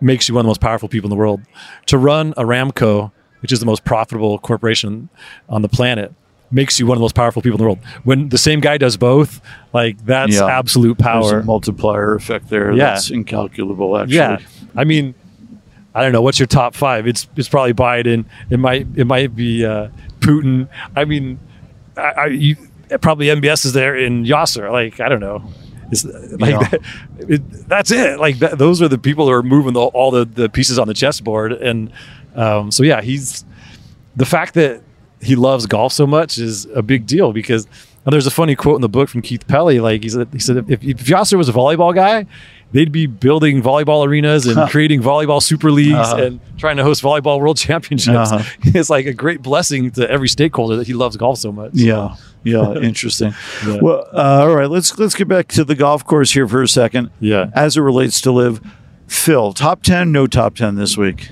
makes 0.01 0.29
you 0.29 0.35
one 0.35 0.41
of 0.41 0.45
the 0.47 0.49
most 0.49 0.61
powerful 0.61 0.89
people 0.89 1.07
in 1.09 1.11
the 1.11 1.17
world. 1.17 1.41
To 1.87 1.99
run 1.99 2.35
Aramco, 2.35 3.13
which 3.43 3.53
is 3.53 3.61
the 3.61 3.67
most 3.67 3.85
profitable 3.85 4.39
corporation 4.39 5.09
on 5.49 5.63
the 5.63 5.69
planet, 5.69 6.13
makes 6.51 6.79
you 6.79 6.87
one 6.87 6.97
of 6.97 7.01
the 7.01 7.05
most 7.05 7.15
powerful 7.15 7.43
people 7.43 7.57
in 7.57 7.59
the 7.59 7.65
world. 7.65 7.79
When 8.05 8.29
the 8.29 8.39
same 8.39 8.61
guy 8.61 8.79
does 8.79 8.97
both, 8.97 9.41
like 9.73 10.05
that's 10.07 10.35
Yeah. 10.35 10.47
absolute 10.47 10.97
There's 10.99 11.07
power. 11.31 11.41
a 11.41 11.45
multiplier 11.45 12.15
effect 12.15 12.49
there 12.49 12.73
Yeah. 12.73 12.87
that's 12.91 13.11
incalculable, 13.11 13.97
actually. 13.99 14.17
Yeah. 14.17 14.39
I 14.77 14.85
mean, 14.85 15.15
I 15.95 16.03
don't 16.03 16.13
know. 16.13 16.23
What's 16.23 16.39
your 16.39 16.47
top 16.47 16.75
five? 16.75 17.07
It's 17.07 17.27
it's 17.37 17.49
probably 17.49 17.73
Biden. 17.75 18.27
It 18.51 18.59
might 18.59 18.87
it 18.97 19.07
might 19.07 19.35
be 19.35 19.65
uh, 19.65 19.89
Putin. 20.21 20.69
I 20.95 21.05
mean, 21.07 21.39
I, 21.97 22.01
I 22.01 22.27
you, 22.27 22.57
probably 23.01 23.27
MBS 23.27 23.65
is 23.65 23.73
there 23.73 23.97
in 23.97 24.25
Yasser. 24.25 24.71
Like 24.71 25.01
I 25.01 25.09
don't 25.09 25.21
know. 25.21 25.43
It's 25.91 26.05
like 26.05 26.51
Yeah. 26.51 26.59
that, 26.69 26.81
it, 27.19 27.69
that's 27.69 27.91
it. 27.91 28.19
Like 28.21 28.39
that, 28.41 28.59
those 28.59 28.83
are 28.83 28.89
the 28.89 28.99
people 28.99 29.27
that 29.27 29.33
are 29.33 29.43
moving 29.43 29.73
the, 29.73 29.81
all 29.81 30.11
the, 30.11 30.25
the 30.27 30.49
pieces 30.49 30.79
on 30.79 30.87
the 30.87 30.95
chessboard. 30.95 31.53
And 31.53 31.91
um, 32.35 32.71
so 32.71 32.83
yeah, 32.83 33.01
he's 33.01 33.45
the 34.17 34.27
fact 34.27 34.53
that 34.55 34.83
he 35.21 35.35
loves 35.37 35.67
golf 35.67 35.93
so 35.93 36.07
much 36.07 36.39
is 36.39 36.67
a 36.75 36.83
big 36.83 37.07
deal 37.07 37.33
because 37.33 37.67
and 38.05 38.13
there's 38.13 38.27
a 38.27 38.31
funny 38.31 38.55
quote 38.55 38.77
in 38.77 38.83
the 38.83 38.89
book 38.89 39.09
from 39.09 39.21
Keith 39.23 39.47
Pelley. 39.49 39.81
Like 39.81 40.03
he 40.05 40.09
said, 40.09 40.29
he 40.33 40.39
said 40.39 40.59
if, 40.69 40.85
if 40.85 40.99
Yasser 41.07 41.37
was 41.37 41.49
a 41.49 41.53
volleyball 41.53 41.93
guy, 41.93 42.27
they'd 42.71 42.93
be 42.93 43.07
building 43.07 43.61
volleyball 43.63 44.07
arenas 44.07 44.47
and 44.47 44.71
creating 44.71 45.03
volleyball 45.03 45.43
super 45.43 45.73
leagues 45.73 45.95
Uh-huh. 45.97 46.23
and 46.23 46.41
trying 46.57 46.77
to 46.77 46.85
host 46.85 47.03
volleyball 47.03 47.41
world 47.41 47.57
championships. 47.67 48.31
Uh-huh. 48.31 48.45
It's 48.75 48.91
like 48.91 49.07
a 49.07 49.13
great 49.13 49.43
blessing 49.43 49.91
to 49.93 50.09
every 50.09 50.29
stakeholder 50.29 50.77
that 50.77 50.87
he 50.87 50.95
loves 50.95 51.17
golf 51.17 51.39
so 51.39 51.51
much. 51.51 51.71
Yeah, 51.75 52.15
yeah, 52.45 52.75
interesting. 52.81 53.35
Yeah. 53.67 53.79
Well, 53.83 54.07
uh, 54.13 54.47
all 54.47 54.55
right, 54.55 54.71
let's 54.71 54.97
let's 54.99 55.17
get 55.17 55.27
back 55.27 55.49
to 55.49 55.65
the 55.65 55.75
golf 55.75 56.05
course 56.05 56.31
here 56.31 56.47
for 56.47 56.63
a 56.63 56.69
second. 56.69 57.11
Yeah. 57.19 57.51
as 57.55 57.77
it 57.77 57.81
relates 57.81 58.21
to 58.21 58.31
LIV. 58.31 58.61
Phil, 59.09 59.53
top 59.53 59.83
ten, 59.83 60.13
no 60.13 60.27
top 60.29 60.55
ten 60.55 60.77
this 60.77 60.97
week. 60.97 61.31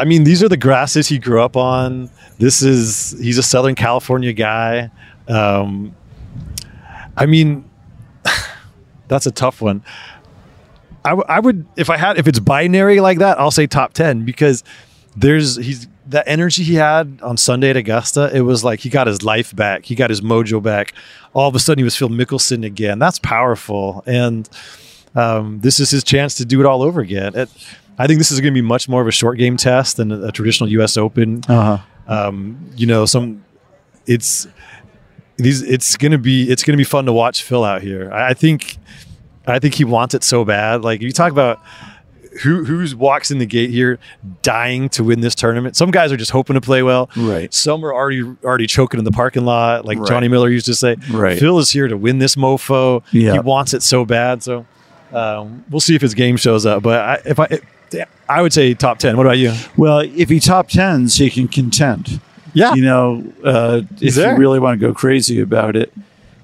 I 0.00 0.04
mean, 0.04 0.24
these 0.24 0.42
are 0.42 0.48
the 0.48 0.56
grasses 0.56 1.08
he 1.08 1.18
grew 1.18 1.42
up 1.42 1.56
on. 1.56 2.10
This 2.38 2.62
is 2.62 3.14
he's 3.20 3.36
a 3.36 3.42
Southern 3.42 3.74
California 3.74 4.32
guy. 4.32 4.90
Um, 5.28 5.94
I 7.16 7.26
mean, 7.26 7.68
that's 9.08 9.26
a 9.26 9.30
tough 9.30 9.60
one. 9.60 9.84
I, 11.04 11.10
w- 11.10 11.26
I 11.28 11.38
would 11.38 11.66
if 11.76 11.90
I 11.90 11.98
had 11.98 12.18
if 12.18 12.26
it's 12.26 12.38
binary 12.38 13.00
like 13.00 13.18
that, 13.18 13.38
I'll 13.38 13.50
say 13.50 13.66
top 13.66 13.92
ten 13.92 14.24
because 14.24 14.64
there's 15.16 15.56
he's 15.56 15.86
that 16.06 16.24
energy 16.26 16.62
he 16.62 16.74
had 16.74 17.20
on 17.22 17.36
Sunday 17.36 17.70
at 17.70 17.76
Augusta. 17.76 18.30
It 18.34 18.40
was 18.40 18.64
like 18.64 18.80
he 18.80 18.88
got 18.88 19.06
his 19.06 19.22
life 19.22 19.54
back. 19.54 19.84
He 19.84 19.94
got 19.94 20.08
his 20.08 20.22
mojo 20.22 20.62
back. 20.62 20.94
All 21.34 21.46
of 21.48 21.54
a 21.54 21.58
sudden, 21.58 21.78
he 21.78 21.84
was 21.84 21.94
Phil 21.94 22.08
Mickelson 22.08 22.64
again. 22.64 22.98
That's 22.98 23.18
powerful, 23.18 24.02
and 24.06 24.48
um, 25.14 25.60
this 25.60 25.78
is 25.78 25.90
his 25.90 26.04
chance 26.04 26.36
to 26.36 26.44
do 26.44 26.58
it 26.60 26.66
all 26.66 26.82
over 26.82 27.00
again. 27.00 27.34
It, 27.34 27.50
I 28.00 28.06
think 28.06 28.18
this 28.18 28.32
is 28.32 28.40
going 28.40 28.54
to 28.54 28.58
be 28.60 28.66
much 28.66 28.88
more 28.88 29.02
of 29.02 29.06
a 29.08 29.12
short 29.12 29.36
game 29.38 29.56
test 29.56 29.98
than 29.98 30.10
a, 30.10 30.28
a 30.28 30.32
traditional 30.32 30.70
U.S. 30.70 30.96
Open. 30.96 31.42
Uh 31.48 31.78
huh. 32.08 32.28
Um, 32.28 32.70
you 32.74 32.86
know, 32.86 33.04
some 33.04 33.44
it's 34.06 34.48
these. 35.36 35.62
It's 35.62 35.96
going 35.96 36.12
to 36.12 36.18
be 36.18 36.50
it's 36.50 36.64
going 36.64 36.72
to 36.72 36.80
be 36.80 36.84
fun 36.84 37.04
to 37.06 37.12
watch 37.12 37.42
Phil 37.42 37.62
out 37.62 37.82
here. 37.82 38.10
I, 38.12 38.30
I 38.30 38.34
think 38.34 38.78
I 39.46 39.58
think 39.58 39.74
he 39.74 39.84
wants 39.84 40.14
it 40.14 40.24
so 40.24 40.44
bad. 40.44 40.82
Like 40.82 41.00
if 41.00 41.04
you 41.04 41.12
talk 41.12 41.30
about 41.30 41.60
who 42.42 42.64
who's 42.64 42.94
walks 42.94 43.30
in 43.30 43.38
the 43.38 43.46
gate 43.46 43.70
here 43.70 43.98
dying 44.42 44.88
to 44.90 45.04
win 45.04 45.20
this 45.20 45.34
tournament. 45.34 45.76
Some 45.76 45.90
guys 45.90 46.12
are 46.12 46.16
just 46.16 46.30
hoping 46.30 46.54
to 46.54 46.60
play 46.60 46.82
well. 46.82 47.10
Right. 47.16 47.52
Some 47.52 47.84
are 47.84 47.92
already 47.92 48.22
already 48.44 48.66
choking 48.66 48.98
in 48.98 49.04
the 49.04 49.10
parking 49.12 49.44
lot, 49.44 49.84
like 49.84 49.98
Right. 49.98 50.08
Johnny 50.08 50.28
Miller 50.28 50.48
used 50.48 50.66
to 50.66 50.74
say. 50.74 50.96
Right. 51.10 51.38
Phil 51.38 51.58
is 51.58 51.70
here 51.70 51.88
to 51.88 51.96
win 51.96 52.18
this 52.18 52.36
mofo. 52.36 53.02
Yeah. 53.12 53.32
He 53.34 53.38
wants 53.40 53.74
it 53.74 53.82
so 53.82 54.04
bad. 54.04 54.42
So 54.42 54.64
um, 55.12 55.64
we'll 55.70 55.80
see 55.80 55.94
if 55.94 56.02
his 56.02 56.14
game 56.14 56.36
shows 56.36 56.66
up. 56.66 56.82
But 56.82 57.00
I, 57.00 57.28
if 57.28 57.38
I 57.38 57.44
if, 57.50 58.08
I 58.28 58.42
would 58.42 58.52
say 58.52 58.74
top 58.74 58.98
ten. 58.98 59.16
What 59.16 59.26
about 59.26 59.38
you? 59.38 59.52
Well, 59.76 60.00
if 60.00 60.28
he 60.28 60.40
top 60.40 60.68
tens, 60.68 61.16
he 61.16 61.30
can 61.30 61.48
contend. 61.48 62.20
Yeah. 62.52 62.74
You 62.74 62.82
know, 62.82 63.32
uh, 63.44 63.82
if 64.00 64.14
there. 64.14 64.32
you 64.32 64.38
really 64.38 64.58
want 64.58 64.80
to 64.80 64.86
go 64.86 64.92
crazy 64.92 65.40
about 65.40 65.76
it, 65.76 65.92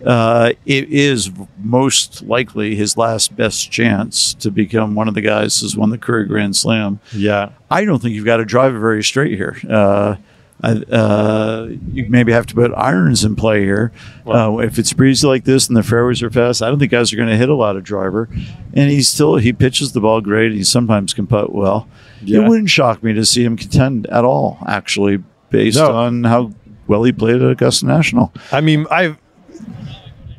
uh, 0.05 0.53
it 0.65 0.89
is 0.91 1.31
most 1.59 2.23
likely 2.23 2.75
his 2.75 2.97
last 2.97 3.35
best 3.37 3.71
chance 3.71 4.35
to 4.35 4.51
become 4.51 4.95
one 4.95 5.09
of 5.09 5.15
the 5.15 5.21
guys 5.21 5.61
who's 5.61 5.77
won 5.77 5.91
the 5.91 5.99
career 5.99 6.25
Grand 6.25 6.55
Slam. 6.57 7.01
yeah. 7.13 7.51
I 7.71 7.85
don't 7.85 8.01
think 8.01 8.15
you've 8.15 8.25
got 8.25 8.37
to 8.37 8.45
drive 8.45 8.75
it 8.75 8.79
very 8.79 9.03
straight 9.03 9.37
here. 9.37 9.57
Uh, 9.69 10.17
uh, 10.63 11.69
you 11.93 12.07
maybe 12.09 12.33
have 12.33 12.47
to 12.47 12.55
put 12.55 12.73
irons 12.75 13.25
in 13.25 13.37
play 13.37 13.63
here. 13.63 13.93
Uh, 14.27 14.57
if 14.59 14.79
it's 14.79 14.93
breezy 14.93 15.27
like 15.27 15.45
this 15.45 15.69
and 15.69 15.77
the 15.77 15.83
fairways 15.83 16.23
are 16.23 16.31
fast, 16.31 16.63
I 16.63 16.69
don't 16.69 16.79
think 16.79 16.91
guys 16.91 17.13
are 17.13 17.17
going 17.17 17.29
to 17.29 17.37
hit 17.37 17.49
a 17.49 17.55
lot 17.55 17.77
of 17.77 17.85
driver. 17.85 18.29
And 18.75 18.91
he 18.91 19.03
still 19.03 19.37
he 19.37 19.53
pitches 19.53 19.93
the 19.93 20.01
ball 20.01 20.21
great. 20.21 20.53
He 20.53 20.65
sometimes 20.65 21.15
can 21.15 21.27
putt 21.27 21.53
well. 21.55 21.89
Yeah. 22.23 22.41
It 22.41 22.49
wouldn't 22.49 22.71
shock 22.71 23.03
me 23.03 23.13
to 23.13 23.25
see 23.25 23.45
him 23.45 23.57
contend 23.57 24.07
at 24.09 24.25
all, 24.25 24.59
actually, 24.67 25.23
based 25.51 25.79
No. 25.79 25.93
on 25.95 26.25
how 26.25 26.53
well 26.87 27.03
he 27.05 27.13
played 27.13 27.37
at 27.43 27.51
Augusta 27.51 27.87
National. 27.87 28.33
I 28.51 28.61
mean, 28.61 28.87
I 28.91 29.17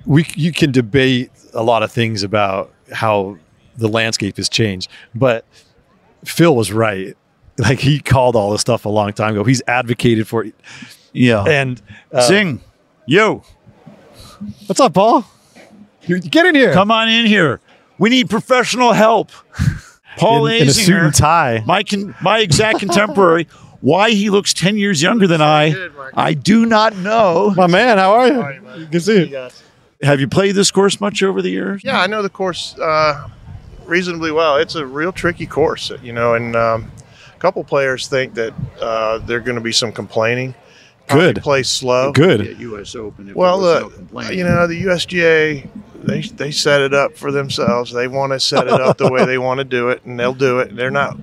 we 0.06 0.26
you 0.36 0.52
can 0.52 0.72
debate 0.72 1.32
a 1.54 1.64
lot 1.64 1.84
of 1.84 1.92
things 1.92 2.24
about 2.24 2.74
how 2.92 3.38
the 3.78 3.88
landscape 3.88 4.38
has 4.38 4.50
changed, 4.50 4.90
but 5.14 5.46
Phil 6.26 6.56
was 6.56 6.72
right. 6.72 7.16
Like 7.58 7.80
he 7.80 8.00
called 8.00 8.36
all 8.36 8.52
this 8.52 8.62
stuff 8.62 8.86
a 8.86 8.90
long 8.90 9.14
time 9.14 9.34
ago. 9.34 9.44
He's 9.44 9.62
advocated 9.68 10.28
for 10.28 10.44
it. 10.46 10.54
Yeah. 11.12 11.44
And 11.44 11.82
uh, 12.12 12.22
Zing, 12.22 12.62
yo. 13.08 13.44
what's 14.68 14.80
up, 14.80 14.94
Paul? 14.94 15.26
Get 16.08 16.46
in 16.46 16.56
here. 16.56 16.74
Come 16.74 16.92
on 16.92 17.10
in 17.10 17.26
here. 17.26 17.60
We 17.98 18.10
need 18.10 18.30
professional 18.30 18.94
help. 18.94 19.32
Paul 20.18 20.48
in, 20.48 20.64
in 20.64 20.68
a 20.68 20.72
suit 20.72 20.96
Azinger, 20.96 21.06
and 21.06 21.14
tie. 21.16 21.64
my 21.66 21.84
con- 21.84 22.16
my 22.22 22.40
exact 22.40 22.80
contemporary. 22.86 23.48
Why 23.82 24.10
he 24.12 24.30
looks 24.32 24.54
ten 24.54 24.76
years 24.78 25.02
younger 25.02 25.28
than 25.28 25.42
I, 25.42 25.90
I 26.16 26.34
do 26.34 26.66
not 26.66 26.96
know. 26.98 27.54
My 27.56 27.68
man, 27.68 28.00
how 28.00 28.14
are 28.14 28.28
you? 28.28 28.86
Good 28.86 28.92
to 28.94 29.00
see 29.00 29.26
you. 29.28 29.50
Have 30.02 30.20
you 30.20 30.28
played 30.28 30.56
this 30.56 30.72
course 30.72 31.00
much 31.00 31.22
over 31.22 31.42
the 31.44 31.50
years? 31.50 31.84
Yeah, 31.84 32.00
I 32.00 32.08
know 32.08 32.22
the 32.24 32.30
course 32.30 32.78
uh, 32.80 33.30
reasonably 33.86 34.32
well. 34.32 34.58
It's 34.58 34.74
a 34.76 34.86
real 34.86 35.12
tricky 35.12 35.46
course, 35.46 35.92
you 36.02 36.14
know, 36.14 36.34
and 36.34 36.56
um, 36.56 36.92
a 37.38 37.40
couple 37.40 37.64
players 37.64 38.08
think 38.08 38.34
that 38.34 38.54
uh, 38.82 39.20
there 39.20 39.40
going 39.40 39.56
to 39.56 39.62
be 39.62 39.72
some 39.72 39.92
complaining. 39.92 40.56
Probably 41.08 41.34
Good. 41.34 41.44
Play 41.44 41.64
slow. 41.64 42.12
Good. 42.12 42.60
U.S. 42.60 42.96
Open. 42.96 43.32
Well, 43.34 43.60
look, 43.60 43.94
you 44.32 44.44
know, 44.44 44.68
the 44.68 44.84
USGA, 44.84 45.70
they, 46.04 46.22
they 46.22 46.52
set 46.52 46.82
it 46.82 46.94
up 46.94 47.16
for 47.16 47.32
themselves. 47.32 47.94
They 47.94 48.08
want 48.08 48.34
to 48.34 48.40
set 48.40 48.66
it 48.66 48.74
up 48.74 48.98
the 48.98 49.10
way 49.10 49.26
they 49.26 49.38
want 49.38 49.60
to 49.60 49.64
do 49.64 49.90
it, 49.90 50.04
and 50.04 50.20
they'll 50.20 50.34
do 50.34 50.60
it. 50.60 50.76
They're 50.76 50.92
not 50.92 51.18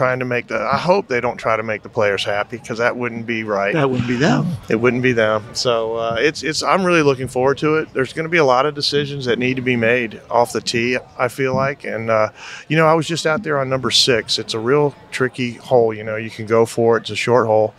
trying 0.00 0.18
to 0.18 0.24
make 0.24 0.46
the. 0.46 0.58
I 0.58 0.78
hope 0.78 1.08
they 1.08 1.20
don't 1.20 1.36
try 1.36 1.58
to 1.58 1.62
make 1.62 1.82
the 1.82 1.90
players 1.90 2.24
happy 2.24 2.56
because 2.56 2.78
that 2.78 2.96
wouldn't 2.96 3.26
be 3.26 3.44
right. 3.44 3.74
that 3.74 3.90
wouldn't 3.90 4.08
be 4.08 4.16
them. 4.16 4.46
It 4.70 4.76
wouldn't 4.76 5.02
be 5.02 5.12
them. 5.12 5.44
So 5.52 5.96
uh, 5.96 6.16
it's 6.18 6.42
it's. 6.42 6.62
I'm 6.62 6.84
really 6.84 7.02
looking 7.02 7.28
forward 7.28 7.58
to 7.58 7.76
it. 7.76 7.92
There's 7.92 8.14
going 8.14 8.24
to 8.24 8.30
be 8.30 8.38
a 8.38 8.44
lot 8.44 8.64
of 8.64 8.74
decisions 8.74 9.26
that 9.26 9.38
need 9.38 9.56
to 9.56 9.62
be 9.62 9.76
made 9.76 10.18
off 10.30 10.54
the 10.54 10.62
tee. 10.62 10.96
I 11.18 11.28
feel 11.28 11.54
like, 11.54 11.84
and 11.84 12.08
uh, 12.08 12.30
you 12.66 12.78
know, 12.78 12.86
I 12.86 12.94
was 12.94 13.06
just 13.06 13.26
out 13.26 13.42
there 13.42 13.60
on 13.60 13.68
number 13.68 13.90
six. 13.90 14.38
It's 14.38 14.54
a 14.54 14.58
real 14.58 14.94
tricky 15.10 15.52
hole. 15.52 15.92
You 15.92 16.02
know, 16.02 16.16
you 16.16 16.30
can 16.30 16.46
go 16.46 16.64
for 16.64 16.96
it. 16.96 17.00
It's 17.02 17.10
a 17.10 17.16
short 17.16 17.46
hole. 17.46 17.74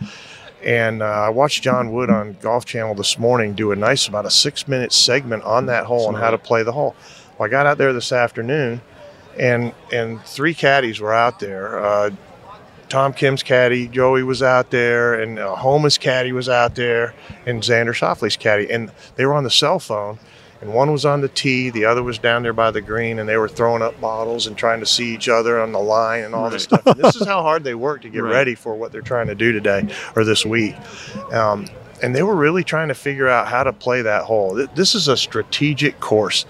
And 0.64 1.02
uh, 1.02 1.06
I 1.06 1.28
watched 1.30 1.64
John 1.64 1.90
Wood 1.90 2.08
on 2.08 2.36
Golf 2.40 2.64
Channel 2.66 2.94
this 2.94 3.18
morning 3.18 3.54
do 3.54 3.72
a 3.72 3.76
nice, 3.76 4.06
about 4.06 4.26
a 4.26 4.30
six 4.30 4.68
minute 4.68 4.92
segment 4.92 5.42
on 5.42 5.66
that 5.66 5.86
hole 5.86 6.08
and 6.08 6.16
how 6.16 6.30
to 6.30 6.38
play 6.38 6.62
the 6.62 6.70
hole. 6.70 6.94
Well, 7.36 7.48
I 7.48 7.50
got 7.50 7.66
out 7.66 7.78
there 7.78 7.92
this 7.92 8.12
afternoon, 8.12 8.80
and 9.38 9.72
and 9.92 10.20
three 10.22 10.54
caddies 10.54 11.00
were 11.00 11.12
out 11.12 11.40
there. 11.40 11.82
Uh, 11.84 12.10
Tom 12.88 13.14
Kim's 13.14 13.42
caddy, 13.42 13.88
Joey 13.88 14.22
was 14.22 14.42
out 14.42 14.70
there, 14.70 15.14
and 15.20 15.38
uh, 15.38 15.54
Homa's 15.56 15.96
caddy 15.96 16.32
was 16.32 16.48
out 16.48 16.74
there, 16.74 17.14
and 17.46 17.62
Xander 17.62 17.94
Schauffele's 17.94 18.36
caddy, 18.36 18.70
and 18.70 18.90
they 19.16 19.24
were 19.24 19.32
on 19.34 19.44
the 19.44 19.50
cell 19.50 19.78
phone. 19.78 20.18
And 20.60 20.72
one 20.74 20.92
was 20.92 21.04
on 21.04 21.22
the 21.22 21.28
tee, 21.28 21.70
the 21.70 21.86
other 21.86 22.04
was 22.04 22.18
down 22.18 22.44
there 22.44 22.52
by 22.52 22.70
the 22.70 22.80
green, 22.80 23.18
and 23.18 23.28
they 23.28 23.36
were 23.36 23.48
throwing 23.48 23.82
up 23.82 24.00
bottles 24.00 24.46
and 24.46 24.56
trying 24.56 24.78
to 24.78 24.86
see 24.86 25.12
each 25.12 25.28
other 25.28 25.60
on 25.60 25.72
the 25.72 25.80
line 25.80 26.22
and 26.22 26.36
all 26.36 26.48
this 26.50 26.62
stuff. 26.62 26.86
And 26.86 26.94
this 27.02 27.16
is 27.16 27.26
how 27.26 27.42
hard 27.48 27.64
they 27.64 27.74
work 27.74 28.02
to 28.02 28.08
get 28.08 28.22
Right. 28.22 28.30
ready 28.30 28.54
for 28.54 28.76
what 28.76 28.92
they're 28.92 29.00
trying 29.00 29.26
to 29.26 29.34
do 29.34 29.50
today 29.50 29.88
or 30.14 30.22
this 30.22 30.46
week. 30.46 30.76
Um, 31.32 31.66
and 32.00 32.14
they 32.14 32.22
were 32.22 32.36
really 32.36 32.62
trying 32.62 32.86
to 32.88 32.94
figure 32.94 33.28
out 33.28 33.48
how 33.48 33.64
to 33.64 33.72
play 33.72 34.02
that 34.02 34.22
hole. 34.22 34.54
This 34.76 34.94
is 34.94 35.08
a 35.08 35.16
strategic 35.16 35.98
course. 35.98 36.46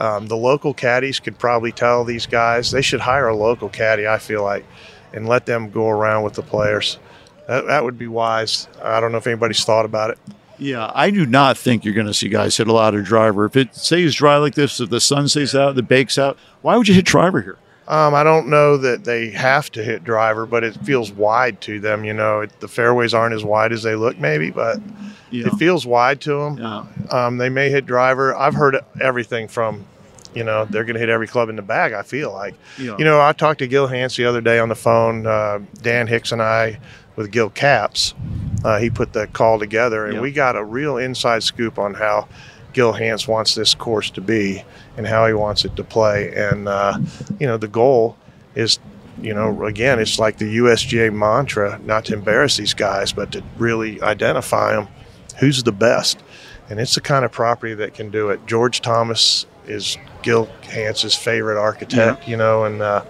Um, 0.00 0.26
the 0.28 0.36
local 0.36 0.72
caddies 0.74 1.20
could 1.20 1.38
probably 1.38 1.72
tell 1.72 2.04
these 2.04 2.26
guys 2.26 2.70
they 2.70 2.82
should 2.82 3.00
hire 3.00 3.28
a 3.28 3.36
local 3.36 3.68
caddy. 3.68 4.08
I 4.08 4.18
feel 4.18 4.42
like, 4.42 4.64
and 5.12 5.28
let 5.28 5.44
them 5.46 5.70
go 5.70 5.88
around 5.88 6.24
with 6.24 6.34
the 6.34 6.42
players. 6.42 6.98
That, 7.46 7.66
that 7.66 7.84
would 7.84 7.98
be 7.98 8.06
wise. 8.06 8.66
I 8.82 8.98
don't 9.00 9.12
know 9.12 9.18
if 9.18 9.26
anybody's 9.26 9.62
thought 9.64 9.84
about 9.84 10.10
it. 10.10 10.18
Yeah, 10.58 10.90
I 10.94 11.10
do 11.10 11.24
not 11.26 11.56
think 11.58 11.84
you're 11.84 11.94
going 11.94 12.06
to 12.06 12.14
see 12.14 12.28
guys 12.28 12.56
hit 12.56 12.68
a 12.68 12.72
lot 12.72 12.94
of 12.94 13.04
driver. 13.04 13.44
If 13.44 13.56
it 13.56 13.74
stays 13.74 14.14
dry 14.14 14.36
like 14.38 14.54
this, 14.54 14.78
if 14.80 14.90
the 14.90 15.00
sun 15.00 15.28
stays 15.28 15.54
out, 15.54 15.74
the 15.74 15.82
bake's 15.82 16.18
out, 16.18 16.36
why 16.62 16.76
would 16.76 16.86
you 16.88 16.94
hit 16.94 17.06
driver 17.06 17.40
here? 17.42 17.58
Um, 17.88 18.14
I 18.14 18.22
don't 18.22 18.46
know 18.48 18.76
that 18.76 19.04
they 19.04 19.30
have 19.30 19.70
to 19.72 19.82
hit 19.82 20.04
driver, 20.04 20.46
but 20.46 20.62
it 20.62 20.76
feels 20.84 21.10
wide 21.10 21.60
to 21.62 21.80
them. 21.80 22.04
You 22.04 22.12
know, 22.14 22.40
it, 22.42 22.60
the 22.60 22.68
fairways 22.68 23.12
aren't 23.14 23.34
as 23.34 23.42
wide 23.42 23.72
as 23.72 23.82
they 23.82 23.96
look, 23.96 24.16
maybe, 24.18 24.50
but 24.50 24.78
Yeah. 25.30 25.48
it 25.48 25.54
feels 25.54 25.86
wide 25.86 26.20
to 26.22 26.34
them. 26.34 26.58
Yeah. 26.58 26.84
Um, 27.10 27.38
they 27.38 27.48
may 27.48 27.68
hit 27.70 27.86
driver. 27.86 28.34
I've 28.36 28.54
heard 28.54 28.76
everything 29.00 29.48
from, 29.48 29.86
you 30.34 30.44
know, 30.44 30.64
they're 30.64 30.84
going 30.84 30.94
to 30.94 31.00
hit 31.00 31.08
every 31.08 31.26
club 31.26 31.48
in 31.48 31.56
the 31.56 31.62
bag. 31.62 31.92
I 31.92 32.02
feel 32.02 32.32
like, 32.32 32.54
Yeah. 32.78 32.96
you 32.98 33.04
know, 33.04 33.20
I 33.20 33.32
talked 33.32 33.58
to 33.60 33.66
Gil 33.66 33.88
Hanse 33.88 34.16
the 34.16 34.24
other 34.26 34.40
day 34.40 34.58
on 34.58 34.68
the 34.68 34.74
phone. 34.74 35.26
Uh, 35.26 35.60
Dan 35.82 36.06
Hicks 36.06 36.32
and 36.32 36.40
I, 36.42 36.78
with 37.16 37.30
Gil 37.32 37.50
Capps, 37.50 38.14
uh, 38.64 38.78
he 38.78 38.90
put 38.90 39.12
the 39.12 39.26
call 39.26 39.58
together, 39.58 40.04
and 40.06 40.14
Yeah. 40.16 40.20
we 40.20 40.30
got 40.32 40.56
a 40.56 40.64
real 40.64 40.96
inside 40.98 41.42
scoop 41.42 41.78
on 41.78 41.94
how 41.94 42.28
Gil 42.72 42.92
Hanse 42.92 43.26
wants 43.26 43.54
this 43.54 43.74
course 43.74 44.10
to 44.10 44.20
be 44.20 44.64
and 44.96 45.06
how 45.06 45.26
he 45.26 45.32
wants 45.32 45.64
it 45.64 45.74
to 45.76 45.82
play. 45.84 46.32
And 46.34 46.68
uh, 46.68 46.98
you 47.38 47.46
know, 47.46 47.56
the 47.56 47.68
goal 47.68 48.16
is. 48.54 48.78
You 49.22 49.34
know, 49.34 49.66
again, 49.66 49.98
it's 49.98 50.18
like 50.18 50.38
the 50.38 50.56
USGA 50.56 51.12
mantra 51.12 51.78
not 51.84 52.06
to 52.06 52.14
embarrass 52.14 52.56
these 52.56 52.72
guys, 52.72 53.12
but 53.12 53.30
to 53.32 53.42
really 53.58 54.00
identify 54.00 54.72
them 54.74 54.88
who's 55.40 55.62
the 55.62 55.72
best. 55.72 56.22
And 56.70 56.80
it's 56.80 56.94
the 56.94 57.02
kind 57.02 57.22
of 57.22 57.30
property 57.30 57.74
that 57.74 57.92
can 57.92 58.08
do 58.10 58.30
it. 58.30 58.40
George 58.46 58.80
Thomas 58.80 59.44
is 59.66 59.98
Gil 60.22 60.46
Hanse's 60.62 61.14
favorite 61.14 61.58
architect, 61.58 62.26
you 62.28 62.36
know, 62.36 62.64
and 62.64 62.80
uh, 62.82 63.04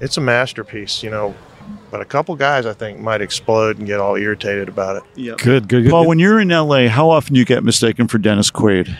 it's 0.00 0.16
a 0.16 0.20
masterpiece, 0.20 1.02
you 1.02 1.10
know. 1.10 1.34
But 1.90 2.00
a 2.00 2.04
couple 2.06 2.34
guys, 2.36 2.64
I 2.64 2.72
think, 2.72 2.98
might 3.00 3.20
explode 3.20 3.78
and 3.78 3.86
get 3.86 4.00
all 4.00 4.16
irritated 4.16 4.68
about 4.68 4.96
it. 4.96 5.02
Yeah. 5.14 5.34
Good, 5.36 5.68
good, 5.68 5.84
good. 5.84 5.90
Paul, 5.90 6.06
when 6.06 6.18
you're 6.18 6.40
in 6.40 6.48
LA, 6.48 6.88
how 6.88 7.10
often 7.10 7.34
do 7.34 7.38
you 7.38 7.44
get 7.44 7.62
mistaken 7.62 8.08
for 8.08 8.16
Dennis 8.18 8.50
Quaid? 8.50 8.96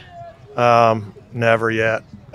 Um, 0.57 1.15
never 1.33 1.71
yet. 1.71 2.03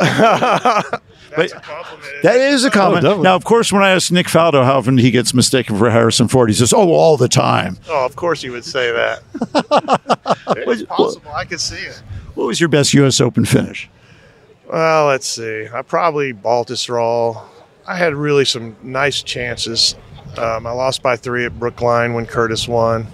That's 1.38 1.54
a 1.54 1.60
compliment. 1.60 2.24
That 2.24 2.38
is 2.38 2.64
a 2.66 2.72
comment. 2.72 3.04
definitely. 3.04 3.24
now, 3.24 3.36
of 3.36 3.44
course, 3.44 3.72
when 3.72 3.84
I 3.84 3.92
ask 3.92 4.12
Nick 4.12 4.28
Faldo 4.28 4.64
how 4.64 4.78
often 4.78 4.98
he 4.98 5.12
gets 5.12 5.34
mistaken 5.34 5.78
for 5.78 5.90
Harrison 5.90 6.28
Ford, 6.28 6.50
he 6.50 6.56
says, 6.56 6.74
"Oh, 6.74 6.92
all 6.92 7.18
the 7.18 7.28
time." 7.28 7.78
Oh, 7.88 8.06
of 8.06 8.16
course 8.16 8.42
he 8.42 8.50
would 8.50 8.66
say 8.66 8.92
that. 8.92 9.24
it's 10.68 10.84
possible. 10.84 11.32
I 11.32 11.46
could 11.46 11.60
see 11.60 11.78
it. 11.78 12.02
What 12.34 12.48
was 12.48 12.60
your 12.60 12.70
best 12.70 12.94
U.S. 12.96 13.22
Open 13.22 13.46
finish? 13.46 13.90
Well, 14.68 15.08
let's 15.08 15.28
see. 15.28 15.68
I 15.74 15.82
probably 15.82 16.34
Baltusrol. 16.34 17.42
I 17.86 17.96
had 17.96 18.14
really 18.14 18.46
some 18.46 18.76
nice 18.84 19.24
chances. 19.24 19.96
Um, 20.38 20.68
I 20.68 20.72
lost 20.72 21.02
by 21.02 21.16
three 21.16 21.46
at 21.46 21.58
Brookline 21.58 22.14
when 22.14 22.26
Curtis 22.26 22.68
won. 22.68 23.08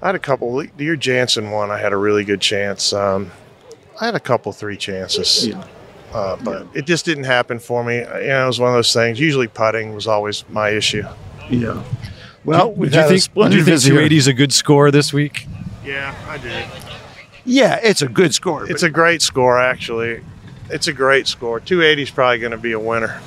I 0.00 0.06
had 0.06 0.14
a 0.14 0.18
couple. 0.18 0.56
The 0.56 0.84
year 0.84 0.96
Janzen 0.96 1.52
won, 1.52 1.70
I 1.70 1.78
had 1.78 1.92
a 1.92 1.96
really 1.96 2.24
good 2.24 2.40
chance. 2.40 2.92
Um, 2.92 3.30
I 4.00 4.06
had 4.06 4.14
a 4.14 4.20
couple 4.20 4.52
three 4.52 4.76
chances, 4.76 5.48
uh, 6.12 6.36
but 6.42 6.66
it 6.72 6.86
just 6.86 7.04
didn't 7.04 7.24
happen 7.24 7.58
for 7.58 7.84
me. 7.84 7.96
You 7.96 8.04
know, 8.04 8.44
it 8.44 8.46
was 8.46 8.60
one 8.60 8.70
of 8.70 8.74
those 8.76 8.92
things. 8.92 9.20
Usually 9.20 9.48
putting 9.48 9.94
was 9.94 10.06
always 10.06 10.44
my 10.48 10.70
issue. 10.70 11.04
Yeah. 11.50 11.82
Well, 12.44 12.72
we've 12.72 12.90
do 12.90 12.96
you 12.96 13.02
had 13.02 13.08
think, 13.08 13.20
do 13.20 13.24
splendid 13.24 13.58
you 13.58 13.64
think 13.64 13.74
visit 13.74 13.88
here. 13.88 13.94
280 13.96 14.16
is 14.16 14.26
a 14.28 14.32
good 14.32 14.52
score 14.52 14.90
this 14.90 15.12
week? 15.12 15.46
Yeah, 15.84 16.14
I 16.28 16.38
did. 16.38 16.66
Yeah, 17.48 17.80
it's 17.82 18.02
a 18.02 18.08
good 18.08 18.34
score. 18.34 18.70
It's 18.70 18.82
a 18.82 18.90
great 18.90 19.22
score, 19.22 19.58
actually. 19.58 20.22
It's 20.70 20.86
a 20.86 20.92
great 20.92 21.26
score. 21.26 21.60
280 21.60 22.02
is 22.02 22.10
probably 22.10 22.38
going 22.38 22.50
to 22.52 22.58
be 22.58 22.72
a 22.72 22.78
winner. 22.78 23.20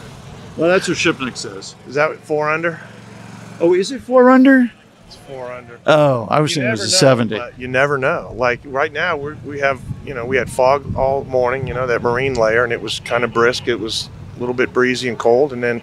well, 0.58 0.70
that's 0.70 0.88
what 0.88 0.98
Shipnuck 0.98 1.36
says. 1.36 1.76
Is 1.88 1.96
that 1.96 2.16
four 2.20 2.50
under? 2.50 2.80
Oh, 3.60 3.74
is 3.74 3.92
it 3.92 4.02
four 4.02 4.30
under? 4.30 4.72
It's 5.08 5.16
four 5.16 5.52
under. 5.52 5.80
Oh, 5.88 6.28
I 6.30 6.40
was 6.40 6.52
You 6.56 6.62
thinking 6.62 6.68
it 6.70 6.72
was 6.72 6.80
never 6.82 6.84
a 6.84 6.92
know, 6.92 6.98
seventy. 6.98 7.38
but 7.38 7.60
You 7.60 7.68
never 7.68 7.98
know. 7.98 8.34
Like 8.36 8.60
right 8.66 8.92
now, 8.94 9.18
we're, 9.18 9.36
we 9.44 9.60
have, 9.60 9.82
you 10.06 10.14
know, 10.14 10.26
we 10.26 10.38
had 10.38 10.52
fog 10.52 10.96
all 10.96 11.24
morning, 11.26 11.68
you 11.68 11.74
know, 11.74 11.88
that 11.88 12.04
marine 12.04 12.36
layer, 12.36 12.64
and 12.64 12.72
it 12.72 12.82
was 12.82 13.00
kind 13.00 13.24
of 13.24 13.34
brisk. 13.34 13.68
It 13.68 13.80
was 13.80 14.08
a 14.36 14.40
little 14.40 14.54
bit 14.56 14.72
breezy 14.72 15.10
and 15.10 15.18
cold, 15.18 15.52
and 15.52 15.64
then 15.64 15.82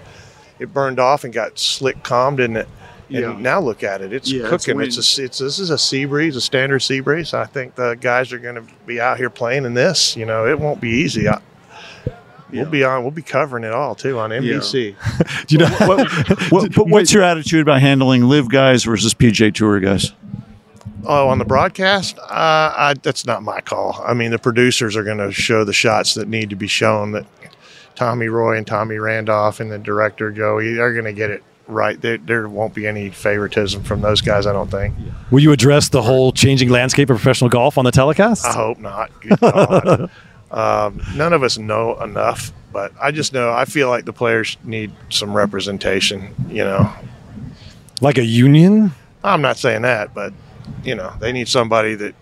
it 0.61 0.73
burned 0.73 1.01
off 1.01 1.25
and 1.25 1.33
got 1.33 1.59
slick 1.59 2.03
calm, 2.05 2.37
didn't 2.37 2.57
it? 2.59 2.69
And 3.11 3.19
Yeah. 3.19 3.37
now 3.39 3.61
look 3.61 3.83
at 3.83 4.01
it. 4.03 4.13
It's 4.13 4.31
Yeah, 4.31 4.49
cooking. 4.49 4.81
It's, 4.81 5.19
a, 5.19 5.25
it's 5.25 5.39
this 5.39 5.59
is 5.59 5.71
a 5.71 5.79
sea 5.79 6.05
breeze, 6.05 6.37
a 6.37 6.41
standard 6.41 6.81
sea 6.81 7.01
breeze. 7.01 7.33
I 7.33 7.47
think 7.47 7.75
the 7.75 7.95
guys 8.01 8.33
are 8.33 8.39
going 8.39 8.57
to 8.57 8.65
be 8.87 9.01
out 9.01 9.17
here 9.17 9.31
playing 9.31 9.65
in 9.65 9.75
this. 9.75 10.17
You 10.17 10.27
know, 10.27 10.47
it 10.47 10.59
won't 10.61 10.81
be 10.81 10.91
easy. 10.91 11.27
I, 11.29 11.41
Yeah. 12.51 12.63
We'll 12.63 12.71
be 12.71 12.83
on. 12.85 13.03
We'll 13.03 13.11
be 13.11 13.23
covering 13.23 13.65
it 13.65 13.73
all 13.73 13.95
too 13.95 14.19
on 14.19 14.31
NBC. 14.31 14.95
Do 15.47 15.55
you 15.55 15.59
know? 15.59 15.69
what, 15.87 16.11
what, 16.51 16.75
but 16.77 16.89
what's 16.89 17.13
your 17.13 17.23
attitude 17.23 17.61
about 17.63 17.81
handling 17.81 18.25
LIV 18.25 18.49
guys 18.51 18.85
versus 18.85 19.13
PGA 19.15 19.53
Tour 19.55 19.81
guys? 19.81 20.13
Oh, 21.05 21.29
on 21.29 21.39
the 21.39 21.45
broadcast, 21.45 22.19
uh, 22.19 22.25
I, 22.29 22.95
that's 23.03 23.25
not 23.25 23.43
my 23.43 23.61
call. 23.61 24.03
I 24.05 24.13
mean, 24.15 24.31
the 24.31 24.39
producers 24.39 24.97
are 24.97 25.05
going 25.05 25.19
to 25.19 25.31
show 25.33 25.65
the 25.65 25.73
shots 25.73 26.15
that 26.15 26.29
need 26.29 26.51
to 26.51 26.57
be 26.57 26.67
shown. 26.67 27.13
That 27.13 27.25
Tommy 27.95 28.29
Roy 28.29 28.57
and 28.59 28.67
Tommy 28.67 28.97
Randolph 28.99 29.61
and 29.61 29.71
the 29.71 29.79
director 29.79 30.31
Joey, 30.31 30.75
they're 30.75 30.93
going 30.93 31.05
to 31.07 31.13
get 31.13 31.31
it 31.31 31.43
right. 31.69 32.01
There, 32.01 32.19
there 32.19 32.49
won't 32.49 32.75
be 32.75 32.87
any 32.87 33.11
favoritism 33.11 33.85
from 33.85 34.01
those 34.01 34.21
guys. 34.21 34.47
I 34.47 34.53
don't 34.53 34.71
think. 34.71 34.95
Will 35.31 35.41
you 35.41 35.53
address 35.53 35.91
the 35.91 36.03
whole 36.03 36.33
changing 36.33 36.71
landscape 36.71 37.11
of 37.11 37.17
professional 37.17 37.51
golf 37.51 37.79
on 37.79 37.85
the 37.85 37.93
telecast? 37.93 38.45
I 38.45 38.53
hope 38.53 38.79
not. 38.79 39.11
Um, 40.51 41.03
none 41.15 41.35
of 41.35 41.43
us 41.43 41.59
know 41.59 42.01
enough, 42.03 42.53
but 42.73 42.93
I 42.99 43.11
just 43.11 43.35
know 43.35 43.53
I 43.53 43.67
feel 43.67 43.91
like 43.91 44.07
the 44.07 44.15
players 44.15 44.57
need 44.65 44.93
some 45.11 45.37
representation. 45.37 46.35
You 46.49 46.65
know, 46.65 46.91
Like 48.01 48.17
a 48.17 48.25
union? 48.25 48.93
I'm 49.23 49.43
not 49.43 49.59
saying 49.59 49.83
that, 49.83 50.15
but 50.15 50.33
you 50.85 50.95
know, 50.95 51.13
they 51.21 51.33
need 51.33 51.49
somebody 51.49 51.95
that. 51.97 52.15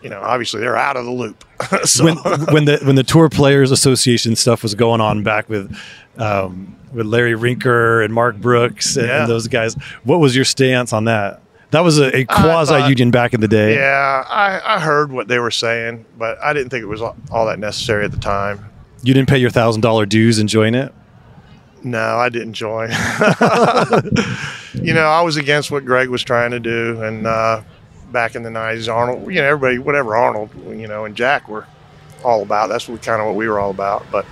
You 0.00 0.10
know, 0.10 0.20
obviously 0.20 0.60
they're 0.60 0.76
out 0.76 0.96
of 0.96 1.04
the 1.06 1.10
loop. 1.10 1.44
so, 1.84 2.04
when 2.04 2.16
when 2.52 2.64
the 2.66 2.78
when 2.82 2.96
the 2.96 3.02
Tour 3.02 3.28
Players 3.28 3.70
Association 3.70 4.36
stuff 4.36 4.62
was 4.62 4.74
going 4.74 5.00
on 5.00 5.22
back 5.22 5.48
with 5.48 5.76
um, 6.18 6.76
with 6.92 7.06
Larry 7.06 7.32
Rinker 7.34 8.04
and 8.04 8.12
Mark 8.12 8.36
Brooks 8.36 8.96
and, 8.96 9.06
Yeah. 9.06 9.26
those 9.26 9.48
guys, 9.48 9.74
what 10.04 10.18
was 10.18 10.34
your 10.34 10.44
stance 10.44 10.92
on 10.92 11.04
that? 11.04 11.40
That 11.70 11.80
was 11.80 11.98
a, 11.98 12.16
a 12.16 12.24
quasi 12.24 12.88
union 12.88 13.10
back 13.10 13.34
in 13.34 13.40
the 13.40 13.48
day. 13.48 13.74
Yeah, 13.74 14.24
I, 14.28 14.76
I 14.76 14.80
heard 14.80 15.10
what 15.10 15.28
they 15.28 15.38
were 15.38 15.50
saying, 15.50 16.06
but 16.16 16.38
I 16.42 16.52
didn't 16.52 16.70
think 16.70 16.82
it 16.82 16.86
was 16.86 17.02
all, 17.02 17.16
all 17.30 17.46
that 17.46 17.58
necessary 17.58 18.04
at 18.04 18.12
the 18.12 18.18
time. 18.18 18.64
You 19.02 19.12
didn't 19.14 19.28
pay 19.28 19.38
your 19.38 19.50
thousand 19.50 19.82
dollar 19.82 20.06
dues 20.06 20.38
and 20.38 20.48
join 20.48 20.74
it. 20.74 20.94
No, 21.82 22.16
I 22.18 22.28
didn't 22.28 22.54
join. 22.54 22.90
you 24.74 24.94
know, 24.94 25.06
I 25.06 25.20
was 25.22 25.36
against 25.36 25.70
what 25.70 25.84
Greg 25.84 26.08
was 26.08 26.22
trying 26.22 26.50
to 26.52 26.60
do, 26.60 27.02
and 27.02 27.26
uh, 27.26 27.62
back 28.16 28.34
in 28.34 28.42
the 28.42 28.50
nineties, 28.50 28.88
Arnold, 28.88 29.28
you 29.28 29.42
know, 29.42 29.44
everybody, 29.44 29.78
whatever 29.78 30.16
Arnold, 30.16 30.48
you 30.68 30.88
know, 30.88 31.04
and 31.04 31.14
Jack 31.14 31.50
were 31.50 31.66
all 32.24 32.40
about. 32.40 32.70
That's 32.70 32.88
what 32.88 33.02
kind 33.02 33.20
of 33.20 33.26
what 33.26 33.36
we 33.36 33.46
were 33.46 33.58
all 33.58 33.68
about. 33.68 34.06
But 34.10 34.24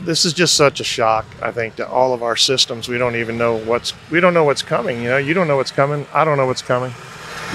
this 0.00 0.24
is 0.24 0.32
just 0.32 0.54
such 0.54 0.80
a 0.80 0.84
shock, 0.84 1.26
I 1.40 1.52
think, 1.52 1.76
to 1.76 1.88
all 1.88 2.12
of 2.12 2.24
our 2.24 2.34
systems. 2.34 2.88
We 2.88 2.98
don't 2.98 3.14
even 3.14 3.38
know 3.38 3.56
what's 3.56 3.92
we 4.10 4.18
don't 4.18 4.34
know 4.34 4.42
what's 4.42 4.62
coming. 4.62 5.00
You 5.00 5.10
know, 5.10 5.16
you 5.16 5.32
don't 5.32 5.46
know 5.46 5.56
what's 5.56 5.70
coming. 5.70 6.08
I 6.12 6.24
don't 6.24 6.36
know 6.36 6.46
what's 6.46 6.60
coming. 6.60 6.90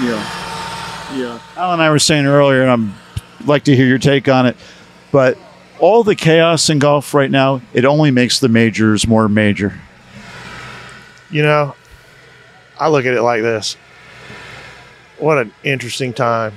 Yeah. 0.00 0.16
Yeah. 1.14 1.38
Al 1.58 1.74
and 1.74 1.82
I 1.82 1.90
were 1.90 1.98
saying 1.98 2.24
earlier, 2.24 2.62
and 2.62 2.94
I'd 3.40 3.46
like 3.46 3.64
to 3.64 3.76
hear 3.76 3.86
your 3.86 3.98
take 3.98 4.30
on 4.30 4.46
it, 4.46 4.56
but 5.10 5.36
all 5.78 6.04
the 6.04 6.16
chaos 6.16 6.70
in 6.70 6.78
golf 6.78 7.12
right 7.12 7.30
now, 7.30 7.60
it 7.74 7.84
only 7.84 8.10
makes 8.10 8.40
the 8.40 8.48
majors 8.48 9.06
more 9.06 9.28
major. 9.28 9.78
You 11.30 11.42
know, 11.42 11.74
I 12.80 12.88
look 12.88 13.04
at 13.04 13.12
it 13.12 13.20
like 13.20 13.42
this. 13.42 13.76
What 15.22 15.38
an 15.38 15.52
interesting 15.62 16.12
time 16.12 16.52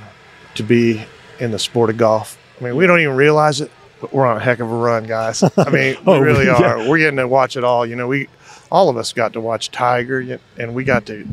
to 0.55 0.63
be 0.63 1.05
in 1.39 1.51
the 1.51 1.59
sport 1.59 1.91
of 1.91 1.97
golf. 1.97 2.37
I 2.59 2.63
mean, 2.63 2.75
we 2.75 2.87
don't 2.87 2.99
even 2.99 3.15
realize 3.15 3.61
it, 3.61 3.69
but 4.01 4.11
we're 4.11 4.25
on 4.25 4.37
a 4.37 4.39
heck 4.39 4.59
of 4.59 4.71
a 4.71 4.75
run, 4.75 5.03
guys. 5.03 5.43
I 5.43 5.69
mean, 5.69 5.97
we 6.05 6.13
Oh, 6.13 6.19
really 6.19 6.45
yeah. 6.45 6.61
are. 6.61 6.89
We're 6.89 6.97
getting 6.97 7.17
to 7.17 7.27
watch 7.27 7.57
it 7.57 7.63
all. 7.63 7.85
You 7.85 7.95
know, 7.95 8.07
we 8.07 8.27
all 8.71 8.89
of 8.89 8.97
us 8.97 9.13
got 9.13 9.33
to 9.33 9.39
watch 9.41 9.69
Tiger, 9.69 10.39
and 10.57 10.73
we 10.73 10.83
got 10.83 11.05
to, 11.05 11.17
you 11.19 11.27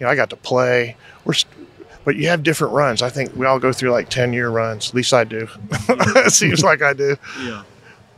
know, 0.00 0.08
I 0.08 0.14
got 0.14 0.28
to 0.30 0.36
play. 0.36 0.96
We're, 1.24 1.34
but 2.04 2.16
you 2.16 2.28
have 2.28 2.42
different 2.42 2.74
runs. 2.74 3.00
I 3.00 3.08
think 3.08 3.34
we 3.34 3.46
all 3.46 3.58
go 3.58 3.72
through 3.72 3.90
like 3.92 4.10
ten 4.10 4.34
year 4.34 4.50
runs. 4.50 4.90
At 4.90 4.94
least 4.94 5.14
I 5.14 5.24
do. 5.24 5.48
it 5.88 6.32
seems 6.34 6.62
like 6.62 6.82
I 6.82 6.92
do. 6.92 7.16
Yeah. 7.42 7.62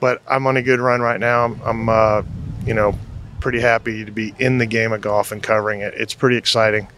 But 0.00 0.22
I'm 0.28 0.44
on 0.48 0.56
a 0.56 0.62
good 0.62 0.80
run 0.80 1.00
right 1.00 1.20
now. 1.20 1.44
I'm, 1.44 1.60
I'm 1.62 1.88
uh, 1.88 2.22
you 2.66 2.74
know, 2.74 2.98
pretty 3.38 3.60
happy 3.60 4.04
to 4.04 4.10
be 4.10 4.34
in 4.40 4.58
the 4.58 4.66
game 4.66 4.92
of 4.92 5.02
golf 5.02 5.30
and 5.30 5.40
covering 5.40 5.82
it. 5.82 5.94
It's 5.94 6.14
pretty 6.14 6.36
exciting 6.36 6.88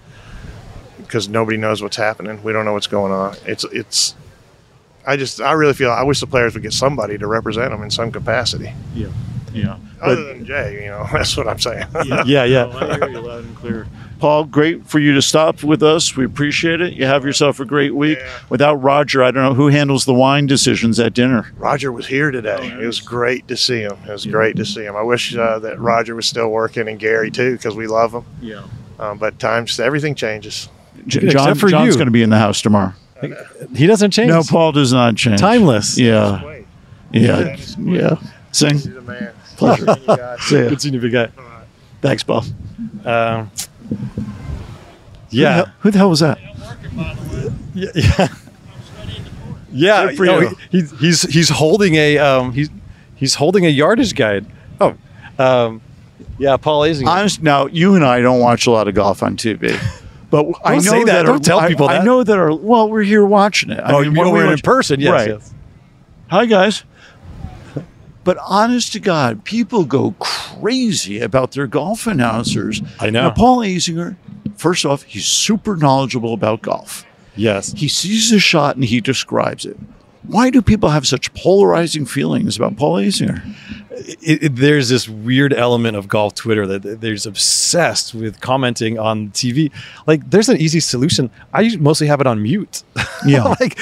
because 1.08 1.28
nobody 1.28 1.56
knows 1.56 1.82
what's 1.82 1.96
happening. 1.96 2.40
We 2.44 2.52
don't 2.52 2.64
know 2.64 2.74
what's 2.74 2.86
going 2.86 3.10
on. 3.12 3.34
It's 3.46 3.64
it's. 3.64 4.14
I 5.06 5.16
just 5.16 5.40
I 5.40 5.52
really 5.52 5.72
feel 5.72 5.90
I 5.90 6.02
wish 6.02 6.20
the 6.20 6.26
players 6.26 6.54
would 6.54 6.62
get 6.62 6.72
somebody 6.74 7.16
to 7.18 7.26
represent 7.26 7.70
them 7.70 7.82
in 7.82 7.90
some 7.90 8.12
capacity, 8.12 8.72
Yeah. 8.94 9.08
Yeah. 9.54 9.78
other 10.02 10.22
than 10.24 10.44
Jay. 10.44 10.84
You 10.84 10.90
know, 10.90 11.06
that's 11.12 11.34
what 11.36 11.48
I'm 11.48 11.58
saying. 11.58 11.86
Yeah, 12.26 12.44
yeah. 12.44 12.64
No, 12.66 12.78
I 12.78 12.96
hear 12.98 13.08
you 13.08 13.20
loud 13.20 13.44
and 13.44 13.56
clear. 13.56 13.86
Paul, 14.20 14.44
great 14.44 14.84
for 14.86 14.98
you 14.98 15.14
to 15.14 15.22
stop 15.22 15.62
with 15.62 15.82
us. 15.82 16.16
We 16.16 16.24
appreciate 16.24 16.80
it. 16.80 16.92
You 16.94 17.06
have 17.06 17.24
yourself 17.24 17.60
a 17.60 17.64
great 17.64 17.94
week. 17.94 18.18
Yeah. 18.20 18.38
Without 18.50 18.74
Roger, 18.74 19.22
I 19.22 19.30
don't 19.30 19.44
know 19.44 19.54
who 19.54 19.68
handles 19.68 20.04
the 20.06 20.12
wine 20.12 20.46
decisions 20.46 20.98
at 21.00 21.14
dinner. 21.14 21.52
Roger 21.56 21.92
was 21.92 22.08
here 22.08 22.30
today. 22.32 22.66
It 22.66 22.84
was 22.84 23.00
great 23.00 23.46
to 23.48 23.56
see 23.56 23.80
him. 23.80 23.96
It 24.06 24.10
was 24.10 24.26
great 24.26 24.56
to 24.56 24.64
see 24.66 24.82
him. 24.84 24.96
I 24.96 25.02
wish 25.02 25.34
uh, 25.36 25.60
that 25.60 25.78
Roger 25.78 26.16
was 26.16 26.26
still 26.26 26.48
working 26.50 26.88
and 26.88 26.98
Gary 26.98 27.30
too 27.30 27.52
because 27.52 27.76
we 27.76 27.86
love 27.86 28.12
him. 28.12 28.24
Yeah. 28.42 28.64
Um, 28.98 29.16
but 29.18 29.38
times 29.38 29.78
everything 29.78 30.16
changes. 30.16 30.68
J- 31.08 31.28
John, 31.28 31.54
for 31.56 31.68
John's 31.68 31.88
you. 31.94 31.98
going 31.98 32.06
to 32.06 32.12
be 32.12 32.22
in 32.22 32.30
the 32.30 32.38
house 32.38 32.62
tomorrow. 32.62 32.92
He 33.74 33.86
doesn't 33.86 34.12
change. 34.12 34.28
No, 34.28 34.42
Paul 34.42 34.72
does 34.72 34.92
not 34.92 35.16
change. 35.16 35.40
Timeless. 35.40 35.98
Yeah. 35.98 36.60
Yeah. 37.12 37.56
Yeah. 37.78 38.16
Sing. 38.52 38.74
he's 38.74 38.86
a 38.86 39.00
man. 39.02 39.32
Pleasure. 39.56 39.86
You 40.00 40.06
guys. 40.06 40.40
See 40.42 40.56
ya. 40.56 40.68
Good 40.68 40.80
seeing 40.80 40.94
you, 40.94 41.00
big 41.00 41.12
guy. 41.12 41.28
Thanks, 42.00 42.22
Paul. 42.22 42.44
Um, 43.04 43.50
Who 43.88 43.96
the 43.96 44.24
yeah. 45.30 45.52
hell- 45.54 45.72
Who 45.80 45.90
the 45.90 45.98
hell 45.98 46.10
was 46.10 46.20
that? 46.20 46.38
Yeah, 47.74 47.88
yeah. 47.94 48.28
Yeah, 49.70 50.06
Good 50.06 50.16
for 50.16 50.24
no, 50.26 50.40
you. 50.40 50.48
he- 50.70 50.78
he's 50.80 50.98
he's 50.98 51.22
he's 51.22 51.48
holding 51.50 51.94
a 51.96 52.16
um 52.18 52.52
he's 52.52 52.70
he's 53.16 53.34
holding 53.34 53.66
a 53.66 53.68
yardage 53.68 54.14
guide. 54.14 54.46
Oh, 54.80 54.94
um, 55.38 55.82
yeah, 56.38 56.56
Paul 56.56 56.82
Azing. 56.82 57.06
Honest, 57.06 57.42
now 57.42 57.66
you 57.66 57.94
and 57.94 58.02
I 58.02 58.20
don't 58.20 58.40
watch 58.40 58.66
a 58.66 58.70
lot 58.70 58.88
of 58.88 58.94
golf 58.94 59.22
on 59.22 59.36
TV, 59.36 59.78
but 60.30 60.46
I 60.64 60.74
know 60.74 60.80
say 60.80 61.04
that. 61.04 61.26
our- 61.26 61.32
Don't 61.32 61.44
tell 61.44 61.60
I- 61.60 61.68
people 61.68 61.88
that. 61.88 62.02
I 62.02 62.04
know 62.04 62.22
that 62.22 62.38
our 62.38 62.54
well, 62.54 62.88
we're 62.88 63.02
here 63.02 63.24
watching 63.24 63.70
it. 63.70 63.80
I 63.80 63.92
oh, 63.92 64.02
mean, 64.02 64.12
you 64.12 64.24
know 64.24 64.30
we 64.30 64.40
we're 64.40 64.52
in 64.52 64.58
person. 64.60 65.00
Yes, 65.00 65.12
right. 65.12 65.28
yes. 65.28 65.54
Hi 66.28 66.46
guys. 66.46 66.84
But 68.24 68.36
honest 68.46 68.92
to 68.92 69.00
God, 69.00 69.44
people 69.44 69.84
go 69.84 70.14
crazy 70.18 71.18
about 71.20 71.52
their 71.52 71.66
golf 71.66 72.06
announcers. 72.06 72.82
I 73.00 73.08
know. 73.08 73.22
Now, 73.22 73.30
Paul 73.30 73.60
Azinger, 73.60 74.16
first 74.54 74.84
off, 74.84 75.04
he's 75.04 75.24
super 75.24 75.76
knowledgeable 75.76 76.34
about 76.34 76.60
golf. 76.60 77.06
Yes. 77.36 77.72
He 77.72 77.88
sees 77.88 78.30
a 78.30 78.38
shot 78.38 78.74
and 78.76 78.84
he 78.84 79.00
describes 79.00 79.64
it. 79.64 79.78
Why 80.26 80.50
do 80.50 80.60
people 80.62 80.88
have 80.90 81.06
such 81.06 81.32
polarizing 81.34 82.04
feelings 82.06 82.56
about 82.56 82.76
Paul 82.76 82.96
Azinger? 82.96 83.42
it, 83.90 84.42
it- 84.44 84.56
there's 84.56 84.88
this 84.88 85.08
weird 85.08 85.52
element 85.52 85.96
of 85.96 86.06
golf 86.08 86.34
Twitter 86.34 86.66
that 86.66 87.00
there's 87.00 87.26
obsessed 87.26 88.14
with 88.14 88.40
commenting 88.40 88.98
on 88.98 89.30
TV. 89.30 89.70
Like, 90.06 90.30
there's 90.30 90.48
an 90.48 90.56
easy 90.58 90.80
solution. 90.80 91.30
I 91.52 91.76
mostly 91.76 92.06
have 92.06 92.20
it 92.20 92.26
on 92.26 92.42
mute. 92.42 92.82
Yeah. 93.26 93.52
like, 93.60 93.76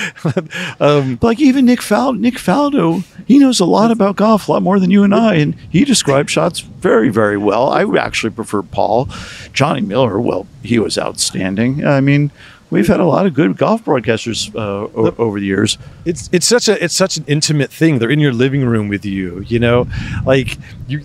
um, 0.80 1.18
Like 1.20 1.38
even 1.40 1.66
Nick 1.66 1.80
Faldo, 1.80 2.18
Nick 2.18 2.36
Faldo, 2.36 3.04
he 3.26 3.38
knows 3.38 3.60
a 3.60 3.66
lot 3.66 3.90
about 3.90 4.16
golf, 4.16 4.48
a 4.48 4.52
lot 4.52 4.62
more 4.62 4.80
than 4.80 4.90
you 4.90 5.04
and 5.04 5.14
I, 5.14 5.34
and 5.34 5.54
he 5.68 5.84
describes 5.84 6.32
shots 6.32 6.60
very, 6.60 7.10
very 7.10 7.36
well. 7.36 7.68
I 7.68 7.84
actually 7.98 8.30
prefer 8.30 8.62
Paul. 8.62 9.10
Johnny 9.52 9.82
Miller, 9.82 10.18
well, 10.18 10.46
he 10.62 10.78
was 10.78 10.96
outstanding. 10.96 11.86
I 11.86 12.00
mean, 12.00 12.30
we've 12.70 12.86
had 12.88 13.00
a 13.00 13.04
lot 13.04 13.26
of 13.26 13.34
good 13.34 13.56
golf 13.56 13.84
broadcasters 13.84 14.54
uh, 14.54 14.88
o- 14.94 15.14
over 15.18 15.38
the 15.40 15.46
years. 15.46 15.78
it's 16.04 16.28
it's 16.32 16.46
such 16.46 16.68
a 16.68 16.82
it's 16.82 16.94
such 16.94 17.16
an 17.16 17.24
intimate 17.26 17.70
thing. 17.70 17.98
They're 17.98 18.10
in 18.10 18.20
your 18.20 18.32
living 18.32 18.64
room 18.64 18.88
with 18.88 19.04
you. 19.04 19.40
You 19.46 19.58
know, 19.58 19.86
like 20.24 20.58
you. 20.88 21.04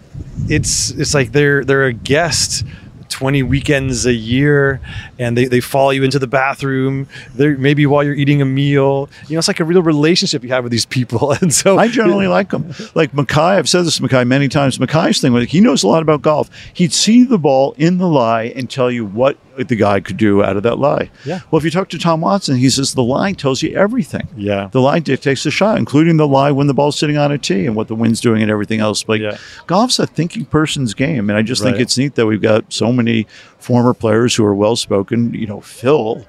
It's 0.50 0.90
it's 0.92 1.14
like 1.14 1.32
they're 1.34 1.64
they're 1.64 1.86
a 1.86 1.94
guest. 1.94 2.66
20 3.10 3.44
weekends 3.44 4.06
a 4.06 4.14
year 4.14 4.80
and 5.20 5.38
they, 5.38 5.44
they 5.44 5.60
follow 5.60 5.90
you 5.90 6.02
into 6.02 6.18
the 6.18 6.28
bathroom 6.28 7.10
they're 7.36 7.58
maybe 7.58 7.86
while 7.86 8.02
you're 8.06 8.16
eating 8.16 8.42
a 8.42 8.46
meal 8.46 9.10
you 9.28 9.36
know 9.36 9.38
it's 9.40 9.50
like 9.50 9.60
a 9.60 9.66
real 9.66 9.82
relationship 9.84 10.44
you 10.44 10.50
have 10.50 10.64
with 10.64 10.72
these 10.72 10.86
people 10.86 11.32
and 11.42 11.54
so 11.54 11.78
I 11.78 11.90
generally 11.90 12.28
like 12.28 12.52
them 12.52 12.74
Like 12.96 13.12
mckay 13.12 13.58
I've 13.58 13.68
said 13.68 13.84
this 13.84 13.98
to 13.98 14.04
Mackay 14.04 14.24
many 14.24 14.48
times. 14.48 14.78
mckay's 14.78 15.20
thing 15.20 15.34
was 15.34 15.52
he 15.52 15.60
knows 15.60 15.84
a 15.84 15.88
lot 15.90 16.02
about 16.02 16.22
golf. 16.22 16.50
He'd 16.74 16.94
see 16.94 17.26
the 17.26 17.38
ball 17.38 17.74
in 17.78 17.98
the 17.98 18.08
lie 18.08 18.44
and 18.56 18.70
tell 18.70 18.90
you 18.90 19.06
what 19.06 19.38
the 19.68 19.76
guy 19.76 20.00
could 20.00 20.18
do 20.18 20.44
out 20.44 20.58
of 20.58 20.64
that 20.64 20.78
lie. 20.80 21.10
Yeah. 21.26 21.42
Well, 21.50 21.58
if 21.58 21.64
you 21.66 21.72
talk 21.72 21.90
to 21.90 21.98
Tom 22.00 22.22
Watson, 22.22 22.58
he 22.58 22.70
says 22.70 22.94
the 22.94 23.04
lie 23.04 23.34
tells 23.34 23.62
you 23.62 23.76
everything. 23.76 24.28
Yeah. 24.36 24.70
The 24.72 24.82
lie 24.82 25.00
dictates 25.00 25.44
the 25.44 25.52
shot, 25.52 25.78
including 25.78 26.18
the 26.18 26.28
lie 26.28 26.52
when 26.52 26.68
the 26.68 26.74
ball's 26.74 26.98
sitting 26.98 27.18
on 27.18 27.32
a 27.32 27.38
tee 27.38 27.66
and 27.66 27.76
what 27.76 27.88
the 27.88 27.96
wind's 27.96 28.20
doing 28.22 28.42
and 28.42 28.50
everything 28.52 28.80
else. 28.80 29.08
Like 29.08 29.22
Yeah. 29.22 29.38
golf's 29.68 30.00
a 30.00 30.08
thinking 30.08 30.46
person's 30.46 30.94
game, 30.94 31.30
and 31.30 31.38
I 31.38 31.42
just 31.42 31.62
think 31.64 31.80
it's 31.80 31.98
neat 31.98 32.16
that 32.16 32.26
we've 32.26 32.42
got 32.42 32.72
so 32.72 32.92
many 32.92 33.28
former 33.58 33.94
players 33.94 34.36
who 34.36 34.46
are 34.46 34.56
well 34.56 34.76
spoken. 34.76 35.34
You 35.34 35.48
know, 35.48 35.62
Phil. 35.62 36.26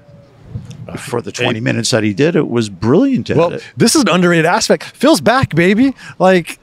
For 0.99 1.21
the 1.21 1.31
20 1.31 1.59
minutes 1.61 1.89
that 1.91 2.03
he 2.03 2.13
did, 2.13 2.35
it 2.35 2.47
was 2.47 2.69
brilliant 2.69 3.29
Well, 3.31 3.53
it. 3.53 3.63
this 3.75 3.95
is 3.95 4.03
an 4.03 4.09
underrated 4.09 4.45
aspect. 4.45 4.83
Phil's 4.83 5.21
back, 5.21 5.55
baby. 5.55 5.95
Like 6.19 6.59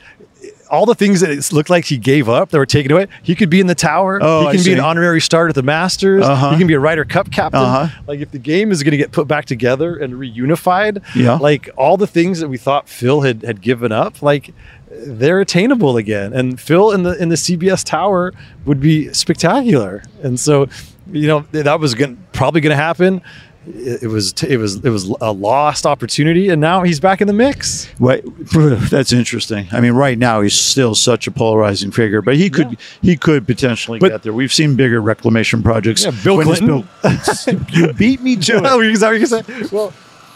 all 0.70 0.86
the 0.86 0.94
things 0.94 1.20
that 1.20 1.30
it 1.30 1.52
looked 1.52 1.68
like 1.70 1.84
he 1.84 1.96
gave 1.98 2.28
up 2.28 2.50
that 2.50 2.58
were 2.58 2.66
taken 2.66 2.92
away. 2.92 3.08
He 3.22 3.34
could 3.34 3.50
be 3.50 3.60
in 3.60 3.66
the 3.66 3.74
tower. 3.74 4.18
Oh, 4.22 4.42
he 4.42 4.46
I 4.46 4.50
can 4.52 4.58
be 4.60 4.64
see. 4.64 4.72
an 4.72 4.80
honorary 4.80 5.20
starter 5.20 5.48
at 5.50 5.54
the 5.54 5.62
Masters. 5.62 6.24
Uh-huh. 6.24 6.50
He 6.52 6.58
can 6.58 6.66
be 6.66 6.74
a 6.74 6.80
Ryder 6.80 7.04
Cup 7.04 7.30
captain. 7.30 7.60
Uh-huh. 7.60 7.88
Like 8.06 8.20
if 8.20 8.30
the 8.30 8.38
game 8.38 8.70
is 8.70 8.82
going 8.82 8.92
to 8.92 8.96
get 8.96 9.10
put 9.12 9.26
back 9.28 9.44
together 9.46 9.96
and 9.96 10.14
reunified, 10.14 11.02
Yeah. 11.14 11.34
like 11.34 11.68
all 11.76 11.96
the 11.96 12.06
things 12.06 12.40
that 12.40 12.48
we 12.48 12.56
thought 12.56 12.88
Phil 12.88 13.22
had 13.22 13.42
had 13.42 13.60
given 13.60 13.90
up, 13.92 14.22
like 14.22 14.54
they're 14.90 15.40
attainable 15.40 15.96
again. 15.96 16.32
And 16.32 16.60
Phil 16.60 16.90
in 16.92 17.02
the 17.02 17.20
in 17.20 17.28
the 17.28 17.36
CBS 17.36 17.84
Tower 17.84 18.32
would 18.64 18.80
be 18.80 19.12
spectacular. 19.12 20.02
And 20.22 20.38
so, 20.38 20.68
you 21.10 21.26
know, 21.26 21.40
that 21.52 21.80
was 21.80 21.94
going 21.94 22.16
probably 22.32 22.60
going 22.60 22.70
to 22.76 22.82
happen. 22.82 23.22
It 23.66 24.04
it 24.04 24.06
was 24.06 24.32
it 24.42 24.56
was 24.56 24.76
it 24.76 24.88
was 24.88 25.04
a 25.20 25.32
lost 25.32 25.84
opportunity, 25.84 26.48
and 26.48 26.60
now 26.60 26.82
he's 26.82 26.98
back 26.98 27.20
in 27.20 27.26
the 27.26 27.34
mix. 27.34 27.88
Wait, 27.98 28.24
that's 28.90 29.12
interesting. 29.12 29.68
I 29.70 29.80
mean, 29.80 29.92
right 29.92 30.16
now 30.18 30.40
he's 30.40 30.54
still 30.54 30.94
such 30.94 31.26
a 31.26 31.30
polarizing 31.30 31.90
figure, 31.90 32.22
but 32.22 32.36
he 32.36 32.48
could 32.48 32.78
he 33.02 33.16
could 33.18 33.46
potentially 33.46 33.98
But- 33.98 34.10
get 34.12 34.22
there. 34.22 34.32
We've 34.32 34.52
seen 34.52 34.76
bigger 34.76 35.00
reclamation 35.02 35.62
projects. 35.62 36.04
Yeah, 36.04 36.12
Bill 36.24 36.38
When 36.38 36.46
Clinton. 36.46 36.88
Bill- 37.02 37.64
you 37.70 37.92
beat 37.92 38.22
me 38.22 38.36
to 38.36 38.54
Oh, 38.64 38.80
it. 38.80 38.90
is 38.92 39.00
that 39.00 39.10
what 39.10 39.18
you're 39.18 39.26
saying? 39.26 39.68
Well, 39.70 39.92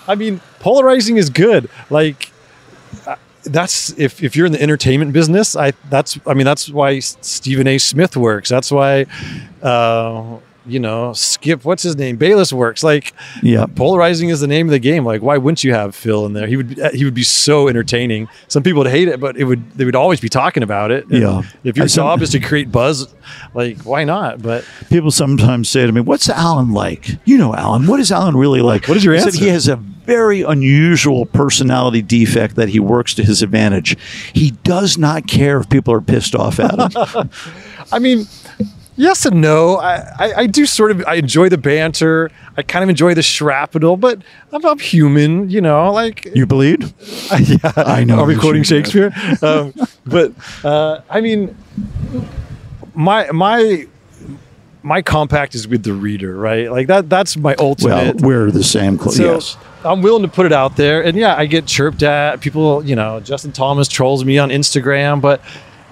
I 0.07 0.15
mean, 0.17 0.41
polarizing 0.61 1.17
is 1.17 1.31
good. 1.31 1.71
Like 1.89 2.31
uh, 3.07 3.17
that's 3.45 3.99
if, 3.99 4.23
if 4.23 4.37
you're 4.37 4.45
in 4.47 4.53
the 4.53 4.61
entertainment 4.61 5.15
business, 5.15 5.57
I 5.57 5.73
that's 5.89 6.19
I 6.27 6.35
mean 6.35 6.45
that's 6.45 6.69
why 6.69 6.99
Stephen 6.99 7.67
A. 7.69 7.79
Smith 7.79 8.19
works. 8.19 8.51
That's 8.51 8.71
why 8.71 9.07
uh, 9.63 10.37
you 10.67 10.79
know, 10.81 11.13
Skip, 11.13 11.65
what's 11.65 11.83
his 11.83 11.97
name? 11.97 12.17
Bayless 12.17 12.53
works. 12.53 12.83
Like, 12.83 13.13
Yeah. 13.43 13.67
polarizing 13.67 14.31
is 14.31 14.41
the 14.41 14.47
name 14.47 14.67
of 14.67 14.71
the 14.73 14.79
game. 14.79 15.05
Like, 15.05 15.23
why 15.23 15.37
wouldn't 15.37 15.63
you 15.65 15.75
have 15.75 15.95
Phil 15.95 16.25
in 16.27 16.33
there? 16.33 16.47
He 16.47 16.57
would 16.57 16.79
eh, 16.79 16.91
he 16.95 17.05
would 17.05 17.15
be 17.15 17.23
so 17.23 17.69
entertaining. 17.69 18.29
Some 18.49 18.63
people 18.63 18.83
would 18.83 18.91
hate 18.91 19.09
it, 19.09 19.21
but 19.21 19.37
it 19.37 19.45
would 19.45 19.71
they 19.73 19.85
would 19.85 19.97
always 19.97 20.21
be 20.21 20.29
talking 20.29 20.63
about 20.63 20.91
it. 20.91 21.07
And 21.09 21.23
Yeah. 21.23 21.43
If 21.65 21.77
your 21.77 21.85
I 21.85 21.89
job 21.89 22.23
is 22.23 22.31
to 22.31 22.41
create 22.41 22.73
buzz, 22.73 23.13
like 23.55 23.79
why 23.83 24.05
not? 24.05 24.43
But 24.43 24.65
People 24.91 25.11
sometimes 25.11 25.69
say 25.69 25.87
to 25.87 25.93
me, 25.93 26.01
"What's 26.01 26.29
Alan 26.29 26.73
like?" 26.73 27.19
You 27.25 27.39
know, 27.39 27.55
Alan. 27.55 27.87
What 27.87 28.01
is 28.01 28.11
Alan 28.13 28.37
really 28.37 28.61
like? 28.61 28.87
What 28.89 28.97
is 28.97 29.05
your 29.05 29.15
answer? 29.15 29.39
he 29.39 29.49
has 29.49 29.69
a 29.69 29.77
very 29.77 30.43
unusual 30.43 31.25
personality 31.25 32.03
defect 32.03 32.57
that 32.57 32.69
he 32.69 32.79
works 32.79 33.15
to 33.15 33.23
his 33.25 33.43
advantage. 33.43 33.97
He 34.35 34.51
does 34.63 34.99
not 34.99 35.27
care 35.27 35.59
if 35.61 35.69
people 35.71 35.95
are 35.95 36.01
pissed 36.03 36.35
off 36.35 36.61
at 36.61 36.79
him. 36.79 37.31
I 37.93 37.99
mean, 37.99 38.27
yes 38.97 39.27
and 39.27 39.41
no. 39.41 39.77
I, 39.77 39.97
I, 40.19 40.33
I 40.39 40.47
do 40.47 40.67
sort 40.67 40.91
of 40.91 41.05
I 41.07 41.15
enjoy 41.15 41.49
the 41.49 41.59
banter. 41.59 42.31
I 42.57 42.63
kind 42.63 42.83
of 42.83 42.89
enjoy 42.89 43.15
the 43.15 43.23
shrapnel, 43.23 43.97
but 43.97 44.23
I'm, 44.53 44.65
I'm 44.65 44.79
human, 44.79 45.51
you 45.51 45.61
know. 45.61 45.93
Like 45.93 46.27
you 46.35 46.47
bleed? 46.47 46.83
yeah, 47.41 47.73
I 47.77 48.05
know 48.05 48.21
Are 48.21 48.27
we 48.27 48.37
quoting. 48.37 48.63
Shakespeare? 48.63 49.13
um, 49.43 49.75
but 50.07 50.33
uh, 50.65 51.01
I 51.11 51.21
mean, 51.21 51.57
my 52.95 53.31
my 53.31 53.87
my 54.83 55.03
compact 55.03 55.55
is 55.55 55.67
with 55.67 55.83
the 55.83 55.93
reader, 55.93 56.37
right? 56.37 56.71
Like 56.71 56.87
that. 56.89 57.09
That's 57.09 57.37
my 57.37 57.55
ultimate. 57.59 58.21
Well, 58.21 58.29
we're 58.29 58.51
the 58.51 58.65
same. 58.65 58.99
Cl- 58.99 59.13
so 59.13 59.35
yes. 59.35 59.57
I'm 59.85 60.01
willing 60.01 60.23
to 60.23 60.29
put 60.29 60.47
it 60.47 60.53
out 60.53 60.77
there, 60.77 61.03
and 61.05 61.17
yeah, 61.17 61.37
I 61.37 61.47
get 61.47 61.67
chirped 61.67 62.03
at. 62.03 62.41
People, 62.41 62.85
you 62.85 62.97
know, 62.97 63.21
Justin 63.21 63.53
Thomas 63.53 63.89
trolls 63.89 64.25
me 64.25 64.39
on 64.39 64.51
Instagram, 64.51 65.21
but 65.21 65.43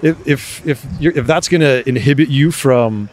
if 0.03 0.27
if 0.27 0.67
if, 0.67 0.85
you're, 0.99 1.17
if 1.17 1.25
that's 1.25 1.47
going 1.47 1.61
to 1.61 1.87
inhibit 1.87 2.29
you 2.29 2.51
from 2.51 3.09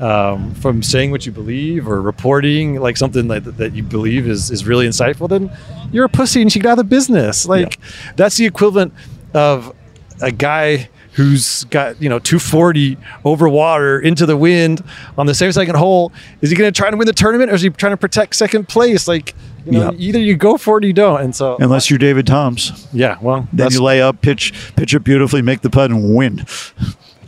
um, 0.00 0.54
from 0.54 0.82
saying 0.82 1.12
what 1.12 1.24
you 1.24 1.32
believe 1.32 1.86
or 1.86 2.02
reporting 2.02 2.80
like 2.80 2.96
something 2.96 3.28
like 3.28 3.44
that, 3.44 3.56
that 3.58 3.74
you 3.74 3.82
believe 3.82 4.26
is 4.26 4.50
is 4.50 4.66
really 4.66 4.86
insightful, 4.86 5.28
then 5.28 5.50
you're 5.92 6.04
a 6.04 6.08
pussy 6.08 6.40
and 6.40 6.46
you 6.46 6.50
should 6.50 6.62
get 6.62 6.72
out 6.72 6.78
of 6.78 6.88
business. 6.88 7.46
Like 7.46 7.78
that's 8.16 8.36
the 8.36 8.46
equivalent 8.46 8.92
of 9.32 9.74
a 10.20 10.32
guy 10.32 10.88
who's 11.12 11.64
got 11.64 12.00
you 12.02 12.08
know 12.08 12.18
240 12.18 12.96
over 13.24 13.48
water 13.48 14.00
into 14.00 14.26
the 14.26 14.36
wind 14.36 14.82
on 15.16 15.26
the 15.26 15.34
same 15.34 15.52
second 15.52 15.76
hole. 15.76 16.12
Is 16.40 16.50
he 16.50 16.56
going 16.56 16.72
to 16.72 16.76
try 16.76 16.90
to 16.90 16.96
win 16.96 17.06
the 17.06 17.12
tournament 17.12 17.50
or 17.50 17.54
is 17.54 17.62
he 17.62 17.70
trying 17.70 17.92
to 17.92 17.96
protect 17.96 18.34
second 18.34 18.68
place? 18.68 19.06
Like 19.06 19.34
you 19.64 19.72
know 19.72 19.90
Yeah. 19.92 19.98
either 19.98 20.18
you 20.18 20.36
go 20.36 20.56
for 20.56 20.78
it 20.78 20.84
or 20.84 20.86
you 20.86 20.92
don't 20.92 21.20
and 21.22 21.34
so 21.34 21.56
Unless 21.60 21.90
you're 21.90 21.98
David 21.98 22.26
Toms, 22.26 22.88
yeah 22.92 23.16
well 23.20 23.46
then 23.52 23.70
you 23.72 23.82
lay 23.82 24.00
up, 24.02 24.20
pitch, 24.22 24.52
pitch 24.76 24.94
it 24.94 25.00
beautifully, 25.00 25.42
make 25.42 25.60
the 25.62 25.70
putt, 25.70 25.90
and 25.90 26.14
win. 26.16 26.44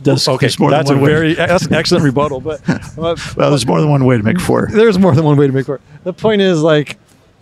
Does, 0.01 0.27
okay 0.27 0.45
there's 0.45 0.59
more 0.59 0.69
than 0.69 0.79
that's 0.79 0.91
a 0.91 0.97
way- 0.97 1.05
very 1.09 1.33
that's 1.33 1.65
an 1.67 1.73
excellent 1.73 2.03
rebuttal 2.03 2.39
but, 2.41 2.61
but 2.95 3.35
well. 3.35 3.49
There's 3.49 3.65
more 3.65 3.79
than 3.81 3.89
one 3.89 4.05
way 4.05 4.17
to 4.17 4.23
make 4.23 4.39
four. 4.39 4.67
there's 4.71 4.99
more 4.99 5.15
than 5.15 5.23
one 5.25 5.37
way 5.37 5.47
to 5.47 5.53
make 5.53 5.65
four. 5.65 5.79
the 6.03 6.13
point 6.13 6.41
is 6.41 6.61
like 6.61 6.97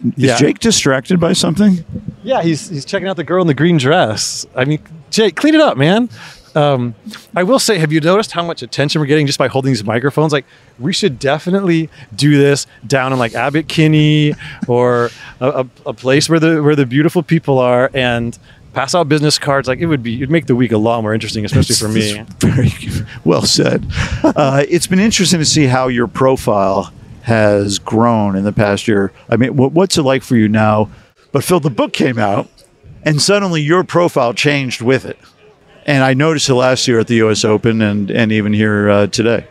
Is 0.05 0.13
yeah. 0.17 0.37
Jake 0.37 0.59
distracted 0.59 1.19
by 1.19 1.33
something? 1.33 1.83
Yeah, 2.23 2.41
he's 2.41 2.69
he's 2.69 2.85
checking 2.85 3.07
out 3.09 3.17
the 3.17 3.23
girl 3.25 3.41
in 3.41 3.47
the 3.47 3.53
green 3.53 3.77
dress. 3.77 4.45
I 4.55 4.63
mean, 4.65 4.79
Jake, 5.11 5.35
clean 5.35 5.55
it 5.55 5.61
up, 5.61 5.75
man. 5.77 6.09
Um, 6.55 6.95
I 7.35 7.43
will 7.43 7.59
say, 7.59 7.77
have 7.79 7.91
you 7.91 7.99
noticed 7.99 8.31
how 8.31 8.43
much 8.43 8.61
attention 8.61 9.01
we're 9.01 9.07
getting 9.07 9.25
just 9.25 9.39
by 9.39 9.47
holding 9.47 9.71
these 9.71 9.83
microphones? 9.83 10.31
Like, 10.31 10.45
we 10.79 10.93
should 10.93 11.19
definitely 11.19 11.89
do 12.15 12.37
this 12.37 12.67
down 12.85 13.13
in 13.13 13.19
like 13.19 13.33
Abbott 13.33 13.67
Kinney 13.67 14.33
or 14.67 15.09
a, 15.39 15.49
a, 15.49 15.67
a 15.87 15.93
place 15.93 16.29
where 16.29 16.39
the 16.39 16.61
where 16.61 16.75
the 16.75 16.85
beautiful 16.85 17.23
people 17.23 17.59
are 17.59 17.89
and 17.93 18.37
pass 18.73 18.93
out 18.95 19.09
business 19.09 19.39
cards. 19.39 19.67
Like, 19.67 19.79
it 19.79 19.87
would 19.87 20.03
be 20.03 20.17
it'd 20.17 20.29
make 20.29 20.45
the 20.45 20.55
week 20.55 20.71
a 20.71 20.77
lot 20.77 21.01
more 21.01 21.13
interesting, 21.13 21.45
especially 21.45 21.75
for 21.75 21.89
me. 21.89 22.23
Very 22.39 22.71
well 23.23 23.43
said. 23.43 23.85
uh, 24.23 24.63
it's 24.69 24.87
been 24.87 24.99
interesting 24.99 25.39
to 25.39 25.45
see 25.45 25.65
how 25.65 25.87
your 25.87 26.07
profile 26.07 26.93
has 27.23 27.79
grown 27.79 28.35
in 28.35 28.43
the 28.43 28.51
past 28.53 28.87
year. 28.87 29.11
I 29.29 29.37
mean, 29.37 29.55
what, 29.55 29.71
what's 29.71 29.97
it 29.97 30.03
like 30.03 30.23
for 30.23 30.35
you 30.35 30.49
now? 30.49 30.89
But 31.31 31.43
Phil, 31.43 31.59
the 31.59 31.69
book 31.69 31.93
came 31.93 32.19
out, 32.19 32.47
and 33.03 33.21
suddenly 33.21 33.61
your 33.61 33.83
profile 33.83 34.33
changed 34.33 34.81
with 34.81 35.05
it. 35.05 35.17
And 35.85 36.03
I 36.03 36.13
noticed 36.13 36.49
it 36.49 36.55
last 36.55 36.87
year 36.87 36.99
at 36.99 37.07
the 37.07 37.15
U.S. 37.15 37.43
Open, 37.43 37.81
and 37.81 38.09
and 38.09 38.31
even 38.31 38.53
here 38.53 38.89
uh, 38.89 39.07
today. 39.07 39.47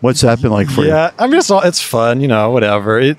What's 0.00 0.20
that 0.20 0.42
been 0.42 0.50
like 0.50 0.68
for 0.68 0.82
you? 0.82 0.88
Yeah, 0.88 1.12
I 1.18 1.26
mean 1.26 1.38
it's 1.38 1.50
all 1.50 1.62
it's 1.62 1.80
fun, 1.80 2.20
you 2.20 2.28
know, 2.28 2.50
whatever. 2.50 2.98
It, 2.98 3.16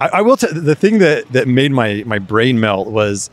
I, 0.00 0.08
I 0.14 0.20
will. 0.22 0.38
T- 0.38 0.46
the 0.50 0.74
thing 0.74 0.98
that 0.98 1.30
that 1.32 1.46
made 1.46 1.72
my 1.72 2.04
my 2.06 2.18
brain 2.18 2.58
melt 2.58 2.88
was 2.88 3.28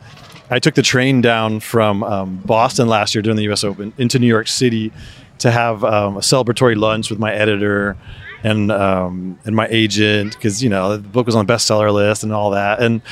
I 0.50 0.58
took 0.58 0.74
the 0.74 0.82
train 0.82 1.22
down 1.22 1.60
from 1.60 2.02
um, 2.02 2.42
Boston 2.44 2.88
last 2.88 3.14
year 3.14 3.22
during 3.22 3.36
the 3.36 3.44
U.S. 3.44 3.64
Open 3.64 3.94
into 3.96 4.18
New 4.18 4.26
York 4.26 4.48
City 4.48 4.92
to 5.38 5.50
have 5.50 5.82
um, 5.82 6.16
a 6.18 6.20
celebratory 6.20 6.76
lunch 6.76 7.08
with 7.08 7.18
my 7.18 7.32
editor 7.32 7.96
and 8.42 8.70
um, 8.70 9.38
and 9.46 9.56
my 9.56 9.66
agent 9.68 10.34
because 10.34 10.62
you 10.62 10.68
know 10.68 10.96
the 10.96 11.08
book 11.08 11.24
was 11.24 11.34
on 11.34 11.46
the 11.46 11.52
bestseller 11.52 11.92
list 11.92 12.22
and 12.22 12.32
all 12.32 12.50
that 12.50 12.80
and. 12.80 13.02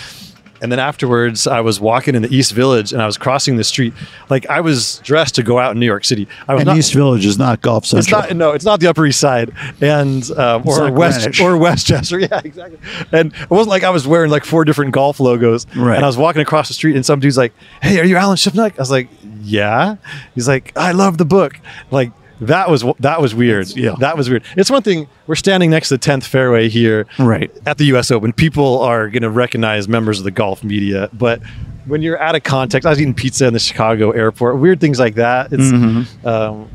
And 0.61 0.73
then 0.73 0.79
afterwards, 0.79 1.47
I 1.47 1.61
was 1.61 1.81
walking 1.81 2.15
in 2.15 2.23
the 2.23 2.35
East 2.35 2.53
Village, 2.53 2.93
and 2.93 3.01
I 3.01 3.07
was 3.07 3.17
crossing 3.17 3.57
the 3.57 3.65
street. 3.65 3.93
Like 4.29 4.49
I 4.51 4.61
was 4.61 4.99
dressed 5.05 5.35
to 5.37 5.43
go 5.43 5.59
out 5.59 5.73
in 5.73 5.79
New 5.81 5.87
York 5.87 6.05
City. 6.05 6.27
I 6.49 6.55
was 6.55 6.61
And 6.63 6.67
not, 6.69 6.77
East 6.79 6.93
Village 6.95 7.25
is 7.25 7.39
not 7.39 7.61
golf 7.61 7.85
it's 7.85 7.91
central. 7.91 8.21
not 8.23 8.37
no, 8.37 8.53
it's 8.53 8.65
not 8.65 8.81
the 8.81 8.89
Upper 8.89 9.07
East 9.07 9.21
Side, 9.21 9.53
and 9.81 10.29
um, 10.33 10.63
or 10.67 10.91
West 10.93 11.19
Greenwich. 11.21 11.41
or 11.41 11.57
Westchester. 11.57 12.19
Yeah, 12.29 12.41
exactly. 12.45 12.79
And 13.13 13.33
it 13.35 13.51
wasn't 13.51 13.71
like 13.71 13.85
I 13.85 13.91
was 13.91 14.07
wearing 14.07 14.31
like 14.31 14.45
four 14.45 14.65
different 14.65 14.93
golf 14.93 15.21
logos. 15.21 15.67
Right. 15.77 15.95
And 15.97 16.05
I 16.05 16.07
was 16.09 16.17
walking 16.17 16.43
across 16.43 16.69
the 16.69 16.75
street, 16.75 16.97
and 16.97 17.07
some 17.07 17.21
dude's 17.21 17.37
like, 17.39 17.53
"Hey, 17.81 18.01
are 18.01 18.05
you 18.05 18.17
Alan 18.17 18.37
Shipnuck?" 18.37 18.73
I 18.79 18.83
was 18.83 18.91
like, 18.91 19.09
"Yeah." 19.43 19.97
He's 20.35 20.49
like, 20.49 20.73
"I 20.77 20.93
love 20.93 21.19
the 21.19 21.25
book." 21.25 21.59
Like 21.91 22.11
that 22.41 22.71
was 22.71 22.85
that 23.01 23.21
was 23.21 23.35
weird. 23.35 23.69
yeah. 23.77 23.95
that 24.01 24.17
was 24.17 24.29
weird. 24.31 24.43
It's 24.57 24.71
one 24.71 24.83
thing 24.83 25.09
we're 25.27 25.35
standing 25.35 25.71
next 25.71 25.89
to 25.89 25.95
the 25.95 25.99
tenth 25.99 26.27
fairway 26.27 26.69
here, 26.69 27.07
Right. 27.19 27.51
at 27.67 27.79
the 27.79 27.85
U.S. 27.87 28.11
Open. 28.11 28.33
People 28.33 28.81
are 28.81 29.09
going 29.09 29.23
to 29.23 29.31
recognize 29.31 29.89
members 29.89 30.19
of 30.19 30.25
the 30.25 30.31
golf 30.31 30.63
media, 30.65 31.09
but. 31.13 31.41
When 31.87 32.03
you're 32.03 32.21
out 32.21 32.35
of 32.37 32.43
context, 32.43 32.85
I 32.85 32.91
was 32.91 33.01
eating 33.01 33.15
pizza 33.15 33.47
in 33.47 33.55
the 33.55 33.59
Chicago 33.59 34.11
airport. 34.11 34.59
Weird 34.59 34.79
things 34.79 34.99
like 34.99 35.15
that. 35.15 35.55
It's, 35.55 35.63
Mm-hmm. 35.73 36.27
um, 36.29 36.69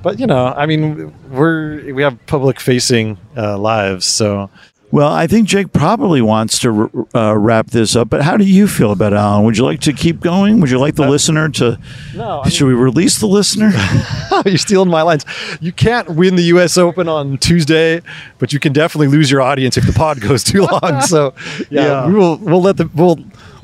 but 0.00 0.20
you 0.20 0.28
know, 0.28 0.46
I 0.46 0.66
mean, 0.66 1.12
we're 1.28 1.92
we 1.92 2.04
have 2.04 2.16
public 2.26 2.60
facing 2.60 3.18
uh, 3.36 3.58
lives, 3.58 4.06
so 4.06 4.48
Well, 4.92 5.12
I 5.12 5.26
think 5.28 5.46
Jake 5.46 5.72
probably 5.72 6.20
wants 6.20 6.58
to 6.60 7.06
uh, 7.14 7.36
wrap 7.38 7.68
this 7.68 7.94
up. 7.94 8.08
But 8.10 8.22
how 8.22 8.36
do 8.36 8.44
you 8.44 8.66
feel 8.66 8.90
about 8.90 9.12
it, 9.12 9.16
Alan? 9.16 9.44
Would 9.44 9.56
you 9.56 9.64
like 9.64 9.80
to 9.82 9.92
keep 9.92 10.18
going? 10.20 10.60
Would 10.60 10.70
you 10.70 10.78
like 10.80 10.96
the 10.96 11.08
listener 11.08 11.48
to? 11.48 11.78
No, 12.14 12.40
I 12.44 12.48
should 12.48 12.66
we 12.66 12.74
release 12.74 13.18
the 13.20 13.28
listener? 13.28 13.70
you're 14.46 14.58
stealing 14.58 14.90
my 14.90 15.02
lines. 15.02 15.24
You 15.60 15.70
can't 15.72 16.08
win 16.10 16.34
the 16.34 16.42
U.S. 16.44 16.76
Open 16.76 17.08
on 17.08 17.38
Tuesday, 17.38 18.00
but 18.38 18.52
you 18.52 18.58
can 18.58 18.72
definitely 18.72 19.06
lose 19.08 19.30
your 19.30 19.42
audience 19.42 19.76
if 19.76 19.86
the 19.86 19.92
pod 19.92 20.20
goes 20.28 20.42
too 20.42 20.62
long. 20.62 21.00
So 21.02 21.34
yeah, 21.70 21.82
Yeah. 21.86 22.06
we 22.08 22.14
will 22.14 22.36
we'll 22.38 22.62
let 22.62 22.76
the 22.76 22.90
we'll 22.94 23.18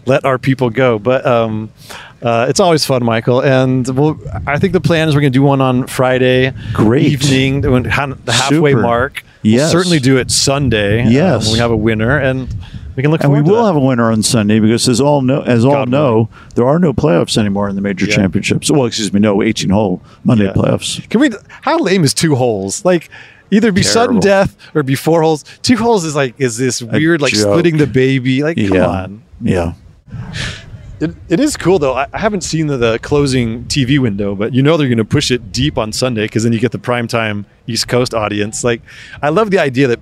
let 0.06 0.24
our 0.24 0.38
people 0.38 0.70
go. 0.70 1.00
But 1.00 1.26
um, 1.26 1.72
uh, 2.22 2.46
it's 2.48 2.60
always 2.60 2.84
fun, 2.84 3.04
Michael. 3.04 3.42
And 3.42 3.86
we'll, 3.88 4.16
I 4.46 4.58
think 4.60 4.72
the 4.72 4.80
plan 4.80 5.08
is 5.08 5.14
we're 5.16 5.22
going 5.22 5.32
to 5.32 5.36
do 5.36 5.42
one 5.42 5.60
on 5.60 5.88
Friday 5.88 6.52
Great. 6.72 7.06
evening, 7.06 7.62
when 7.62 7.84
han- 7.84 8.20
the 8.24 8.32
halfway 8.32 8.70
Super. 8.70 8.82
mark. 8.82 9.24
Yes. 9.46 9.72
We'll 9.72 9.80
certainly 9.82 9.98
do 10.00 10.16
it 10.18 10.30
Sunday. 10.30 11.02
uh, 11.04 11.08
Yes. 11.08 11.44
when 11.46 11.52
we 11.54 11.58
have 11.58 11.70
a 11.70 11.76
winner, 11.76 12.18
and 12.18 12.54
we 12.96 13.02
can 13.02 13.10
look 13.12 13.22
and 13.22 13.32
we 13.32 13.42
will 13.42 13.62
that. 13.62 13.66
have 13.66 13.76
a 13.76 13.80
winner 13.80 14.10
on 14.10 14.22
Sunday 14.22 14.58
because, 14.58 14.88
as 14.88 15.00
all 15.00 15.22
know, 15.22 15.42
as 15.42 15.64
all 15.64 15.72
God 15.72 15.88
know, 15.88 16.28
there 16.54 16.66
are 16.66 16.78
no 16.78 16.92
playoffs 16.92 17.36
anymore 17.38 17.68
in 17.68 17.76
the 17.76 17.82
major 17.82 18.06
Yeah. 18.06 18.16
championships. 18.16 18.70
Well, 18.70 18.86
excuse 18.86 19.12
me, 19.12 19.20
no 19.20 19.42
18 19.42 19.70
hole 19.70 20.00
Monday 20.24 20.44
Yeah. 20.46 20.52
playoffs. 20.52 21.06
Can 21.08 21.20
we? 21.20 21.30
How 21.62 21.78
lame 21.78 22.04
is 22.04 22.14
two 22.14 22.34
holes? 22.34 22.84
Like 22.84 23.08
either 23.50 23.70
be 23.72 23.82
sudden 23.82 24.18
death 24.20 24.56
or 24.74 24.82
be 24.82 24.94
four 24.94 25.22
holes. 25.22 25.44
Two 25.62 25.76
holes 25.76 26.04
is 26.04 26.16
like 26.16 26.34
is 26.38 26.56
this 26.58 26.82
weird 26.82 27.20
like 27.22 27.32
joke. 27.32 27.42
splitting 27.42 27.76
the 27.76 27.86
baby? 27.86 28.42
Like 28.42 28.56
come 28.56 28.74
yeah, 28.74 28.86
on. 28.86 29.22
yeah. 29.42 29.72
It, 30.98 31.14
it 31.28 31.40
is 31.40 31.56
cool 31.56 31.78
though. 31.78 31.94
I, 31.94 32.06
I 32.12 32.18
haven't 32.18 32.40
seen 32.42 32.68
the, 32.68 32.76
the 32.78 32.98
closing 33.00 33.64
TV 33.64 33.98
window, 33.98 34.34
but 34.34 34.54
you 34.54 34.62
know 34.62 34.76
they're 34.76 34.88
going 34.88 34.96
to 34.98 35.04
push 35.04 35.30
it 35.30 35.52
deep 35.52 35.76
on 35.76 35.92
Sunday 35.92 36.24
because 36.24 36.42
then 36.44 36.52
you 36.54 36.58
get 36.58 36.72
the 36.72 36.78
primetime 36.78 37.44
East 37.66 37.88
Coast 37.88 38.14
audience. 38.14 38.64
Like 38.64 38.80
I 39.22 39.28
love 39.28 39.50
the 39.50 39.58
idea 39.58 39.88
that. 39.88 40.00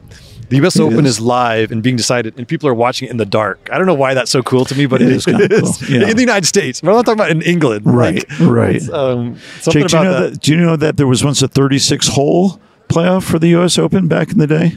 The 0.50 0.56
U.S. 0.58 0.76
It 0.76 0.82
Open 0.82 1.06
is. 1.06 1.12
is 1.16 1.20
live 1.22 1.72
and 1.72 1.82
being 1.82 1.96
decided, 1.96 2.36
and 2.36 2.46
people 2.46 2.68
are 2.68 2.74
watching 2.74 3.08
it 3.08 3.10
in 3.10 3.16
the 3.16 3.24
dark. 3.24 3.66
I 3.72 3.78
don't 3.78 3.86
know 3.86 3.94
why 3.94 4.12
that's 4.12 4.30
so 4.30 4.42
cool 4.42 4.66
to 4.66 4.74
me, 4.76 4.84
but 4.84 5.00
It 5.00 5.08
it 5.08 5.12
is 5.14 5.26
is. 5.26 5.34
cool. 5.78 5.88
Yeah. 5.88 6.06
In 6.06 6.16
the 6.16 6.22
United 6.22 6.44
States, 6.44 6.82
we're 6.82 6.92
not 6.92 7.06
talking 7.06 7.18
about 7.18 7.30
in 7.30 7.40
England. 7.40 7.86
Right, 7.86 8.28
Like, 8.28 8.40
right. 8.40 8.88
Um, 8.90 9.38
something 9.62 9.88
Jake, 9.88 9.90
do 9.90 9.96
you 9.96 10.04
know 10.04 10.12
that. 10.20 10.32
that. 10.32 10.40
Do 10.42 10.52
you 10.52 10.58
know 10.60 10.76
that 10.76 10.96
there 10.98 11.06
was 11.06 11.24
once 11.24 11.40
a 11.40 11.48
36 11.48 12.08
hole 12.08 12.60
playoff 12.90 13.22
for 13.24 13.38
the 13.38 13.48
U.S. 13.48 13.78
Open 13.78 14.06
back 14.06 14.32
in 14.32 14.38
the 14.38 14.46
day? 14.46 14.76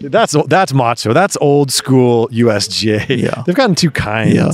That's 0.00 0.34
that's 0.46 0.72
macho. 0.72 1.12
That's 1.12 1.36
old 1.40 1.72
school 1.72 2.28
USGA. 2.28 3.08
Yeah. 3.20 3.42
they've 3.46 3.54
gotten 3.54 3.74
too 3.74 3.90
kind. 3.90 4.32
Yeah. 4.32 4.52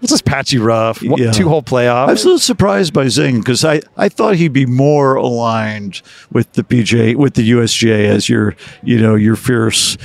It's 0.00 0.12
just 0.12 0.24
patchy 0.24 0.58
rough. 0.58 1.02
Yeah. 1.02 1.32
Two 1.32 1.48
hole 1.48 1.62
playoff. 1.62 2.08
I 2.08 2.12
was 2.12 2.22
a 2.22 2.26
little 2.26 2.38
surprised 2.38 2.92
by 2.92 3.08
Zing 3.08 3.40
because 3.40 3.64
I, 3.64 3.80
I 3.96 4.08
thought 4.08 4.36
he'd 4.36 4.52
be 4.52 4.66
more 4.66 5.16
aligned 5.16 6.02
with 6.30 6.52
the 6.52 6.62
PGA 6.62 7.16
with 7.16 7.34
the 7.34 7.50
USGA 7.50 8.06
as 8.06 8.28
your 8.28 8.54
you 8.82 9.00
know 9.00 9.16
your 9.16 9.34
fierce 9.36 9.98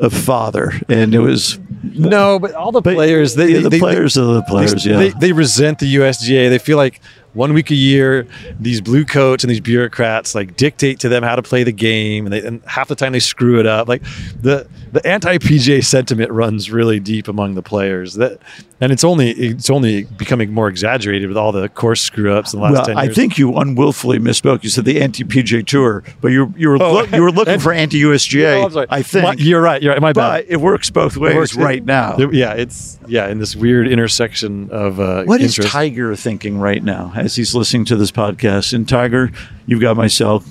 uh, 0.00 0.08
father, 0.08 0.72
and 0.88 1.14
it 1.14 1.18
was 1.18 1.58
no, 1.82 2.38
but 2.38 2.54
all 2.54 2.72
the 2.72 2.80
but- 2.80 2.94
players, 2.94 3.34
they, 3.34 3.48
yeah, 3.54 3.60
the 3.60 3.70
they- 3.70 3.78
players 3.78 4.16
are 4.16 4.24
the 4.24 4.40
they, 4.40 4.46
players, 4.46 4.86
yeah. 4.86 4.96
they, 4.96 5.08
they 5.10 5.32
resent 5.32 5.80
the 5.80 5.96
USGA. 5.96 6.48
They 6.48 6.58
feel 6.58 6.76
like 6.76 7.00
one 7.34 7.52
week 7.54 7.70
a 7.70 7.74
year, 7.74 8.26
these 8.60 8.80
blue 8.80 9.04
coats 9.04 9.42
and 9.42 9.50
these 9.50 9.60
bureaucrats 9.60 10.34
like 10.34 10.56
dictate 10.56 11.00
to 11.00 11.08
them 11.08 11.22
how 11.22 11.34
to 11.34 11.42
play 11.42 11.64
the 11.64 11.72
game, 11.72 12.26
and, 12.26 12.32
they, 12.32 12.46
and 12.46 12.62
half 12.66 12.88
the 12.88 12.94
time 12.94 13.12
they 13.12 13.20
screw 13.20 13.58
it 13.58 13.66
up. 13.66 13.88
Like 13.88 14.02
the 14.40 14.68
the 14.92 15.06
anti 15.06 15.38
PGA 15.38 15.82
sentiment 15.84 16.30
runs 16.30 16.70
really 16.70 17.00
deep 17.00 17.26
among 17.28 17.54
the 17.54 17.62
players. 17.62 18.14
That 18.14 18.38
and 18.80 18.92
it's 18.92 19.04
only 19.04 19.30
it's 19.30 19.70
only 19.70 20.04
becoming 20.04 20.52
more 20.52 20.68
exaggerated 20.68 21.28
with 21.28 21.36
all 21.38 21.50
the 21.52 21.68
course 21.70 22.00
screw 22.02 22.32
ups 22.34 22.52
in 22.52 22.58
the 22.60 22.64
last 22.64 22.72
Well, 22.74 22.84
ten 22.86 22.98
I 22.98 23.08
think 23.08 23.38
you 23.38 23.56
unwillfully 23.56 24.18
misspoke. 24.18 24.62
You 24.62 24.68
said 24.70 24.84
the 24.84 25.00
anti 25.00 25.24
PGA 25.24 25.66
Tour, 25.66 26.04
but 26.20 26.28
you 26.28 26.52
you 26.56 26.68
were 26.68 26.82
Oh, 26.82 26.92
look, 26.92 27.10
you 27.12 27.22
were 27.22 27.32
looking 27.32 27.54
and- 27.54 27.62
for 27.62 27.72
anti 27.72 28.02
USGA. 28.02 28.60
Oh, 28.60 28.64
I'm 28.66 28.70
sorry. 28.72 28.86
I 28.90 29.02
think. 29.02 29.24
My- 29.24 29.34
you're 29.38 29.62
right. 29.62 29.82
You're 29.82 29.92
right. 29.94 30.02
My 30.02 30.12
bad. 30.12 30.44
but 30.44 30.52
it 30.52 30.56
works 30.58 30.90
both 30.90 31.16
ways 31.16 31.34
works. 31.36 31.56
right 31.56 31.84
now. 31.84 32.18
Yeah, 32.18 32.52
it's 32.52 32.98
yeah 33.06 33.28
in 33.28 33.38
this 33.38 33.56
weird 33.56 33.88
intersection 33.88 34.68
of 34.70 35.00
uh, 35.00 35.24
What 35.24 35.40
is. 35.40 35.56
Tiger 35.56 36.14
thinking 36.16 36.58
right 36.58 36.82
now 36.82 37.12
as 37.16 37.34
he's 37.36 37.54
listening 37.54 37.84
to 37.86 37.96
this 37.96 38.10
podcast? 38.10 38.72
And 38.74 38.88
Tiger, 38.88 39.30
you've 39.66 39.80
got 39.80 39.96
myself. 39.96 40.44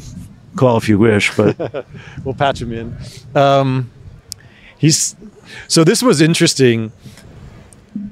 Call 0.55 0.75
if 0.77 0.89
you 0.89 0.97
wish, 0.97 1.35
but 1.37 1.85
we'll 2.25 2.33
patch 2.33 2.61
him 2.61 2.73
in. 2.73 2.97
Um, 3.35 3.89
he's 4.82 5.15
so 5.67 5.84
this 5.86 6.01
was 6.03 6.19
interesting. 6.19 6.91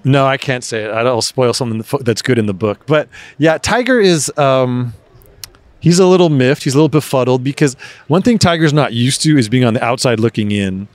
No, 0.04 0.26
I 0.26 0.38
can't 0.38 0.64
say 0.64 0.84
it. 0.84 0.90
I'll 0.92 1.22
spoil 1.22 1.54
something 1.54 1.84
that's 2.02 2.22
good 2.22 2.38
in 2.38 2.46
the 2.46 2.54
book. 2.54 2.86
But 2.86 3.10
yeah, 3.38 3.58
Tiger 3.58 4.00
is 4.00 4.32
um, 4.38 4.94
he's 5.80 6.00
a 6.00 6.06
little 6.06 6.30
miffed. 6.30 6.64
He's 6.64 6.76
a 6.76 6.78
little 6.78 6.90
befuddled 6.90 7.44
because 7.44 7.76
one 8.08 8.22
thing 8.22 8.38
Tiger's 8.38 8.74
not 8.74 8.94
used 8.94 9.22
to 9.24 9.38
is 9.38 9.50
being 9.50 9.64
on 9.66 9.74
the 9.74 9.84
outside 9.84 10.20
looking 10.20 10.52
in. 10.52 10.88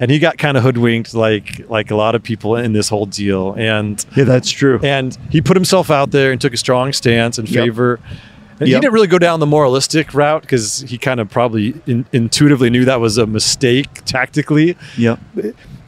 And 0.00 0.10
he 0.10 0.18
got 0.18 0.38
kind 0.38 0.56
of 0.56 0.62
hoodwinked, 0.62 1.12
like 1.12 1.68
like 1.68 1.90
a 1.90 1.94
lot 1.96 2.14
of 2.14 2.22
people 2.22 2.56
in 2.56 2.72
this 2.72 2.88
whole 2.88 3.04
deal. 3.04 3.52
And 3.58 4.04
yeah, 4.16 4.24
that's 4.24 4.50
true. 4.50 4.80
and 4.82 5.16
he 5.30 5.42
put 5.42 5.56
himself 5.56 5.90
out 5.90 6.10
there 6.10 6.32
and 6.32 6.40
took 6.40 6.54
a 6.54 6.56
strong 6.56 6.92
stance 6.94 7.38
in 7.38 7.44
Yep. 7.44 7.54
favor. 7.54 8.00
And 8.60 8.68
He 8.68 8.74
didn't 8.74 8.92
really 8.92 9.06
go 9.06 9.18
down 9.18 9.40
the 9.40 9.46
moralistic 9.46 10.12
route 10.12 10.42
because 10.42 10.82
he 10.82 10.98
kind 10.98 11.18
of 11.18 11.30
probably 11.30 11.74
in, 11.86 12.06
intuitively 12.12 12.68
knew 12.68 12.84
that 12.84 13.00
was 13.00 13.16
a 13.16 13.26
mistake 13.26 13.88
tactically. 14.04 14.76
Yep. 14.98 15.18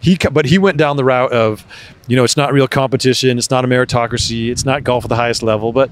He, 0.00 0.16
but 0.32 0.46
he 0.46 0.58
went 0.58 0.78
down 0.78 0.96
the 0.96 1.04
route 1.04 1.32
of, 1.32 1.64
you 2.08 2.16
know, 2.16 2.24
it's 2.24 2.36
not 2.36 2.52
real 2.52 2.66
competition, 2.66 3.38
it's 3.38 3.50
not 3.50 3.64
a 3.64 3.68
meritocracy, 3.68 4.50
it's 4.50 4.64
not 4.64 4.82
golf 4.82 5.04
at 5.04 5.10
the 5.10 5.16
highest 5.16 5.42
level. 5.42 5.72
But 5.72 5.90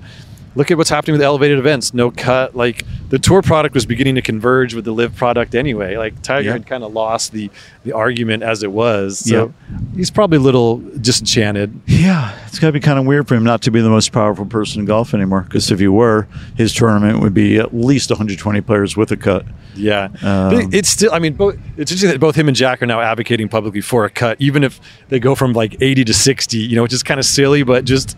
look 0.56 0.70
at 0.70 0.76
what's 0.76 0.90
happening 0.90 1.12
with 1.12 1.22
elevated 1.22 1.58
events. 1.58 1.94
No 1.94 2.10
cut. 2.10 2.56
Like 2.56 2.84
the 3.08 3.18
tour 3.18 3.40
product 3.42 3.74
was 3.74 3.86
beginning 3.86 4.16
to 4.16 4.22
converge 4.22 4.74
with 4.74 4.84
the 4.84 4.92
LIV 4.92 5.14
product 5.16 5.54
anyway. 5.54 5.96
Like 5.96 6.20
Tiger 6.22 6.46
Yeah. 6.48 6.52
had 6.54 6.66
kind 6.66 6.82
of 6.84 6.92
lost 6.92 7.32
the 7.32 7.50
the 7.84 7.92
argument 7.92 8.42
as 8.42 8.62
it 8.62 8.70
was. 8.72 9.18
So 9.20 9.52
he's 9.96 10.10
probably 10.10 10.36
a 10.36 10.40
little 10.40 10.78
disenchanted. 11.00 11.80
Yeah, 11.86 12.36
it's 12.46 12.58
got 12.58 12.68
to 12.68 12.72
be 12.72 12.80
kind 12.80 12.98
of 12.98 13.06
weird 13.06 13.26
for 13.28 13.34
him 13.34 13.44
not 13.44 13.62
to 13.62 13.70
be 13.70 13.80
the 13.80 13.88
most 13.90 14.12
powerful 14.12 14.44
person 14.44 14.80
in 14.80 14.86
golf 14.86 15.14
anymore. 15.14 15.42
Because 15.42 15.70
if 15.70 15.78
he 15.78 15.88
were, 15.88 16.26
his 16.56 16.74
tournament 16.74 17.20
would 17.20 17.32
be 17.34 17.58
at 17.58 17.74
least 17.74 18.10
120 18.10 18.60
players 18.60 18.96
with 18.96 19.10
a 19.12 19.16
cut. 19.16 19.44
Yeah, 19.76 20.08
Um, 20.22 20.68
it's 20.72 20.88
still. 20.88 21.12
I 21.12 21.20
mean, 21.20 21.34
both, 21.34 21.54
it's 21.76 21.90
interesting 21.92 22.10
that 22.10 22.18
both 22.20 22.34
him 22.36 22.48
and 22.48 22.56
Jack 22.56 22.82
are 22.82 22.86
now 22.86 23.00
advocating 23.00 23.48
publicly 23.48 23.80
for 23.80 24.04
a 24.04 24.10
cut, 24.10 24.36
even 24.40 24.64
if 24.64 24.80
they 25.08 25.18
go 25.20 25.34
from 25.34 25.52
like 25.52 25.76
eighty 25.80 26.04
to 26.04 26.12
sixty. 26.12 26.58
You 26.58 26.76
know, 26.76 26.82
which 26.82 26.92
is 26.92 27.02
kind 27.04 27.20
of 27.20 27.24
silly, 27.24 27.62
but 27.62 27.84
just 27.84 28.16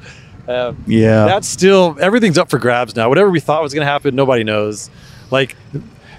uh, 0.49 0.73
Yeah. 0.87 1.27
that's 1.27 1.49
still 1.49 1.97
everything's 2.01 2.39
up 2.39 2.51
for 2.51 2.59
grabs 2.59 2.95
now. 2.97 3.09
Whatever 3.09 3.31
we 3.31 3.41
thought 3.41 3.63
was 3.63 3.73
going 3.75 3.85
to 3.87 3.91
happen, 3.91 4.15
nobody 4.15 4.45
knows. 4.45 4.91
Like 5.31 5.57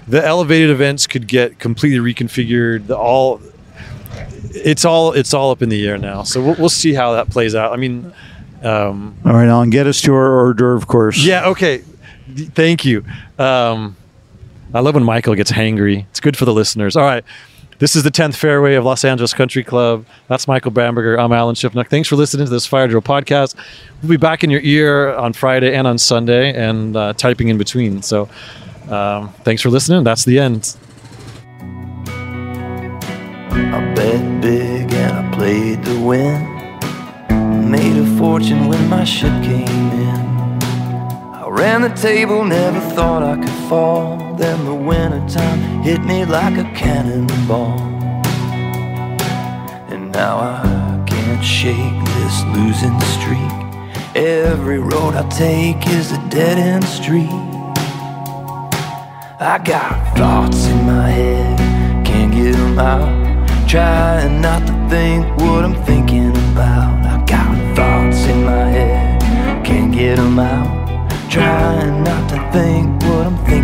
the 0.08 0.24
elevated 0.24 0.70
events 0.70 1.06
could 1.06 1.26
get 1.26 1.58
completely 1.58 1.98
reconfigured. 2.14 2.86
The 2.86 2.96
all. 2.96 3.40
It's 4.56 4.84
all 4.84 5.12
it's 5.12 5.34
all 5.34 5.50
up 5.50 5.62
in 5.62 5.68
the 5.68 5.86
air 5.88 5.98
now, 5.98 6.22
so 6.22 6.40
we'll, 6.42 6.54
we'll 6.54 6.68
see 6.68 6.94
how 6.94 7.14
that 7.14 7.28
plays 7.30 7.54
out. 7.56 7.72
I 7.72 7.76
mean, 7.76 8.12
um, 8.62 9.16
All 9.24 9.32
right, 9.32 9.48
Alan, 9.48 9.70
get 9.70 9.86
us 9.88 10.00
to 10.02 10.14
our 10.14 10.26
hors 10.46 10.54
d'oeuvre 10.54 10.86
course. 10.86 11.24
yeah, 11.24 11.46
okay. 11.48 11.82
Thank 12.36 12.84
you. 12.84 13.04
Um, 13.38 13.96
I 14.72 14.80
love 14.80 14.94
when 14.94 15.02
Michael 15.04 15.34
gets 15.34 15.50
hangry. 15.50 16.06
It's 16.10 16.20
good 16.20 16.36
for 16.36 16.44
the 16.44 16.52
listeners. 16.52 16.96
All 16.96 17.02
right. 17.04 17.24
This 17.78 17.96
is 17.96 18.04
the 18.04 18.10
10th 18.10 18.36
fairway 18.36 18.76
of 18.76 18.84
Los 18.84 19.04
Angeles 19.04 19.34
Country 19.34 19.64
Club. 19.64 20.06
That's 20.28 20.46
Michael 20.46 20.70
Bamberger. 20.70 21.18
I'm 21.18 21.32
Alan 21.32 21.56
Shipnuck. 21.56 21.88
Thanks 21.88 22.08
for 22.08 22.14
listening 22.14 22.46
to 22.46 22.50
this 22.50 22.66
Fire 22.66 22.86
Drill 22.86 23.02
podcast. 23.02 23.56
We'll 24.00 24.10
be 24.10 24.16
back 24.16 24.44
in 24.44 24.50
your 24.50 24.60
ear 24.60 25.12
on 25.14 25.32
Friday 25.32 25.74
and 25.74 25.84
on 25.86 25.98
Sunday 25.98 26.54
and 26.54 26.96
uh, 26.96 27.14
typing 27.14 27.48
in 27.48 27.58
between. 27.58 28.02
So 28.02 28.28
um, 28.88 29.32
thanks 29.42 29.60
for 29.60 29.70
listening. 29.70 30.04
That's 30.04 30.24
the 30.24 30.38
end. 30.38 30.76
I 33.50 33.92
bet 33.94 34.40
big 34.40 34.92
and 34.92 35.26
I 35.26 35.36
played 35.36 35.84
to 35.84 36.00
win. 36.00 36.54
Made 37.70 37.96
a 37.96 38.18
fortune 38.18 38.68
when 38.68 38.88
my 38.88 39.02
ship 39.02 39.32
came 39.42 39.66
in. 39.66 40.62
I 40.62 41.46
ran 41.48 41.80
the 41.80 41.88
table, 41.88 42.44
never 42.44 42.78
thought 42.94 43.24
I 43.24 43.36
could 43.36 43.68
fall. 43.68 44.23
Then 44.36 44.64
the 44.64 44.74
winter 44.74 45.24
time 45.28 45.82
hit 45.82 46.02
me 46.02 46.24
like 46.24 46.58
a 46.58 46.64
cannonball. 46.74 47.78
And 49.88 50.10
now 50.10 50.38
I 50.38 51.04
can't 51.06 51.44
shake 51.44 52.04
this 52.16 52.42
losing 52.46 52.98
streak. 53.14 53.52
Every 54.16 54.78
road 54.78 55.14
I 55.14 55.28
take 55.28 55.86
is 55.86 56.10
a 56.10 56.18
dead 56.30 56.58
end 56.58 56.84
street. 56.84 57.30
I 59.38 59.60
got 59.64 60.18
thoughts 60.18 60.66
in 60.66 60.84
my 60.84 61.10
head, 61.10 62.04
can't 62.04 62.32
get 62.32 62.54
them 62.54 62.78
out. 62.78 63.68
Trying 63.68 64.40
not 64.40 64.66
to 64.66 64.72
think 64.90 65.26
what 65.40 65.64
I'm 65.64 65.76
thinking 65.84 66.30
about. 66.30 67.06
I 67.06 67.24
got 67.24 67.76
thoughts 67.76 68.26
in 68.26 68.44
my 68.44 68.66
head, 68.68 69.64
can't 69.64 69.92
get 69.92 70.16
them 70.16 70.40
out. 70.40 71.10
Trying 71.30 72.02
not 72.02 72.30
to 72.30 72.50
think 72.52 73.02
what 73.04 73.26
I'm 73.26 73.36
thinking 73.46 73.63